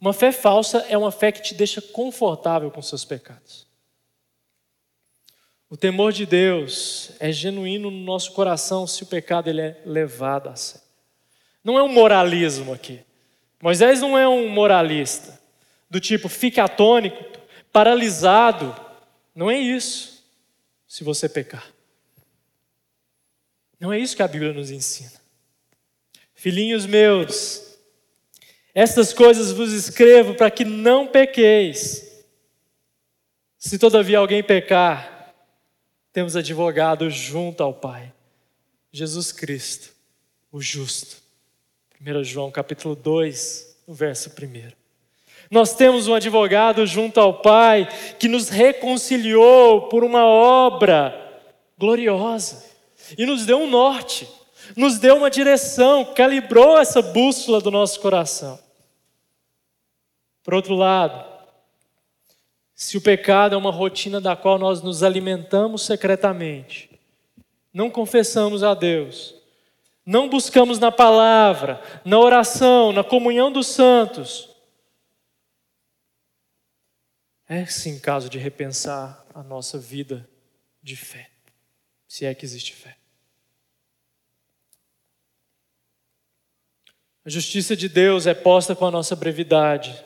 Uma 0.00 0.12
fé 0.12 0.32
falsa 0.32 0.86
é 0.88 0.96
uma 0.96 1.12
fé 1.12 1.30
que 1.30 1.42
te 1.42 1.54
deixa 1.54 1.80
confortável 1.80 2.70
com 2.70 2.80
seus 2.80 3.04
pecados. 3.04 3.66
O 5.70 5.76
temor 5.76 6.12
de 6.12 6.24
Deus 6.24 7.12
é 7.20 7.30
genuíno 7.30 7.90
no 7.90 8.04
nosso 8.04 8.32
coração 8.32 8.86
se 8.86 9.02
o 9.02 9.06
pecado 9.06 9.48
ele 9.48 9.60
é 9.60 9.82
levado 9.84 10.48
a 10.48 10.56
sério. 10.56 10.86
Não 11.62 11.78
é 11.78 11.82
um 11.82 11.92
moralismo 11.92 12.72
aqui. 12.72 13.00
Moisés 13.60 14.00
não 14.00 14.16
é 14.16 14.26
um 14.26 14.48
moralista, 14.48 15.38
do 15.90 16.00
tipo, 16.00 16.28
fique 16.28 16.60
atônico, 16.60 17.37
paralisado. 17.72 18.74
Não 19.34 19.50
é 19.50 19.58
isso, 19.58 20.24
se 20.86 21.04
você 21.04 21.28
pecar. 21.28 21.72
Não 23.78 23.92
é 23.92 23.98
isso 23.98 24.16
que 24.16 24.22
a 24.22 24.28
Bíblia 24.28 24.52
nos 24.52 24.70
ensina. 24.70 25.12
Filhinhos 26.34 26.86
meus, 26.86 27.76
estas 28.74 29.12
coisas 29.12 29.52
vos 29.52 29.72
escrevo 29.72 30.34
para 30.34 30.50
que 30.50 30.64
não 30.64 31.06
pequeis. 31.06 32.24
Se 33.58 33.78
todavia 33.78 34.18
alguém 34.18 34.42
pecar, 34.42 35.34
temos 36.12 36.36
advogado 36.36 37.10
junto 37.10 37.62
ao 37.62 37.74
Pai, 37.74 38.12
Jesus 38.92 39.32
Cristo, 39.32 39.92
o 40.50 40.60
justo. 40.60 41.16
1 42.00 42.22
João 42.22 42.50
capítulo 42.50 42.94
2, 42.94 43.76
verso 43.88 44.30
1. 44.30 44.77
Nós 45.50 45.74
temos 45.74 46.06
um 46.06 46.14
advogado 46.14 46.84
junto 46.86 47.18
ao 47.18 47.34
Pai 47.34 47.88
que 48.18 48.28
nos 48.28 48.48
reconciliou 48.48 49.88
por 49.88 50.04
uma 50.04 50.24
obra 50.24 51.42
gloriosa 51.78 52.64
e 53.16 53.24
nos 53.24 53.46
deu 53.46 53.60
um 53.60 53.70
norte, 53.70 54.28
nos 54.76 54.98
deu 54.98 55.16
uma 55.16 55.30
direção, 55.30 56.04
calibrou 56.14 56.78
essa 56.78 57.00
bússola 57.00 57.60
do 57.60 57.70
nosso 57.70 58.00
coração. 58.00 58.58
Por 60.42 60.54
outro 60.54 60.74
lado, 60.74 61.24
se 62.74 62.96
o 62.96 63.00
pecado 63.00 63.54
é 63.54 63.58
uma 63.58 63.70
rotina 63.70 64.20
da 64.20 64.36
qual 64.36 64.58
nós 64.58 64.82
nos 64.82 65.02
alimentamos 65.02 65.82
secretamente, 65.82 66.90
não 67.72 67.90
confessamos 67.90 68.62
a 68.62 68.74
Deus, 68.74 69.34
não 70.04 70.28
buscamos 70.28 70.78
na 70.78 70.90
palavra, 70.90 71.82
na 72.04 72.18
oração, 72.18 72.92
na 72.92 73.04
comunhão 73.04 73.52
dos 73.52 73.66
santos, 73.66 74.47
é 77.48 77.64
sim 77.64 77.98
caso 77.98 78.28
de 78.28 78.38
repensar 78.38 79.26
a 79.34 79.42
nossa 79.42 79.78
vida 79.78 80.28
de 80.82 80.94
fé, 80.94 81.30
se 82.06 82.26
é 82.26 82.34
que 82.34 82.44
existe 82.44 82.74
fé. 82.74 82.96
A 87.24 87.30
justiça 87.30 87.74
de 87.74 87.88
Deus 87.88 88.26
é 88.26 88.34
posta 88.34 88.76
com 88.76 88.86
a 88.86 88.90
nossa 88.90 89.16
brevidade. 89.16 90.02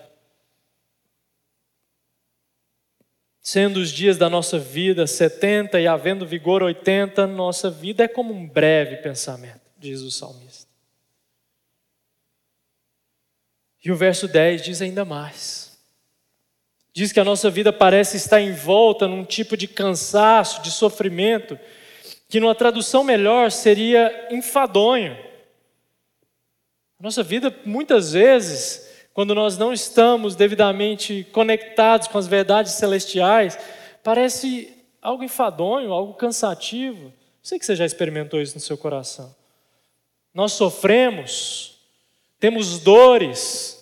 Sendo 3.41 3.79
os 3.79 3.91
dias 3.91 4.17
da 4.17 4.31
nossa 4.31 4.59
vida 4.59 5.07
70 5.07 5.81
e 5.81 5.87
havendo 5.87 6.27
vigor 6.27 6.63
80, 6.63 7.27
nossa 7.27 7.71
vida 7.71 8.05
é 8.05 8.09
como 8.09 8.33
um 8.33 8.49
breve 8.49 8.97
pensamento, 8.99 9.61
diz 9.79 10.01
o 10.01 10.11
salmista. 10.11 10.71
E 13.85 13.91
o 13.91 13.97
verso 13.97 14.29
10 14.29 14.63
diz 14.63 14.81
ainda 14.81 15.05
mais. 15.05 15.72
Diz 16.95 17.11
que 17.11 17.21
a 17.21 17.25
nossa 17.25 17.49
vida 17.49 17.73
parece 17.73 18.17
estar 18.19 18.41
envolta 18.41 19.09
num 19.09 19.25
tipo 19.25 19.57
de 19.57 19.67
cansaço, 19.67 20.61
de 20.63 20.71
sofrimento, 20.71 21.59
que 22.29 22.39
numa 22.39 22.55
tradução 22.55 23.03
melhor 23.03 23.51
seria 23.51 24.29
enfadonho. 24.31 25.17
A 27.01 27.03
nossa 27.03 27.23
vida, 27.23 27.55
muitas 27.65 28.13
vezes, 28.13 28.89
quando 29.15 29.35
nós 29.35 29.59
não 29.59 29.73
estamos 29.73 30.37
devidamente 30.37 31.27
conectados 31.33 32.09
com 32.09 32.19
as 32.19 32.27
verdades 32.27 32.73
celestiais, 32.73 33.59
parece 34.03 34.73
algo 35.01 35.25
enfadonho, 35.25 35.93
algo 35.93 36.15
cansativo. 36.15 37.13
Sei 37.43 37.59
que 37.59 37.67
você 37.67 37.75
já 37.75 37.85
experimentou 37.85 38.41
isso 38.41 38.55
no 38.55 38.61
seu 38.61 38.79
coração. 38.79 39.35
Nós 40.33 40.53
sofremos, 40.53 41.79
temos 42.39 42.79
dores, 42.79 43.82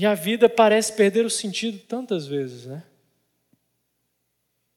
e 0.00 0.06
a 0.06 0.14
vida 0.14 0.48
parece 0.48 0.94
perder 0.94 1.26
o 1.26 1.30
sentido 1.30 1.78
tantas 1.80 2.26
vezes, 2.26 2.64
né? 2.64 2.82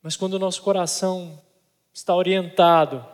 Mas 0.01 0.17
quando 0.17 0.33
o 0.33 0.39
nosso 0.39 0.61
coração 0.61 1.41
está 1.93 2.13
orientado 2.13 3.07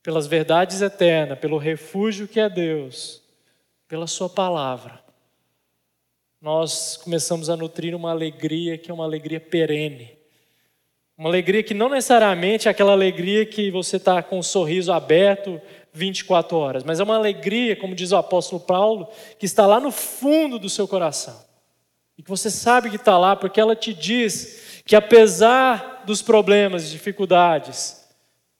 pelas 0.00 0.28
verdades 0.28 0.80
eternas, 0.80 1.40
pelo 1.40 1.58
refúgio 1.58 2.28
que 2.28 2.38
é 2.38 2.48
Deus, 2.48 3.20
pela 3.88 4.06
Sua 4.06 4.30
palavra, 4.30 5.02
nós 6.40 6.98
começamos 6.98 7.50
a 7.50 7.56
nutrir 7.56 7.92
uma 7.92 8.12
alegria 8.12 8.78
que 8.78 8.92
é 8.92 8.94
uma 8.94 9.02
alegria 9.02 9.40
perene. 9.40 10.16
Uma 11.18 11.30
alegria 11.30 11.64
que 11.64 11.74
não 11.74 11.88
necessariamente 11.88 12.68
é 12.68 12.70
aquela 12.70 12.92
alegria 12.92 13.44
que 13.44 13.72
você 13.72 13.96
está 13.96 14.22
com 14.22 14.36
o 14.36 14.38
um 14.38 14.42
sorriso 14.42 14.92
aberto 14.92 15.60
24 15.94 16.56
horas, 16.56 16.82
mas 16.82 16.98
é 16.98 17.04
uma 17.04 17.14
alegria, 17.14 17.76
como 17.76 17.94
diz 17.94 18.10
o 18.10 18.16
apóstolo 18.16 18.60
Paulo, 18.60 19.08
que 19.38 19.46
está 19.46 19.64
lá 19.64 19.78
no 19.78 19.92
fundo 19.92 20.58
do 20.58 20.68
seu 20.68 20.88
coração. 20.88 21.40
E 22.18 22.22
que 22.22 22.28
você 22.28 22.50
sabe 22.50 22.90
que 22.90 22.96
está 22.96 23.16
lá 23.16 23.36
porque 23.36 23.60
ela 23.60 23.76
te 23.76 23.94
diz 23.94 24.82
que 24.84 24.96
apesar 24.96 26.02
dos 26.04 26.20
problemas, 26.20 26.90
dificuldades, 26.90 28.04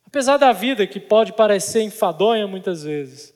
apesar 0.06 0.36
da 0.36 0.52
vida 0.52 0.86
que 0.86 1.00
pode 1.00 1.32
parecer 1.32 1.82
enfadonha 1.82 2.46
muitas 2.46 2.84
vezes, 2.84 3.34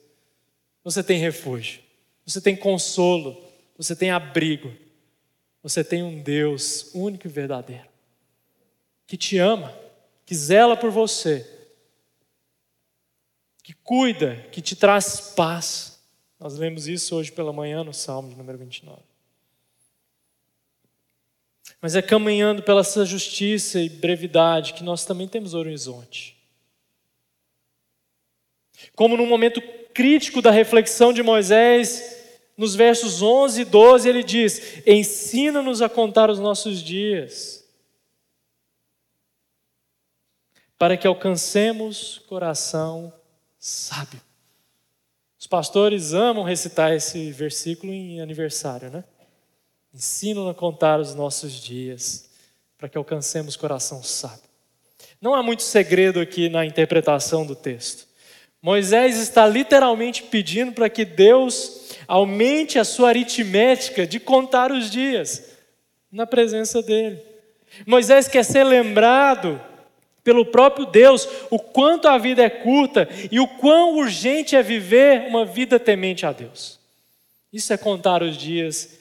você 0.85 1.03
tem 1.03 1.19
refúgio, 1.19 1.81
você 2.25 2.41
tem 2.41 2.55
consolo, 2.55 3.37
você 3.77 3.97
tem 3.97 4.13
abrigo, 4.13 4.73
você 5.61 5.83
tem 5.83 6.05
um 6.05 6.23
Deus 6.23 6.93
único 6.95 7.27
e 7.27 7.31
verdadeiro, 7.31 7.89
que 9.09 9.17
te 9.17 9.39
ama, 9.39 9.75
que 10.25 10.37
zela 10.37 10.77
por 10.77 10.91
você 10.91 11.58
que 13.69 13.75
cuida, 13.85 14.35
que 14.51 14.63
te 14.63 14.75
traz 14.75 15.35
paz. 15.37 16.03
Nós 16.41 16.57
lemos 16.57 16.89
isso 16.89 17.15
hoje 17.15 17.31
pela 17.31 17.53
manhã 17.53 17.85
no 17.85 17.93
Salmo 17.93 18.31
de 18.31 18.35
número 18.35 18.57
29. 18.57 18.99
Mas 21.79 21.95
é 21.95 22.01
caminhando 22.01 22.63
pela 22.63 22.83
sua 22.83 23.05
justiça 23.05 23.79
e 23.79 23.91
brevidade 23.91 24.73
que 24.73 24.83
nós 24.83 25.05
também 25.05 25.29
temos 25.29 25.53
horizonte. 25.53 26.35
Como 28.97 29.19
no 29.19 29.27
momento 29.27 29.61
crítico 29.93 30.41
da 30.41 30.51
reflexão 30.51 31.13
de 31.13 31.23
Moisés, 31.23 32.25
nos 32.57 32.75
versos 32.75 33.21
11 33.21 33.61
e 33.61 33.65
12, 33.67 34.09
ele 34.09 34.25
diz: 34.25 34.83
Ensina-nos 34.87 35.83
a 35.83 35.91
contar 35.91 36.31
os 36.31 36.39
nossos 36.39 36.83
dias, 36.83 37.69
para 40.79 40.97
que 40.97 41.07
alcancemos 41.07 42.23
coração 42.27 43.13
sábio. 43.59 44.21
Os 45.39 45.47
pastores 45.47 46.13
amam 46.13 46.45
recitar 46.45 46.93
esse 46.93 47.31
versículo 47.31 47.93
em 47.93 48.21
aniversário, 48.21 48.91
né? 48.91 49.05
Ensinam 49.95 50.49
a 50.49 50.55
contar 50.55 51.01
os 51.01 51.15
nossos 51.15 51.53
dias 51.53 52.29
para 52.77 52.89
que 52.89 52.99
alcancemos 52.99 53.57
coração 53.57 54.03
sábio. 54.03 54.49
Não 55.21 55.35
há 55.35 55.43
muito 55.43 55.63
segredo 55.63 56.21
aqui 56.21 56.49
na 56.49 56.65
interpretação 56.65 57.45
do 57.45 57.57
texto. 57.57 58.07
Moisés 58.61 59.19
está 59.19 59.47
literalmente 59.47 60.25
pedindo 60.25 60.73
para 60.73 60.89
que 60.89 61.05
Deus 61.05 61.93
aumente 62.07 62.79
a 62.79 62.85
sua 62.85 63.11
aritmética 63.11 64.07
de 64.07 64.19
contar 64.19 64.73
os 64.73 64.91
dias 64.91 65.53
na 66.11 66.27
presença 66.27 66.83
dele. 66.83 67.21
Moisés 67.87 68.27
quer 68.27 68.45
ser 68.45 68.65
lembrado 68.65 69.61
pelo 70.29 70.45
próprio 70.45 70.85
Deus, 70.85 71.27
o 71.51 71.59
quanto 71.59 72.07
a 72.07 72.19
vida 72.19 72.43
é 72.43 72.51
curta 72.51 73.09
e 73.33 73.41
o 73.41 73.49
quão 73.49 73.97
urgente 73.97 74.55
é 74.55 74.63
viver 74.63 75.27
uma 75.27 75.47
vida 75.47 75.81
temente 75.81 76.27
a 76.27 76.33
Deus. 76.33 76.79
Isso 77.51 77.73
é 77.73 77.79
contar 77.79 78.23
os 78.23 78.37
dias 78.37 78.99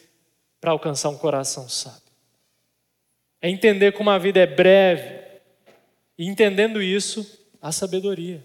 para 0.61 0.71
alcançar 0.71 1.09
um 1.09 1.17
coração 1.17 1.67
sábio. 1.67 2.13
É 3.41 3.49
entender 3.49 3.91
como 3.91 4.09
a 4.09 4.17
vida 4.17 4.39
é 4.39 4.47
breve 4.47 5.19
e 6.17 6.25
entendendo 6.25 6.82
isso, 6.82 7.45
a 7.61 7.73
sabedoria. 7.73 8.41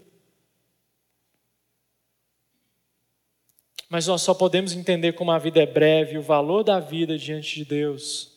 Mas 3.87 4.07
nós 4.07 4.21
só 4.21 4.33
podemos 4.33 4.73
entender 4.73 5.13
como 5.13 5.31
a 5.31 5.39
vida 5.39 5.63
é 5.63 5.65
breve 5.65 6.17
o 6.17 6.21
valor 6.21 6.63
da 6.63 6.81
vida 6.81 7.17
diante 7.17 7.55
de 7.55 7.63
Deus 7.63 8.33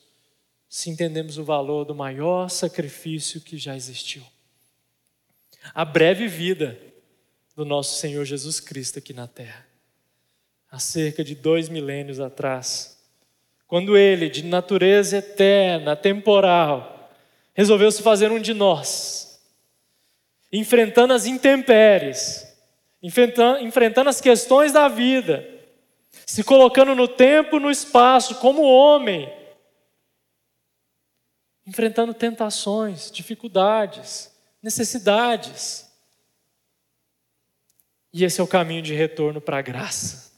se 0.69 0.89
entendemos 0.89 1.37
o 1.37 1.43
valor 1.43 1.85
do 1.85 1.97
maior 1.97 2.49
sacrifício 2.49 3.41
que 3.41 3.59
já 3.59 3.75
existiu 3.75 4.23
a 5.75 5.85
breve 5.85 6.27
vida 6.27 6.79
do 7.55 7.65
nosso 7.65 7.99
Senhor 7.99 8.25
Jesus 8.25 8.61
Cristo 8.61 8.99
aqui 8.99 9.13
na 9.13 9.27
terra. 9.27 9.67
Há 10.71 10.79
cerca 10.79 11.25
de 11.25 11.35
dois 11.35 11.69
milênios 11.69 12.21
atrás, 12.21 13.03
quando 13.67 13.97
ele, 13.97 14.29
de 14.29 14.45
natureza 14.45 15.17
eterna, 15.19 15.97
temporal, 15.97 17.11
resolveu 17.55 17.91
se 17.91 18.03
fazer 18.03 18.31
um 18.31 18.39
de 18.39 18.53
nós, 18.53 19.41
enfrentando 20.53 21.15
as 21.15 21.25
intempéries, 21.25 22.47
enfrentando, 23.03 23.61
enfrentando 23.61 24.11
as 24.11 24.21
questões 24.21 24.73
da 24.73 24.89
vida, 24.89 25.49
se 26.27 26.45
colocando 26.45 26.95
no 26.95 27.09
tempo, 27.09 27.59
no 27.59 27.71
espaço, 27.71 28.35
como 28.37 28.63
homem, 28.63 29.33
enfrentando 31.67 32.13
tentações, 32.13 33.11
dificuldades, 33.11 34.31
necessidades. 34.67 35.87
E 38.13 38.25
esse 38.25 38.41
é 38.41 38.45
o 38.45 38.49
caminho 38.49 38.83
de 38.83 38.93
retorno 38.93 39.41
para 39.41 39.59
a 39.59 39.63
graça. 39.63 40.33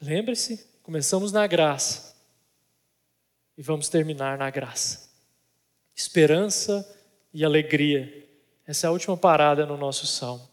Lembre-se, 0.00 0.66
começamos 0.82 1.30
na 1.30 1.46
graça 1.46 2.16
e 3.56 3.62
vamos 3.62 3.90
terminar 3.90 4.38
na 4.38 4.48
graça. 4.48 5.10
Esperança 5.94 6.88
e 7.34 7.44
alegria. 7.44 8.26
Essa 8.66 8.86
é 8.86 8.88
a 8.88 8.92
última 8.92 9.16
parada 9.16 9.66
no 9.66 9.76
nosso 9.76 10.06
salmo. 10.06 10.48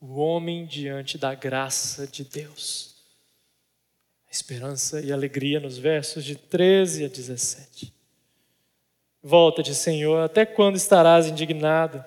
O 0.00 0.20
homem 0.20 0.66
diante 0.66 1.18
da 1.18 1.34
graça 1.34 2.06
de 2.06 2.22
Deus. 2.22 2.94
Esperança 4.30 5.00
e 5.00 5.10
alegria 5.10 5.58
nos 5.58 5.78
versos 5.78 6.24
de 6.24 6.36
13 6.36 7.06
a 7.06 7.08
17. 7.08 7.93
Volta-te, 9.26 9.74
Senhor, 9.74 10.22
até 10.22 10.44
quando 10.44 10.76
estarás 10.76 11.26
indignado? 11.26 12.04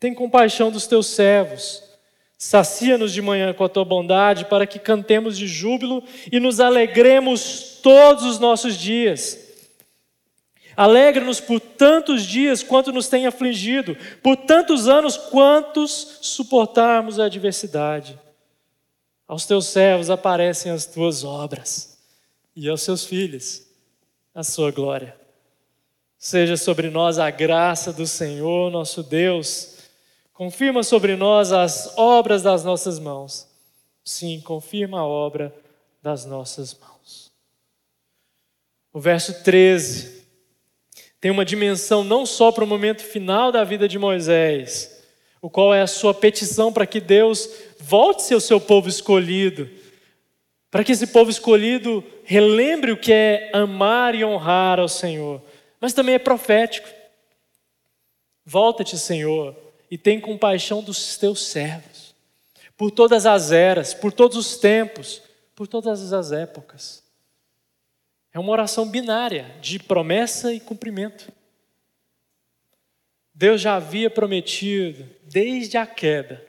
Tem 0.00 0.12
compaixão 0.12 0.68
dos 0.68 0.88
teus 0.88 1.06
servos. 1.06 1.84
Sacia-nos 2.36 3.12
de 3.12 3.22
manhã 3.22 3.52
com 3.52 3.62
a 3.62 3.68
tua 3.68 3.84
bondade, 3.84 4.46
para 4.46 4.66
que 4.66 4.80
cantemos 4.80 5.38
de 5.38 5.46
júbilo 5.46 6.02
e 6.32 6.40
nos 6.40 6.58
alegremos 6.58 7.78
todos 7.80 8.24
os 8.24 8.40
nossos 8.40 8.76
dias. 8.76 9.38
Alegra-nos 10.76 11.38
por 11.38 11.60
tantos 11.60 12.24
dias 12.24 12.60
quanto 12.60 12.90
nos 12.90 13.06
tem 13.06 13.26
afligido, 13.26 13.96
por 14.20 14.36
tantos 14.36 14.88
anos 14.88 15.16
quantos 15.16 16.18
suportarmos 16.22 17.20
a 17.20 17.26
adversidade. 17.26 18.18
Aos 19.28 19.46
teus 19.46 19.66
servos 19.66 20.10
aparecem 20.10 20.72
as 20.72 20.86
tuas 20.86 21.22
obras, 21.22 22.00
e 22.56 22.68
aos 22.68 22.82
seus 22.82 23.04
filhos 23.04 23.62
a 24.34 24.42
sua 24.42 24.72
glória. 24.72 25.19
Seja 26.20 26.56
sobre 26.56 26.88
nós 26.88 27.18
a 27.18 27.30
graça 27.30 27.92
do 27.92 28.06
Senhor, 28.06 28.70
nosso 28.70 29.02
Deus 29.02 29.80
Confirma 30.40 30.82
sobre 30.82 31.16
nós 31.16 31.52
as 31.52 31.98
obras 31.98 32.40
das 32.40 32.64
nossas 32.64 32.98
mãos. 32.98 33.46
Sim, 34.02 34.40
confirma 34.40 35.00
a 35.00 35.04
obra 35.04 35.54
das 36.02 36.24
nossas 36.24 36.72
mãos. 36.72 37.30
O 38.90 38.98
verso 38.98 39.44
13 39.44 40.24
tem 41.20 41.30
uma 41.30 41.44
dimensão 41.44 42.02
não 42.02 42.24
só 42.24 42.50
para 42.50 42.64
o 42.64 42.66
momento 42.66 43.04
final 43.04 43.52
da 43.52 43.64
vida 43.64 43.86
de 43.86 43.98
Moisés, 43.98 45.04
o 45.42 45.50
qual 45.50 45.74
é 45.74 45.82
a 45.82 45.86
sua 45.86 46.14
petição 46.14 46.72
para 46.72 46.86
que 46.86 47.00
Deus 47.00 47.46
volte 47.78 48.32
ao 48.32 48.40
seu 48.40 48.58
povo 48.58 48.88
escolhido, 48.88 49.68
para 50.70 50.82
que 50.82 50.92
esse 50.92 51.08
povo 51.08 51.30
escolhido 51.30 52.02
relembre 52.24 52.92
o 52.92 52.96
que 52.96 53.12
é 53.12 53.50
amar 53.52 54.14
e 54.14 54.24
honrar 54.24 54.80
ao 54.80 54.88
Senhor, 54.88 55.42
mas 55.80 55.92
também 55.92 56.14
é 56.14 56.18
profético. 56.18 56.88
Volta-te, 58.44 58.98
Senhor, 58.98 59.56
e 59.90 59.96
tem 59.96 60.20
compaixão 60.20 60.82
dos 60.82 61.16
teus 61.16 61.46
servos, 61.46 62.14
por 62.76 62.90
todas 62.90 63.26
as 63.26 63.50
eras, 63.50 63.94
por 63.94 64.12
todos 64.12 64.36
os 64.36 64.56
tempos, 64.56 65.22
por 65.54 65.66
todas 65.66 66.12
as 66.12 66.32
épocas. 66.32 67.02
É 68.32 68.38
uma 68.38 68.52
oração 68.52 68.86
binária 68.86 69.56
de 69.60 69.78
promessa 69.78 70.52
e 70.52 70.60
cumprimento. 70.60 71.32
Deus 73.34 73.60
já 73.60 73.76
havia 73.76 74.10
prometido, 74.10 75.08
desde 75.24 75.76
a 75.76 75.86
queda, 75.86 76.44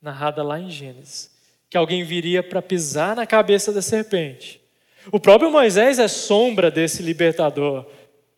narrada 0.00 0.42
lá 0.42 0.58
em 0.58 0.70
Gênesis, 0.70 1.30
que 1.68 1.76
alguém 1.76 2.04
viria 2.04 2.42
para 2.42 2.62
pisar 2.62 3.16
na 3.16 3.26
cabeça 3.26 3.72
da 3.72 3.82
serpente. 3.82 4.60
O 5.10 5.18
próprio 5.18 5.50
Moisés 5.50 5.98
é 5.98 6.06
sombra 6.06 6.70
desse 6.70 7.02
libertador 7.02 7.86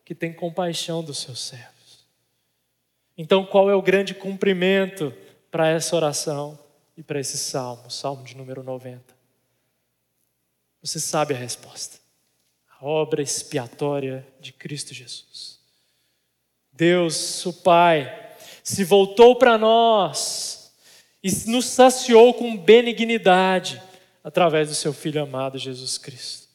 que 0.05 0.15
tem 0.15 0.31
compaixão 0.31 1.03
dos 1.03 1.17
seus 1.17 1.39
servos. 1.41 2.05
Então, 3.17 3.45
qual 3.45 3.69
é 3.69 3.75
o 3.75 3.81
grande 3.81 4.13
cumprimento 4.13 5.11
para 5.49 5.67
essa 5.69 5.95
oração 5.95 6.57
e 6.95 7.01
para 7.01 7.19
esse 7.19 7.37
salmo, 7.37 7.89
salmo 7.89 8.23
de 8.23 8.37
número 8.37 8.63
90? 8.63 9.03
Você 10.81 10.99
sabe 10.99 11.33
a 11.33 11.37
resposta. 11.37 11.97
A 12.79 12.85
obra 12.85 13.21
expiatória 13.21 14.25
de 14.39 14.53
Cristo 14.53 14.93
Jesus. 14.93 15.59
Deus, 16.71 17.45
o 17.45 17.53
Pai, 17.53 18.35
se 18.63 18.83
voltou 18.83 19.35
para 19.35 19.57
nós 19.57 20.71
e 21.23 21.31
nos 21.49 21.65
saciou 21.65 22.33
com 22.33 22.55
benignidade 22.55 23.81
através 24.23 24.69
do 24.69 24.75
seu 24.75 24.93
Filho 24.93 25.23
amado 25.23 25.57
Jesus 25.57 25.97
Cristo, 25.97 26.47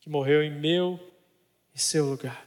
que 0.00 0.08
morreu 0.08 0.42
em 0.42 0.50
meu 0.50 1.00
e 1.74 1.78
seu 1.78 2.06
lugar, 2.06 2.46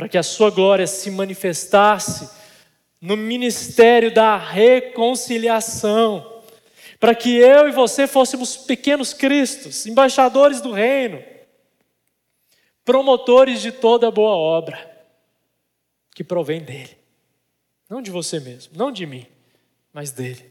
para 0.00 0.08
que 0.08 0.16
a 0.16 0.22
sua 0.22 0.48
glória 0.48 0.86
se 0.86 1.10
manifestasse 1.10 2.26
no 2.98 3.18
ministério 3.18 4.10
da 4.10 4.34
reconciliação, 4.34 6.40
para 6.98 7.14
que 7.14 7.36
eu 7.36 7.68
e 7.68 7.70
você 7.70 8.06
fôssemos 8.06 8.56
pequenos 8.56 9.12
cristos, 9.12 9.84
embaixadores 9.84 10.62
do 10.62 10.72
reino, 10.72 11.22
promotores 12.82 13.60
de 13.60 13.70
toda 13.70 14.10
boa 14.10 14.34
obra 14.34 14.90
que 16.14 16.24
provém 16.24 16.62
dele, 16.62 16.96
não 17.86 18.00
de 18.00 18.10
você 18.10 18.40
mesmo, 18.40 18.72
não 18.74 18.90
de 18.90 19.04
mim, 19.04 19.26
mas 19.92 20.10
dele. 20.10 20.50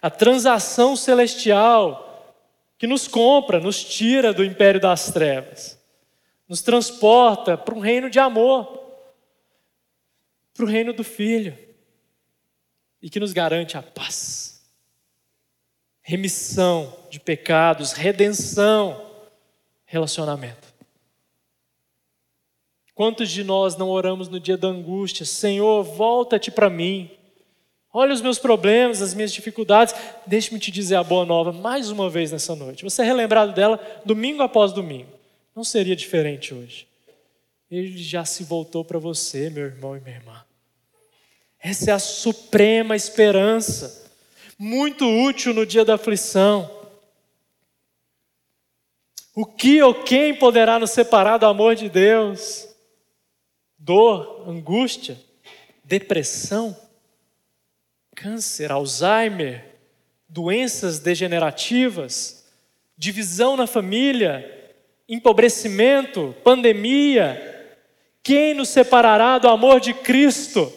A 0.00 0.08
transação 0.08 0.96
celestial 0.96 2.34
que 2.78 2.86
nos 2.86 3.06
compra, 3.06 3.60
nos 3.60 3.84
tira 3.84 4.32
do 4.32 4.42
império 4.42 4.80
das 4.80 5.12
trevas, 5.12 5.81
nos 6.52 6.60
transporta 6.60 7.56
para 7.56 7.74
um 7.74 7.78
reino 7.78 8.10
de 8.10 8.18
amor 8.18 8.78
para 10.52 10.66
o 10.66 10.68
reino 10.68 10.92
do 10.92 11.02
Filho 11.02 11.56
e 13.00 13.08
que 13.08 13.18
nos 13.18 13.32
garante 13.32 13.78
a 13.78 13.82
paz, 13.82 14.62
remissão 16.02 16.94
de 17.08 17.18
pecados, 17.18 17.92
redenção, 17.92 19.02
relacionamento. 19.86 20.68
Quantos 22.94 23.30
de 23.30 23.42
nós 23.42 23.74
não 23.78 23.88
oramos 23.88 24.28
no 24.28 24.38
dia 24.38 24.58
da 24.58 24.68
angústia? 24.68 25.24
Senhor, 25.24 25.82
volta-te 25.82 26.50
para 26.50 26.68
mim. 26.68 27.10
Olha 27.90 28.12
os 28.12 28.20
meus 28.20 28.38
problemas, 28.38 29.00
as 29.00 29.14
minhas 29.14 29.32
dificuldades. 29.32 29.94
Deixe-me 30.26 30.60
te 30.60 30.70
dizer 30.70 30.96
a 30.96 31.02
boa 31.02 31.24
nova 31.24 31.50
mais 31.50 31.88
uma 31.88 32.10
vez 32.10 32.30
nessa 32.30 32.54
noite. 32.54 32.84
Você 32.84 33.00
é 33.00 33.06
relembrado 33.06 33.54
dela 33.54 33.80
domingo 34.04 34.42
após 34.42 34.70
domingo. 34.70 35.21
Não 35.54 35.64
seria 35.64 35.94
diferente 35.94 36.54
hoje. 36.54 36.86
Ele 37.70 37.96
já 37.96 38.24
se 38.24 38.44
voltou 38.44 38.84
para 38.84 38.98
você, 38.98 39.48
meu 39.50 39.64
irmão 39.64 39.96
e 39.96 40.00
minha 40.00 40.16
irmã. 40.16 40.44
Essa 41.58 41.90
é 41.90 41.94
a 41.94 41.98
suprema 41.98 42.96
esperança, 42.96 44.10
muito 44.58 45.06
útil 45.06 45.54
no 45.54 45.64
dia 45.64 45.84
da 45.84 45.94
aflição. 45.94 46.70
O 49.34 49.46
que 49.46 49.80
ou 49.82 49.94
quem 49.94 50.34
poderá 50.34 50.78
nos 50.78 50.90
separar 50.90 51.38
do 51.38 51.46
amor 51.46 51.74
de 51.74 51.88
Deus? 51.88 52.68
Dor, 53.78 54.44
angústia, 54.46 55.18
depressão, 55.82 56.76
câncer, 58.14 58.70
Alzheimer, 58.70 59.64
doenças 60.28 60.98
degenerativas, 60.98 62.44
divisão 62.96 63.56
na 63.56 63.66
família, 63.66 64.61
empobrecimento, 65.12 66.34
pandemia. 66.42 67.50
Quem 68.22 68.54
nos 68.54 68.70
separará 68.70 69.36
do 69.36 69.46
amor 69.46 69.78
de 69.78 69.92
Cristo? 69.92 70.72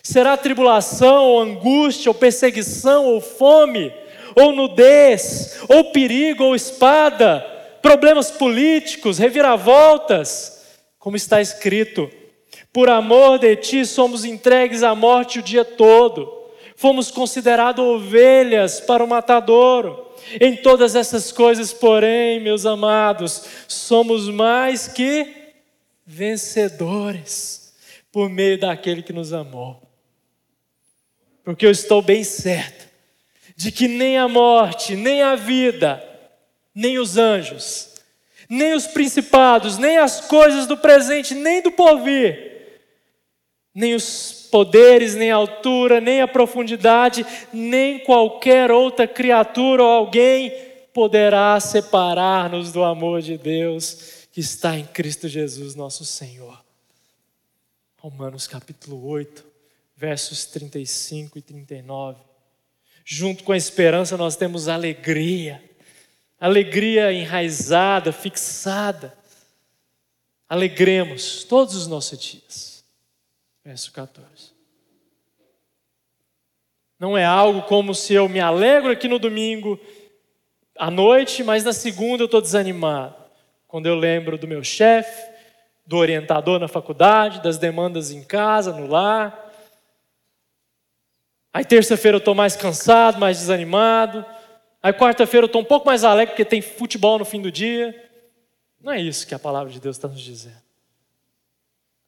Será 0.00 0.36
tribulação, 0.36 1.24
ou 1.24 1.40
angústia, 1.40 2.08
ou 2.08 2.14
perseguição, 2.14 3.06
ou 3.06 3.20
fome, 3.20 3.92
ou 4.36 4.52
nudez, 4.52 5.58
ou 5.68 5.86
perigo, 5.86 6.44
ou 6.44 6.54
espada, 6.54 7.40
problemas 7.82 8.30
políticos, 8.30 9.18
reviravoltas, 9.18 10.78
como 10.96 11.16
está 11.16 11.40
escrito: 11.40 12.08
por 12.72 12.88
amor 12.88 13.40
de 13.40 13.56
ti 13.56 13.84
somos 13.84 14.24
entregues 14.24 14.84
à 14.84 14.94
morte 14.94 15.40
o 15.40 15.42
dia 15.42 15.64
todo, 15.64 16.41
fomos 16.82 17.10
considerados 17.10 17.82
ovelhas 17.82 18.78
para 18.80 19.02
o 19.02 19.08
matadouro. 19.08 20.12
Em 20.38 20.54
todas 20.54 20.94
essas 20.94 21.32
coisas, 21.32 21.72
porém, 21.72 22.40
meus 22.40 22.66
amados, 22.66 23.44
somos 23.66 24.28
mais 24.28 24.86
que 24.86 25.26
vencedores 26.04 27.72
por 28.12 28.28
meio 28.28 28.58
daquele 28.58 29.02
que 29.02 29.14
nos 29.14 29.32
amou 29.32 29.82
porque 31.44 31.66
eu 31.66 31.70
estou 31.70 32.00
bem 32.00 32.24
certo 32.24 32.90
de 33.56 33.70
que 33.70 33.86
nem 33.86 34.16
a 34.16 34.28
morte, 34.28 34.96
nem 34.96 35.22
a 35.22 35.34
vida, 35.36 36.02
nem 36.74 36.98
os 36.98 37.16
anjos, 37.16 37.90
nem 38.48 38.74
os 38.74 38.86
principados, 38.86 39.78
nem 39.78 39.98
as 39.98 40.22
coisas 40.22 40.66
do 40.66 40.76
presente, 40.76 41.34
nem 41.34 41.60
do 41.60 41.70
porvir, 41.70 42.80
nem 43.74 43.94
os 43.94 44.41
poderes, 44.52 45.14
nem 45.14 45.30
a 45.30 45.36
altura, 45.36 45.98
nem 45.98 46.20
a 46.20 46.28
profundidade, 46.28 47.24
nem 47.54 47.98
qualquer 48.00 48.70
outra 48.70 49.08
criatura 49.08 49.82
ou 49.82 49.88
alguém 49.88 50.52
poderá 50.92 51.58
separar-nos 51.58 52.70
do 52.70 52.84
amor 52.84 53.22
de 53.22 53.38
Deus 53.38 54.26
que 54.30 54.40
está 54.40 54.78
em 54.78 54.84
Cristo 54.84 55.26
Jesus, 55.26 55.74
nosso 55.74 56.04
Senhor. 56.04 56.62
Romanos 57.96 58.46
capítulo 58.46 59.06
8, 59.06 59.42
versos 59.96 60.44
35 60.44 61.38
e 61.38 61.42
39. 61.42 62.20
Junto 63.06 63.44
com 63.44 63.52
a 63.52 63.56
esperança, 63.56 64.18
nós 64.18 64.36
temos 64.36 64.68
alegria, 64.68 65.64
alegria 66.38 67.10
enraizada, 67.10 68.12
fixada. 68.12 69.16
Alegremos 70.46 71.44
todos 71.44 71.74
os 71.74 71.86
nossos 71.86 72.18
dias. 72.18 72.71
Verso 73.64 73.92
14. 73.92 74.52
Não 76.98 77.16
é 77.16 77.24
algo 77.24 77.62
como 77.62 77.94
se 77.94 78.14
eu 78.14 78.28
me 78.28 78.40
alegro 78.40 78.90
aqui 78.90 79.08
no 79.08 79.18
domingo 79.18 79.78
à 80.78 80.90
noite, 80.90 81.42
mas 81.42 81.64
na 81.64 81.72
segunda 81.72 82.22
eu 82.22 82.26
estou 82.26 82.40
desanimado. 82.40 83.16
Quando 83.66 83.86
eu 83.86 83.94
lembro 83.94 84.38
do 84.38 84.46
meu 84.46 84.62
chefe, 84.62 85.32
do 85.86 85.96
orientador 85.96 86.58
na 86.58 86.68
faculdade, 86.68 87.42
das 87.42 87.58
demandas 87.58 88.10
em 88.10 88.22
casa, 88.22 88.72
no 88.72 88.86
lar. 88.86 89.50
Aí 91.52 91.64
terça-feira 91.64 92.16
eu 92.16 92.20
estou 92.20 92.34
mais 92.34 92.56
cansado, 92.56 93.18
mais 93.18 93.38
desanimado. 93.38 94.24
Aí 94.82 94.92
quarta-feira 94.92 95.44
eu 95.44 95.46
estou 95.46 95.62
um 95.62 95.64
pouco 95.66 95.86
mais 95.86 96.04
alegre 96.04 96.32
porque 96.32 96.44
tem 96.44 96.62
futebol 96.62 97.18
no 97.18 97.24
fim 97.24 97.40
do 97.40 97.50
dia. 97.50 98.10
Não 98.80 98.92
é 98.92 99.00
isso 99.00 99.26
que 99.26 99.34
a 99.34 99.38
palavra 99.38 99.72
de 99.72 99.80
Deus 99.80 99.96
está 99.96 100.08
nos 100.08 100.20
dizendo. 100.20 100.71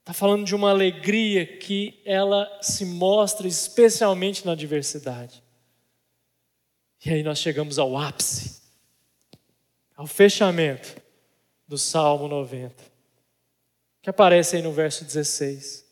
Está 0.04 0.12
falando 0.12 0.44
de 0.44 0.54
uma 0.54 0.68
alegria 0.68 1.46
que 1.46 1.98
ela 2.04 2.46
se 2.60 2.84
mostra 2.84 3.48
especialmente 3.48 4.44
na 4.44 4.54
diversidade. 4.54 5.42
E 7.02 7.08
aí 7.08 7.22
nós 7.22 7.38
chegamos 7.38 7.78
ao 7.78 7.96
ápice, 7.96 8.60
ao 9.96 10.06
fechamento 10.06 11.00
do 11.66 11.78
Salmo 11.78 12.28
90, 12.28 12.84
que 14.02 14.10
aparece 14.10 14.56
aí 14.56 14.62
no 14.62 14.74
verso 14.74 15.06
16. 15.06 15.86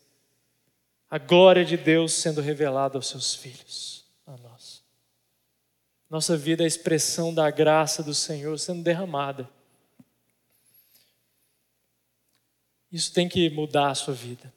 A 1.09 1.17
glória 1.17 1.65
de 1.65 1.75
Deus 1.75 2.13
sendo 2.13 2.39
revelada 2.39 2.99
aos 2.99 3.07
seus 3.07 3.33
filhos, 3.33 4.05
a 4.27 4.37
nós. 4.37 4.83
Nossa 6.07 6.37
vida 6.37 6.61
é 6.61 6.65
a 6.65 6.67
expressão 6.67 7.33
da 7.33 7.49
graça 7.49 8.03
do 8.03 8.13
Senhor 8.13 8.59
sendo 8.59 8.83
derramada. 8.83 9.49
Isso 12.93 13.11
tem 13.11 13.27
que 13.27 13.49
mudar 13.49 13.89
a 13.89 13.95
sua 13.95 14.13
vida. 14.13 14.53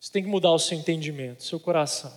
Isso 0.00 0.12
tem 0.12 0.22
que 0.22 0.28
mudar 0.28 0.52
o 0.52 0.58
seu 0.58 0.78
entendimento, 0.78 1.40
o 1.40 1.42
seu 1.42 1.58
coração. 1.58 2.12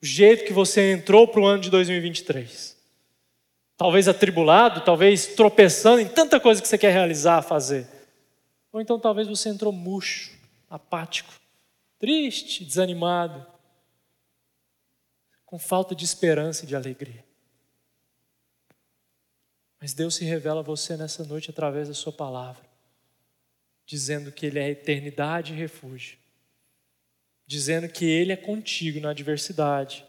O 0.00 0.06
jeito 0.06 0.44
que 0.44 0.52
você 0.52 0.92
entrou 0.92 1.26
para 1.26 1.40
o 1.40 1.44
ano 1.44 1.60
de 1.60 1.68
2023. 1.68 2.76
Talvez 3.76 4.06
atribulado, 4.06 4.82
talvez 4.82 5.26
tropeçando 5.26 6.00
em 6.00 6.08
tanta 6.08 6.38
coisa 6.38 6.62
que 6.62 6.68
você 6.68 6.78
quer 6.78 6.92
realizar, 6.92 7.42
fazer. 7.42 7.88
Ou 8.72 8.80
então 8.80 8.98
talvez 8.98 9.26
você 9.26 9.48
entrou 9.48 9.72
murcho, 9.72 10.38
apático, 10.70 11.32
triste, 11.98 12.64
desanimado, 12.64 13.44
com 15.44 15.58
falta 15.58 15.96
de 15.96 16.04
esperança 16.04 16.64
e 16.64 16.68
de 16.68 16.76
alegria. 16.76 17.24
Mas 19.80 19.92
Deus 19.92 20.14
se 20.14 20.24
revela 20.24 20.60
a 20.60 20.64
você 20.64 20.96
nessa 20.96 21.24
noite 21.24 21.50
através 21.50 21.88
da 21.88 21.94
Sua 21.94 22.12
palavra 22.12 22.71
dizendo 23.92 24.32
que 24.32 24.46
Ele 24.46 24.58
é 24.58 24.70
eternidade 24.70 25.52
e 25.52 25.56
refúgio, 25.56 26.16
dizendo 27.46 27.86
que 27.90 28.06
Ele 28.06 28.32
é 28.32 28.36
contigo 28.36 28.98
na 28.98 29.10
adversidade 29.10 30.02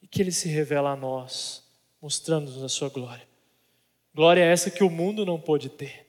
e 0.00 0.06
que 0.06 0.22
Ele 0.22 0.30
se 0.30 0.48
revela 0.48 0.92
a 0.92 0.96
nós, 0.96 1.64
mostrando-nos 2.00 2.62
a 2.62 2.68
Sua 2.68 2.88
glória. 2.88 3.26
Glória 4.14 4.42
é 4.42 4.52
essa 4.52 4.70
que 4.70 4.84
o 4.84 4.88
mundo 4.88 5.26
não 5.26 5.40
pôde 5.40 5.68
ter. 5.68 6.06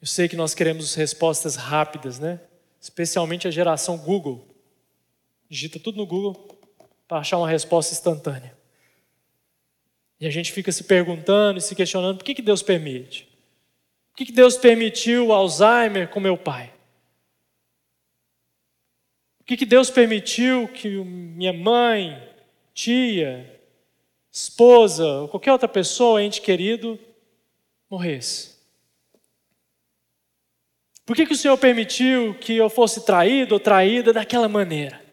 Eu 0.00 0.06
sei 0.06 0.28
que 0.28 0.36
nós 0.36 0.54
queremos 0.54 0.94
respostas 0.94 1.56
rápidas, 1.56 2.20
né? 2.20 2.40
Especialmente 2.80 3.48
a 3.48 3.50
geração 3.50 3.98
Google. 3.98 4.46
Digita 5.50 5.80
tudo 5.80 5.96
no 5.96 6.06
Google 6.06 6.56
para 7.08 7.18
achar 7.18 7.38
uma 7.38 7.50
resposta 7.50 7.92
instantânea. 7.92 8.56
E 10.20 10.26
a 10.26 10.30
gente 10.30 10.52
fica 10.52 10.70
se 10.70 10.84
perguntando 10.84 11.58
e 11.58 11.62
se 11.62 11.74
questionando 11.74 12.18
por 12.18 12.24
que, 12.24 12.36
que 12.36 12.42
Deus 12.42 12.62
permite? 12.62 13.33
Por 14.14 14.24
que 14.24 14.32
Deus 14.32 14.56
permitiu 14.56 15.26
o 15.26 15.32
Alzheimer 15.32 16.08
com 16.08 16.20
meu 16.20 16.38
pai? 16.38 16.72
Por 19.38 19.44
que 19.44 19.66
Deus 19.66 19.90
permitiu 19.90 20.68
que 20.68 20.88
minha 20.88 21.52
mãe, 21.52 22.16
tia, 22.72 23.60
esposa, 24.30 25.04
ou 25.04 25.28
qualquer 25.28 25.50
outra 25.50 25.66
pessoa, 25.66 26.22
ente 26.22 26.40
querido, 26.40 26.96
morresse? 27.90 28.54
Por 31.04 31.16
que, 31.16 31.26
que 31.26 31.34
o 31.34 31.36
Senhor 31.36 31.58
permitiu 31.58 32.38
que 32.38 32.54
eu 32.54 32.70
fosse 32.70 33.04
traído 33.04 33.54
ou 33.54 33.60
traída 33.60 34.12
daquela 34.12 34.48
maneira? 34.48 35.04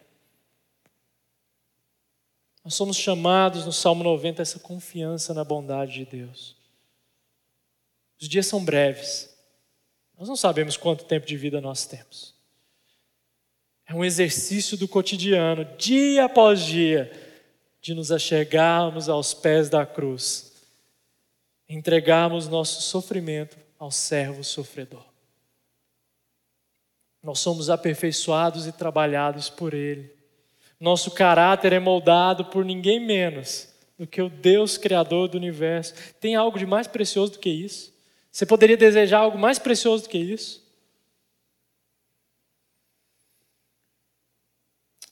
Nós 2.64 2.76
somos 2.76 2.96
chamados 2.96 3.66
no 3.66 3.74
Salmo 3.74 4.04
90 4.04 4.42
a 4.42 4.44
essa 4.44 4.60
confiança 4.60 5.34
na 5.34 5.44
bondade 5.44 5.94
de 5.94 6.06
Deus. 6.06 6.61
Os 8.22 8.30
dias 8.30 8.46
são 8.46 8.64
breves. 8.64 9.36
Nós 10.18 10.30
não 10.30 10.36
sabemos 10.36 10.78
quanto 10.78 11.06
tempo 11.06 11.26
de 11.26 11.36
vida 11.36 11.60
nós 11.60 11.88
temos. 11.88 12.36
É 13.88 13.96
um 13.96 14.06
exercício 14.06 14.78
do 14.78 14.88
cotidiano, 14.88 15.66
dia 15.78 16.26
após 16.26 16.62
dia, 16.62 17.12
de 17.82 17.96
nos 17.96 18.12
achegarmos 18.12 19.10
aos 19.10 19.34
pés 19.34 19.70
da 19.70 19.86
cruz, 19.86 20.54
entregarmos 21.68 22.48
nosso 22.48 22.84
sofrimento 22.84 23.58
ao 23.80 23.90
servo 23.90 24.44
sofredor. 24.44 25.04
Nós 27.24 27.40
somos 27.40 27.70
aperfeiçoados 27.70 28.68
e 28.68 28.72
trabalhados 28.72 29.50
por 29.50 29.74
Ele. 29.74 30.12
Nosso 30.80 31.12
caráter 31.12 31.74
é 31.74 31.80
moldado 31.80 32.46
por 32.46 32.64
ninguém 32.64 33.00
menos 33.00 33.68
do 33.98 34.06
que 34.06 34.22
o 34.22 34.30
Deus 34.30 34.78
Criador 34.78 35.28
do 35.28 35.38
universo. 35.38 35.94
Tem 36.20 36.36
algo 36.36 36.58
de 36.58 36.66
mais 36.66 36.88
precioso 36.88 37.34
do 37.34 37.40
que 37.40 37.50
isso? 37.50 37.92
Você 38.32 38.46
poderia 38.46 38.78
desejar 38.78 39.20
algo 39.20 39.38
mais 39.38 39.60
precioso 39.60 40.04
do 40.04 40.10
que 40.10 40.18
isso? 40.18 40.62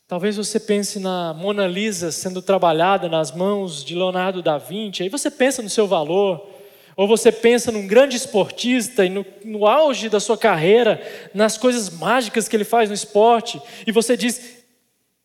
Talvez 0.07 0.37
você 0.37 0.59
pense 0.59 0.99
na 0.99 1.35
Mona 1.35 1.67
Lisa 1.67 2.11
sendo 2.11 2.41
trabalhada 2.41 3.07
nas 3.07 3.31
mãos 3.31 3.83
de 3.83 3.93
Leonardo 3.93 4.41
da 4.41 4.57
Vinci, 4.57 5.03
aí 5.03 5.09
você 5.09 5.29
pensa 5.29 5.61
no 5.61 5.69
seu 5.69 5.85
valor, 5.85 6.49
ou 6.95 7.07
você 7.07 7.31
pensa 7.31 7.71
num 7.71 7.85
grande 7.85 8.17
esportista 8.17 9.05
e 9.05 9.09
no, 9.09 9.23
no 9.45 9.67
auge 9.67 10.09
da 10.09 10.19
sua 10.19 10.35
carreira, 10.35 10.99
nas 11.31 11.59
coisas 11.59 11.91
mágicas 11.91 12.47
que 12.47 12.55
ele 12.55 12.63
faz 12.63 12.89
no 12.89 12.95
esporte, 12.95 13.61
e 13.85 13.91
você 13.91 14.17
diz: 14.17 14.63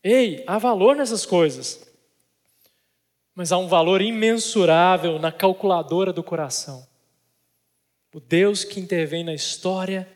ei, 0.03 0.43
há 0.45 0.59
valor 0.59 0.95
nessas 0.95 1.25
coisas, 1.25 1.91
mas 3.33 3.51
há 3.51 3.57
um 3.57 3.67
valor 3.67 4.03
imensurável 4.03 5.17
na 5.17 5.31
calculadora 5.31 6.13
do 6.13 6.21
coração. 6.21 6.85
O 8.15 8.21
Deus 8.21 8.63
que 8.63 8.79
intervém 8.79 9.25
na 9.25 9.33
história, 9.33 10.09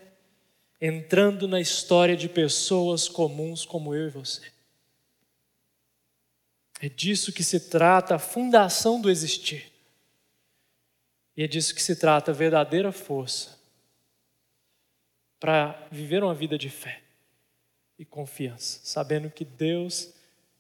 entrando 0.79 1.49
na 1.49 1.59
história 1.59 2.15
de 2.15 2.29
pessoas 2.29 3.09
comuns 3.09 3.65
como 3.65 3.93
eu 3.93 4.07
e 4.07 4.09
você. 4.09 4.49
É 6.79 6.87
disso 6.87 7.33
que 7.33 7.43
se 7.43 7.59
trata 7.69 8.15
a 8.15 8.17
fundação 8.17 9.01
do 9.01 9.09
existir. 9.09 9.69
E 11.35 11.43
é 11.43 11.47
disso 11.47 11.75
que 11.75 11.81
se 11.81 11.93
trata 11.93 12.31
a 12.31 12.33
verdadeira 12.33 12.93
força 12.93 13.59
para 15.37 15.85
viver 15.91 16.23
uma 16.23 16.33
vida 16.33 16.57
de 16.57 16.69
fé 16.69 17.01
e 17.97 18.05
confiança, 18.05 18.79
sabendo 18.81 19.29
que 19.29 19.43
Deus 19.43 20.13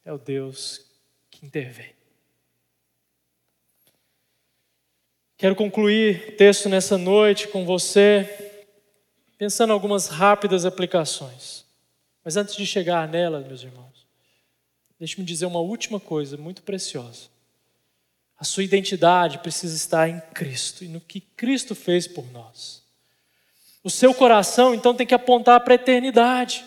é 0.03 0.11
o 0.11 0.17
Deus 0.17 0.85
que 1.31 1.45
intervém. 1.45 1.98
Quero 5.39 5.55
concluir 5.55 6.27
o 6.27 6.31
texto 6.33 6.67
nessa 6.67 6.97
noite 6.97 7.47
com 7.47 7.63
você, 7.63 8.61
pensando 9.37 9.69
em 9.69 9.73
algumas 9.73 10.07
rápidas 10.07 10.65
aplicações. 10.65 11.63
Mas 12.25 12.35
antes 12.35 12.57
de 12.57 12.65
chegar 12.65 13.07
nelas, 13.07 13.47
meus 13.47 13.63
irmãos, 13.63 14.05
deixe-me 14.99 15.25
dizer 15.25 15.45
uma 15.45 15.61
última 15.61 15.97
coisa 15.97 16.35
muito 16.35 16.61
preciosa. 16.61 17.29
A 18.37 18.43
sua 18.43 18.65
identidade 18.65 19.37
precisa 19.37 19.77
estar 19.77 20.09
em 20.09 20.19
Cristo 20.33 20.83
e 20.83 20.89
no 20.89 20.99
que 20.99 21.21
Cristo 21.21 21.73
fez 21.73 22.05
por 22.05 22.29
nós. 22.33 22.83
O 23.81 23.89
seu 23.89 24.13
coração, 24.13 24.75
então, 24.75 24.93
tem 24.93 25.07
que 25.07 25.15
apontar 25.15 25.61
para 25.61 25.73
a 25.73 25.75
eternidade, 25.75 26.65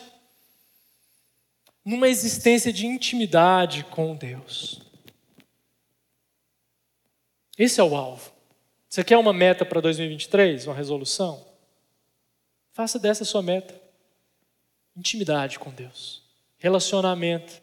numa 1.85 2.09
existência 2.09 2.73
de 2.73 2.87
intimidade 2.87 3.85
com 3.91 4.17
Deus. 4.17 4.81
Esse 7.59 7.79
é 7.79 7.85
o 7.85 7.95
alvo. 7.95 8.32
Você 8.93 9.03
quer 9.03 9.17
uma 9.17 9.33
meta 9.33 9.65
para 9.65 9.81
2023, 9.81 10.67
uma 10.67 10.77
resolução? 10.77 11.43
Faça 12.75 12.99
dessa 12.99 13.25
sua 13.25 13.41
meta. 13.41 13.75
Intimidade 14.95 15.59
com 15.59 15.71
Deus, 15.71 16.23
relacionamento. 16.59 17.63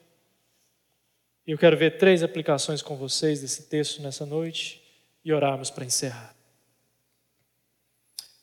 Eu 1.45 1.55
quero 1.55 1.77
ver 1.77 1.99
três 1.99 2.23
aplicações 2.23 2.81
com 2.81 2.95
vocês 2.95 3.41
desse 3.41 3.69
texto 3.69 4.01
nessa 4.01 4.25
noite 4.25 4.81
e 5.23 5.31
orarmos 5.31 5.69
para 5.69 5.85
encerrar. 5.85 6.35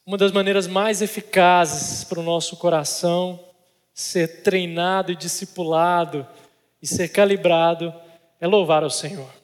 Uma 0.07 0.17
das 0.17 0.31
maneiras 0.31 0.69
mais 0.69 1.03
eficazes 1.03 2.05
para 2.05 2.21
o 2.21 2.23
nosso 2.23 2.57
coração 2.57 3.45
ser 3.93 4.45
treinado 4.45 5.11
e 5.11 5.17
discipulado 5.17 6.25
e 6.81 6.87
ser 6.87 7.09
calibrado 7.09 7.93
é 8.41 8.47
louvar 8.47 8.85
ao 8.85 8.91
Senhor. 8.91 9.36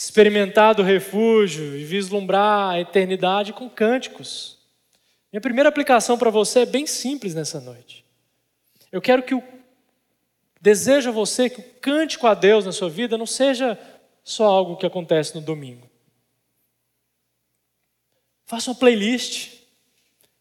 Experimentar 0.00 0.74
do 0.74 0.82
refúgio 0.82 1.76
e 1.76 1.84
vislumbrar 1.84 2.70
a 2.70 2.80
eternidade 2.80 3.52
com 3.52 3.68
cânticos. 3.68 4.56
Minha 5.30 5.42
primeira 5.42 5.68
aplicação 5.68 6.16
para 6.16 6.30
você 6.30 6.60
é 6.60 6.66
bem 6.66 6.86
simples 6.86 7.34
nessa 7.34 7.60
noite. 7.60 8.02
Eu 8.90 9.02
quero 9.02 9.22
que 9.22 9.34
o 9.34 9.42
desejo 10.58 11.10
a 11.10 11.12
você 11.12 11.50
que 11.50 11.60
o 11.60 11.74
cântico 11.82 12.26
a 12.26 12.32
Deus 12.32 12.64
na 12.64 12.72
sua 12.72 12.88
vida 12.88 13.18
não 13.18 13.26
seja 13.26 13.78
só 14.24 14.46
algo 14.46 14.78
que 14.78 14.86
acontece 14.86 15.34
no 15.34 15.42
domingo. 15.42 15.86
Faça 18.46 18.70
uma 18.70 18.78
playlist 18.78 19.50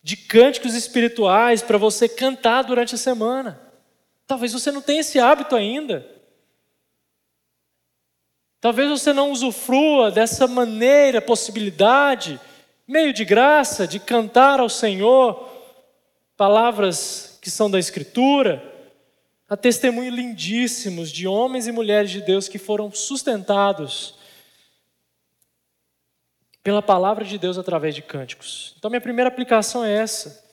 de 0.01 0.16
cânticos 0.16 0.74
espirituais 0.74 1.62
para 1.62 1.78
você 1.78 2.07
cantar 2.07 2.62
durante 2.62 2.95
a 2.95 2.97
semana. 2.97 3.60
Talvez 4.26 4.53
você 4.53 4.72
não 4.72 4.82
tenha 4.82 5.01
esse 5.01 5.20
hábito 5.20 5.53
ainda. 5.53 6.10
Talvez 8.62 8.89
você 8.89 9.14
não 9.14 9.32
usufrua 9.32 10.12
dessa 10.12 10.45
maneira, 10.47 11.22
possibilidade, 11.22 12.39
meio 12.88 13.14
de 13.14 13.24
graça, 13.24 13.88
de 13.88 13.99
cantar 13.99 14.60
ao 14.60 14.70
Senhor 14.70 15.47
palavras 16.36 17.38
que 17.41 17.49
são 17.49 17.72
da 17.72 17.80
Escritura. 17.80 18.62
Há 19.47 19.55
testemunhos 19.55 20.14
lindíssimos 20.14 21.10
de 21.10 21.28
homens 21.28 21.68
e 21.68 21.72
mulheres 21.72 22.12
de 22.12 22.22
Deus 22.22 22.47
que 22.47 22.57
foram 22.57 22.91
sustentados 22.91 24.16
pela 26.62 26.82
palavra 26.82 27.24
de 27.24 27.38
Deus 27.38 27.57
através 27.57 27.95
de 27.95 28.01
cânticos. 28.01 28.76
Então, 28.78 28.91
minha 28.91 29.01
primeira 29.01 29.30
aplicação 29.30 29.86
é 29.86 29.93
essa. 29.93 30.43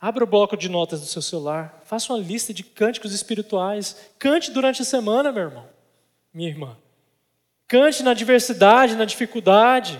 Abra 0.00 0.24
o 0.24 0.26
bloco 0.26 0.56
de 0.56 0.68
notas 0.68 1.00
do 1.00 1.06
seu 1.06 1.22
celular, 1.22 1.80
faça 1.84 2.12
uma 2.12 2.18
lista 2.18 2.54
de 2.54 2.62
cânticos 2.62 3.12
espirituais. 3.12 3.96
Cante 4.18 4.50
durante 4.50 4.82
a 4.82 4.84
semana, 4.84 5.30
meu 5.30 5.42
irmão, 5.44 5.68
minha 6.32 6.48
irmã. 6.48 6.76
Cante 7.72 8.02
na 8.02 8.12
diversidade, 8.12 8.96
na 8.96 9.06
dificuldade. 9.06 9.98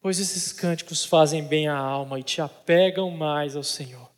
Pois 0.00 0.18
esses 0.18 0.52
cânticos 0.52 1.04
fazem 1.04 1.44
bem 1.44 1.68
à 1.68 1.76
alma 1.76 2.18
e 2.18 2.24
te 2.24 2.40
apegam 2.40 3.12
mais 3.12 3.54
ao 3.54 3.62
Senhor. 3.62 4.10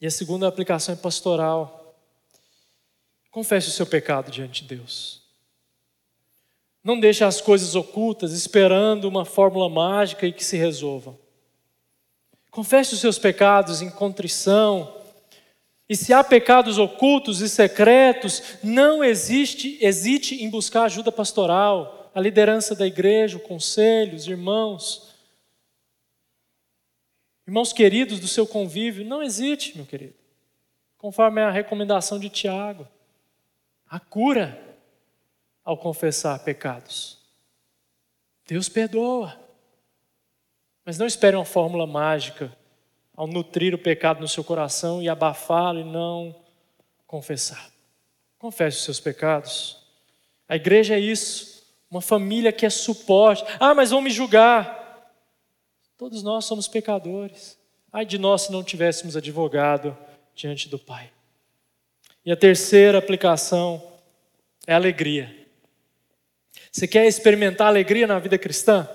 E 0.00 0.06
a 0.06 0.10
segunda 0.10 0.48
aplicação 0.48 0.94
é 0.94 0.96
pastoral. 0.96 1.94
Confesse 3.30 3.68
o 3.68 3.72
seu 3.72 3.84
pecado 3.86 4.30
diante 4.30 4.62
de 4.62 4.76
Deus. 4.76 5.20
Não 6.82 6.98
deixe 6.98 7.22
as 7.22 7.42
coisas 7.42 7.74
ocultas 7.74 8.32
esperando 8.32 9.04
uma 9.04 9.26
fórmula 9.26 9.68
mágica 9.68 10.26
e 10.26 10.32
que 10.32 10.42
se 10.42 10.56
resolvam. 10.56 11.18
Confesse 12.50 12.94
os 12.94 13.00
seus 13.00 13.18
pecados 13.18 13.82
em 13.82 13.90
contrição. 13.90 14.98
E 15.90 15.96
se 15.96 16.12
há 16.12 16.22
pecados 16.22 16.78
ocultos 16.78 17.40
e 17.40 17.48
secretos, 17.48 18.60
não 18.62 19.02
existe, 19.02 19.76
hesite 19.84 20.36
em 20.36 20.48
buscar 20.48 20.84
ajuda 20.84 21.10
pastoral, 21.10 22.12
a 22.14 22.20
liderança 22.20 22.76
da 22.76 22.86
igreja, 22.86 23.38
o 23.38 23.40
conselho, 23.40 24.14
os 24.14 24.28
irmãos. 24.28 25.12
Irmãos 27.44 27.72
queridos 27.72 28.20
do 28.20 28.28
seu 28.28 28.46
convívio, 28.46 29.04
não 29.04 29.20
hesite, 29.20 29.76
meu 29.76 29.84
querido. 29.84 30.14
Conforme 30.96 31.40
a 31.40 31.50
recomendação 31.50 32.20
de 32.20 32.28
Tiago, 32.28 32.86
a 33.88 33.98
cura 33.98 34.78
ao 35.64 35.76
confessar 35.76 36.38
pecados. 36.44 37.18
Deus 38.46 38.68
perdoa. 38.68 39.36
Mas 40.84 40.98
não 40.98 41.06
espere 41.06 41.34
uma 41.34 41.44
fórmula 41.44 41.84
mágica 41.84 42.56
ao 43.20 43.26
nutrir 43.26 43.74
o 43.74 43.78
pecado 43.78 44.22
no 44.22 44.26
seu 44.26 44.42
coração 44.42 45.02
e 45.02 45.06
abafá-lo 45.06 45.80
e 45.80 45.84
não 45.84 46.34
confessar. 47.06 47.70
Confesse 48.38 48.78
os 48.78 48.84
seus 48.84 48.98
pecados. 48.98 49.76
A 50.48 50.56
igreja 50.56 50.94
é 50.94 50.98
isso, 50.98 51.62
uma 51.90 52.00
família 52.00 52.50
que 52.50 52.64
é 52.64 52.70
suporte. 52.70 53.44
Ah, 53.60 53.74
mas 53.74 53.90
vão 53.90 54.00
me 54.00 54.08
julgar. 54.08 55.12
Todos 55.98 56.22
nós 56.22 56.46
somos 56.46 56.66
pecadores. 56.66 57.58
Ai 57.92 58.06
de 58.06 58.16
nós 58.16 58.40
se 58.40 58.52
não 58.52 58.64
tivéssemos 58.64 59.14
advogado 59.14 59.94
diante 60.34 60.66
do 60.70 60.78
Pai. 60.78 61.10
E 62.24 62.32
a 62.32 62.36
terceira 62.36 62.96
aplicação 62.96 63.82
é 64.66 64.72
alegria. 64.72 65.46
Você 66.72 66.88
quer 66.88 67.06
experimentar 67.06 67.66
alegria 67.66 68.06
na 68.06 68.18
vida 68.18 68.38
cristã? 68.38 68.88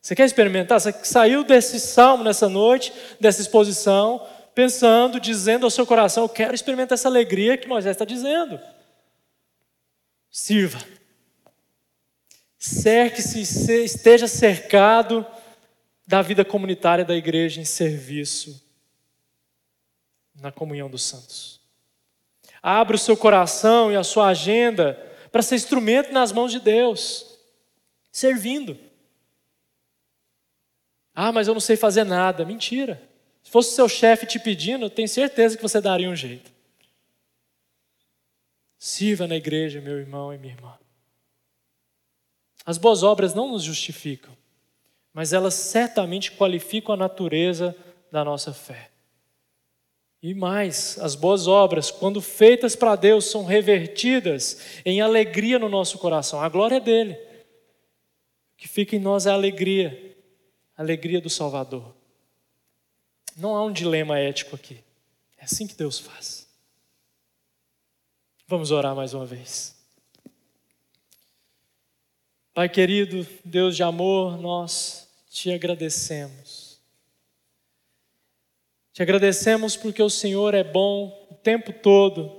Você 0.00 0.14
quer 0.14 0.24
experimentar? 0.24 0.80
Você 0.80 0.92
saiu 1.04 1.44
desse 1.44 1.80
salmo 1.80 2.24
nessa 2.24 2.48
noite, 2.48 2.92
dessa 3.20 3.40
exposição, 3.40 4.26
pensando, 4.54 5.20
dizendo 5.20 5.64
ao 5.64 5.70
seu 5.70 5.86
coração: 5.86 6.24
Eu 6.24 6.28
quero 6.28 6.54
experimentar 6.54 6.94
essa 6.94 7.08
alegria 7.08 7.56
que 7.58 7.68
Moisés 7.68 7.94
está 7.94 8.04
dizendo. 8.04 8.60
Sirva. 10.30 10.78
Cerque-se, 12.58 13.40
esteja 13.84 14.26
cercado 14.26 15.24
da 16.06 16.22
vida 16.22 16.44
comunitária 16.44 17.04
da 17.04 17.14
igreja 17.14 17.60
em 17.60 17.64
serviço 17.64 18.64
na 20.34 20.50
comunhão 20.50 20.88
dos 20.88 21.02
santos. 21.02 21.60
Abra 22.62 22.96
o 22.96 22.98
seu 22.98 23.16
coração 23.16 23.92
e 23.92 23.96
a 23.96 24.02
sua 24.02 24.28
agenda 24.28 24.94
para 25.30 25.42
ser 25.42 25.56
instrumento 25.56 26.12
nas 26.12 26.32
mãos 26.32 26.50
de 26.50 26.60
Deus, 26.60 27.38
servindo. 28.10 28.87
Ah, 31.20 31.32
mas 31.32 31.48
eu 31.48 31.52
não 31.52 31.60
sei 31.60 31.76
fazer 31.76 32.04
nada. 32.04 32.44
Mentira. 32.44 33.02
Se 33.42 33.50
fosse 33.50 33.74
seu 33.74 33.88
chefe 33.88 34.24
te 34.24 34.38
pedindo, 34.38 34.84
eu 34.84 34.90
tenho 34.90 35.08
certeza 35.08 35.56
que 35.56 35.62
você 35.64 35.80
daria 35.80 36.08
um 36.08 36.14
jeito. 36.14 36.48
Sirva 38.78 39.26
na 39.26 39.34
igreja, 39.34 39.80
meu 39.80 39.98
irmão 39.98 40.32
e 40.32 40.38
minha 40.38 40.54
irmã. 40.54 40.78
As 42.64 42.78
boas 42.78 43.02
obras 43.02 43.34
não 43.34 43.48
nos 43.48 43.64
justificam, 43.64 44.32
mas 45.12 45.32
elas 45.32 45.54
certamente 45.54 46.30
qualificam 46.30 46.94
a 46.94 46.96
natureza 46.96 47.74
da 48.12 48.24
nossa 48.24 48.54
fé. 48.54 48.88
E 50.22 50.32
mais, 50.34 51.00
as 51.00 51.16
boas 51.16 51.48
obras, 51.48 51.90
quando 51.90 52.22
feitas 52.22 52.76
para 52.76 52.94
Deus, 52.94 53.24
são 53.24 53.44
revertidas 53.44 54.80
em 54.84 55.00
alegria 55.00 55.58
no 55.58 55.68
nosso 55.68 55.98
coração. 55.98 56.40
A 56.40 56.48
glória 56.48 56.76
é 56.76 56.80
dele. 56.80 57.14
O 57.14 58.56
que 58.56 58.68
fica 58.68 58.94
em 58.94 59.00
nós 59.00 59.26
é 59.26 59.30
a 59.30 59.34
alegria, 59.34 60.07
alegria 60.78 61.20
do 61.20 61.28
Salvador. 61.28 61.94
Não 63.36 63.54
há 63.54 63.64
um 63.64 63.72
dilema 63.72 64.18
ético 64.18 64.56
aqui. 64.56 64.82
É 65.36 65.44
assim 65.44 65.66
que 65.66 65.74
Deus 65.74 65.98
faz. 65.98 66.48
Vamos 68.46 68.70
orar 68.70 68.94
mais 68.94 69.12
uma 69.12 69.26
vez. 69.26 69.76
Pai 72.54 72.68
querido, 72.68 73.26
Deus 73.44 73.76
de 73.76 73.82
amor, 73.82 74.38
nós 74.38 75.06
te 75.30 75.52
agradecemos 75.52 76.68
te 78.98 79.02
agradecemos 79.02 79.76
porque 79.76 80.02
o 80.02 80.10
Senhor 80.10 80.54
é 80.54 80.64
bom 80.64 81.28
o 81.30 81.34
tempo 81.34 81.72
todo. 81.72 82.32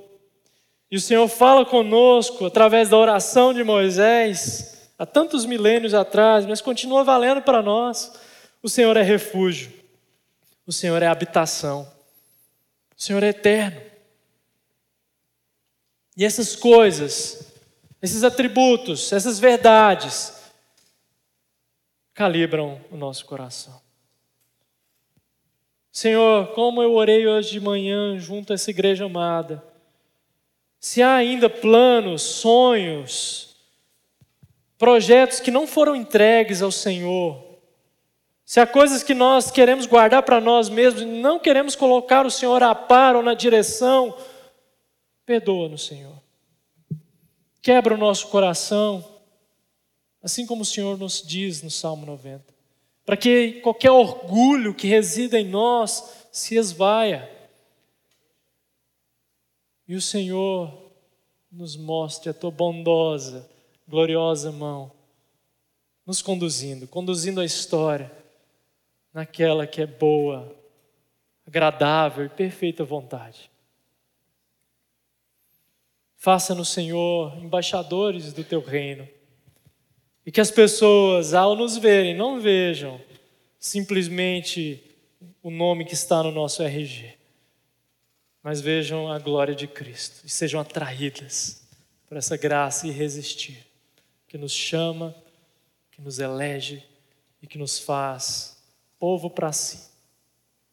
E 0.92 0.98
o 0.98 1.00
Senhor 1.00 1.26
fala 1.30 1.66
conosco 1.66 2.46
através 2.46 2.90
da 2.90 2.98
oração 2.98 3.54
de 3.54 3.64
Moisés, 3.64 4.92
há 5.00 5.06
tantos 5.06 5.46
milênios 5.46 5.94
atrás, 5.94 6.46
mas 6.46 6.60
continua 6.60 7.02
valendo 7.02 7.42
para 7.42 7.62
nós. 7.62 8.12
O 8.62 8.68
Senhor 8.70 8.98
é 8.98 9.02
refúgio, 9.02 9.72
o 10.66 10.72
Senhor 10.72 11.02
é 11.02 11.08
habitação, 11.08 11.92
o 12.96 13.02
Senhor 13.02 13.24
é 13.24 13.30
eterno. 13.30 13.82
E 16.18 16.26
essas 16.26 16.56
coisas, 16.56 17.54
esses 18.02 18.24
atributos, 18.24 19.14
essas 19.14 19.40
verdades, 19.40 20.34
calibram 22.14 22.82
o 22.92 22.98
nosso 22.98 23.26
coração. 23.26 23.82
Senhor, 25.92 26.48
como 26.54 26.84
eu 26.84 26.94
orei 26.94 27.26
hoje 27.26 27.52
de 27.52 27.60
manhã 27.60 28.20
junto 28.20 28.52
a 28.52 28.56
essa 28.56 28.70
igreja 28.70 29.06
amada. 29.06 29.64
Se 30.80 31.02
há 31.02 31.16
ainda 31.16 31.50
planos, 31.50 32.22
sonhos, 32.22 33.56
projetos 34.78 35.40
que 35.40 35.52
não 35.52 35.66
foram 35.66 35.96
entregues 35.96 36.62
ao 36.62 36.72
Senhor, 36.72 37.49
se 38.50 38.60
há 38.60 38.66
coisas 38.66 39.04
que 39.04 39.14
nós 39.14 39.52
queremos 39.52 39.86
guardar 39.86 40.24
para 40.24 40.42
nós 40.42 40.70
mesmos 40.70 41.04
e 41.04 41.06
não 41.06 41.38
queremos 41.38 41.76
colocar 41.76 42.26
o 42.26 42.32
Senhor 42.32 42.64
a 42.64 42.74
par 42.74 43.16
ou 43.16 43.22
na 43.22 43.36
direção, 43.36 44.18
perdoa-nos, 45.24 45.86
Senhor. 45.86 46.20
Quebra 47.62 47.94
o 47.94 47.98
nosso 47.98 48.28
coração, 48.30 49.08
assim 50.24 50.48
como 50.48 50.64
o 50.64 50.66
Senhor 50.66 50.98
nos 50.98 51.22
diz 51.22 51.62
no 51.62 51.70
Salmo 51.70 52.08
90 52.08 52.44
para 53.06 53.16
que 53.16 53.62
qualquer 53.62 53.92
orgulho 53.92 54.74
que 54.74 54.88
resida 54.88 55.40
em 55.40 55.48
nós 55.48 56.28
se 56.32 56.56
esvaia. 56.56 57.30
E 59.88 59.94
o 59.94 60.02
Senhor 60.02 60.92
nos 61.52 61.78
mostre 61.78 62.32
a 62.32 62.34
tua 62.34 62.50
bondosa, 62.50 63.48
gloriosa 63.88 64.52
mão, 64.52 64.92
nos 66.04 66.24
conduzindo, 66.24 66.88
conduzindo 66.88 67.42
a 67.42 67.46
história 67.46 68.18
naquela 69.14 69.66
que 69.66 69.82
é 69.82 69.86
boa, 69.86 70.56
agradável 71.46 72.26
e 72.26 72.30
perfeita 72.30 72.84
vontade. 72.84 73.50
Faça-nos, 76.16 76.70
Senhor, 76.70 77.38
embaixadores 77.38 78.34
do 78.34 78.44
teu 78.44 78.62
reino. 78.62 79.08
E 80.26 80.32
que 80.32 80.42
as 80.42 80.52
pessoas, 80.52 81.34
ao 81.34 81.56
nos 81.56 81.78
verem, 81.78 82.14
não 82.14 82.40
vejam 82.40 83.02
simplesmente 83.58 84.84
o 85.42 85.50
nome 85.50 85.86
que 85.86 85.94
está 85.94 86.22
no 86.22 86.32
nosso 86.32 86.62
RG, 86.62 87.18
mas 88.44 88.62
vejam 88.62 89.12
a 89.12 89.18
glória 89.18 89.56
de 89.56 89.68
Cristo 89.68 90.26
e 90.26 90.30
sejam 90.30 90.60
atraídas 90.60 91.68
por 92.06 92.18
essa 92.18 92.38
graça 92.38 92.88
irresistível 92.88 93.64
que 94.28 94.38
nos 94.38 94.52
chama, 94.52 95.16
que 95.90 96.02
nos 96.02 96.20
elege 96.20 96.84
e 97.42 97.48
que 97.48 97.58
nos 97.58 97.80
faz 97.80 98.59
povo 99.00 99.30
para 99.30 99.52
si. 99.52 99.90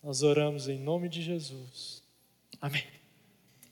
Nós 0.03 0.22
oramos 0.22 0.68
em 0.68 0.79
nome 0.79 1.09
de 1.09 1.22
Jesus. 1.22 2.03
Amém. 2.61 2.95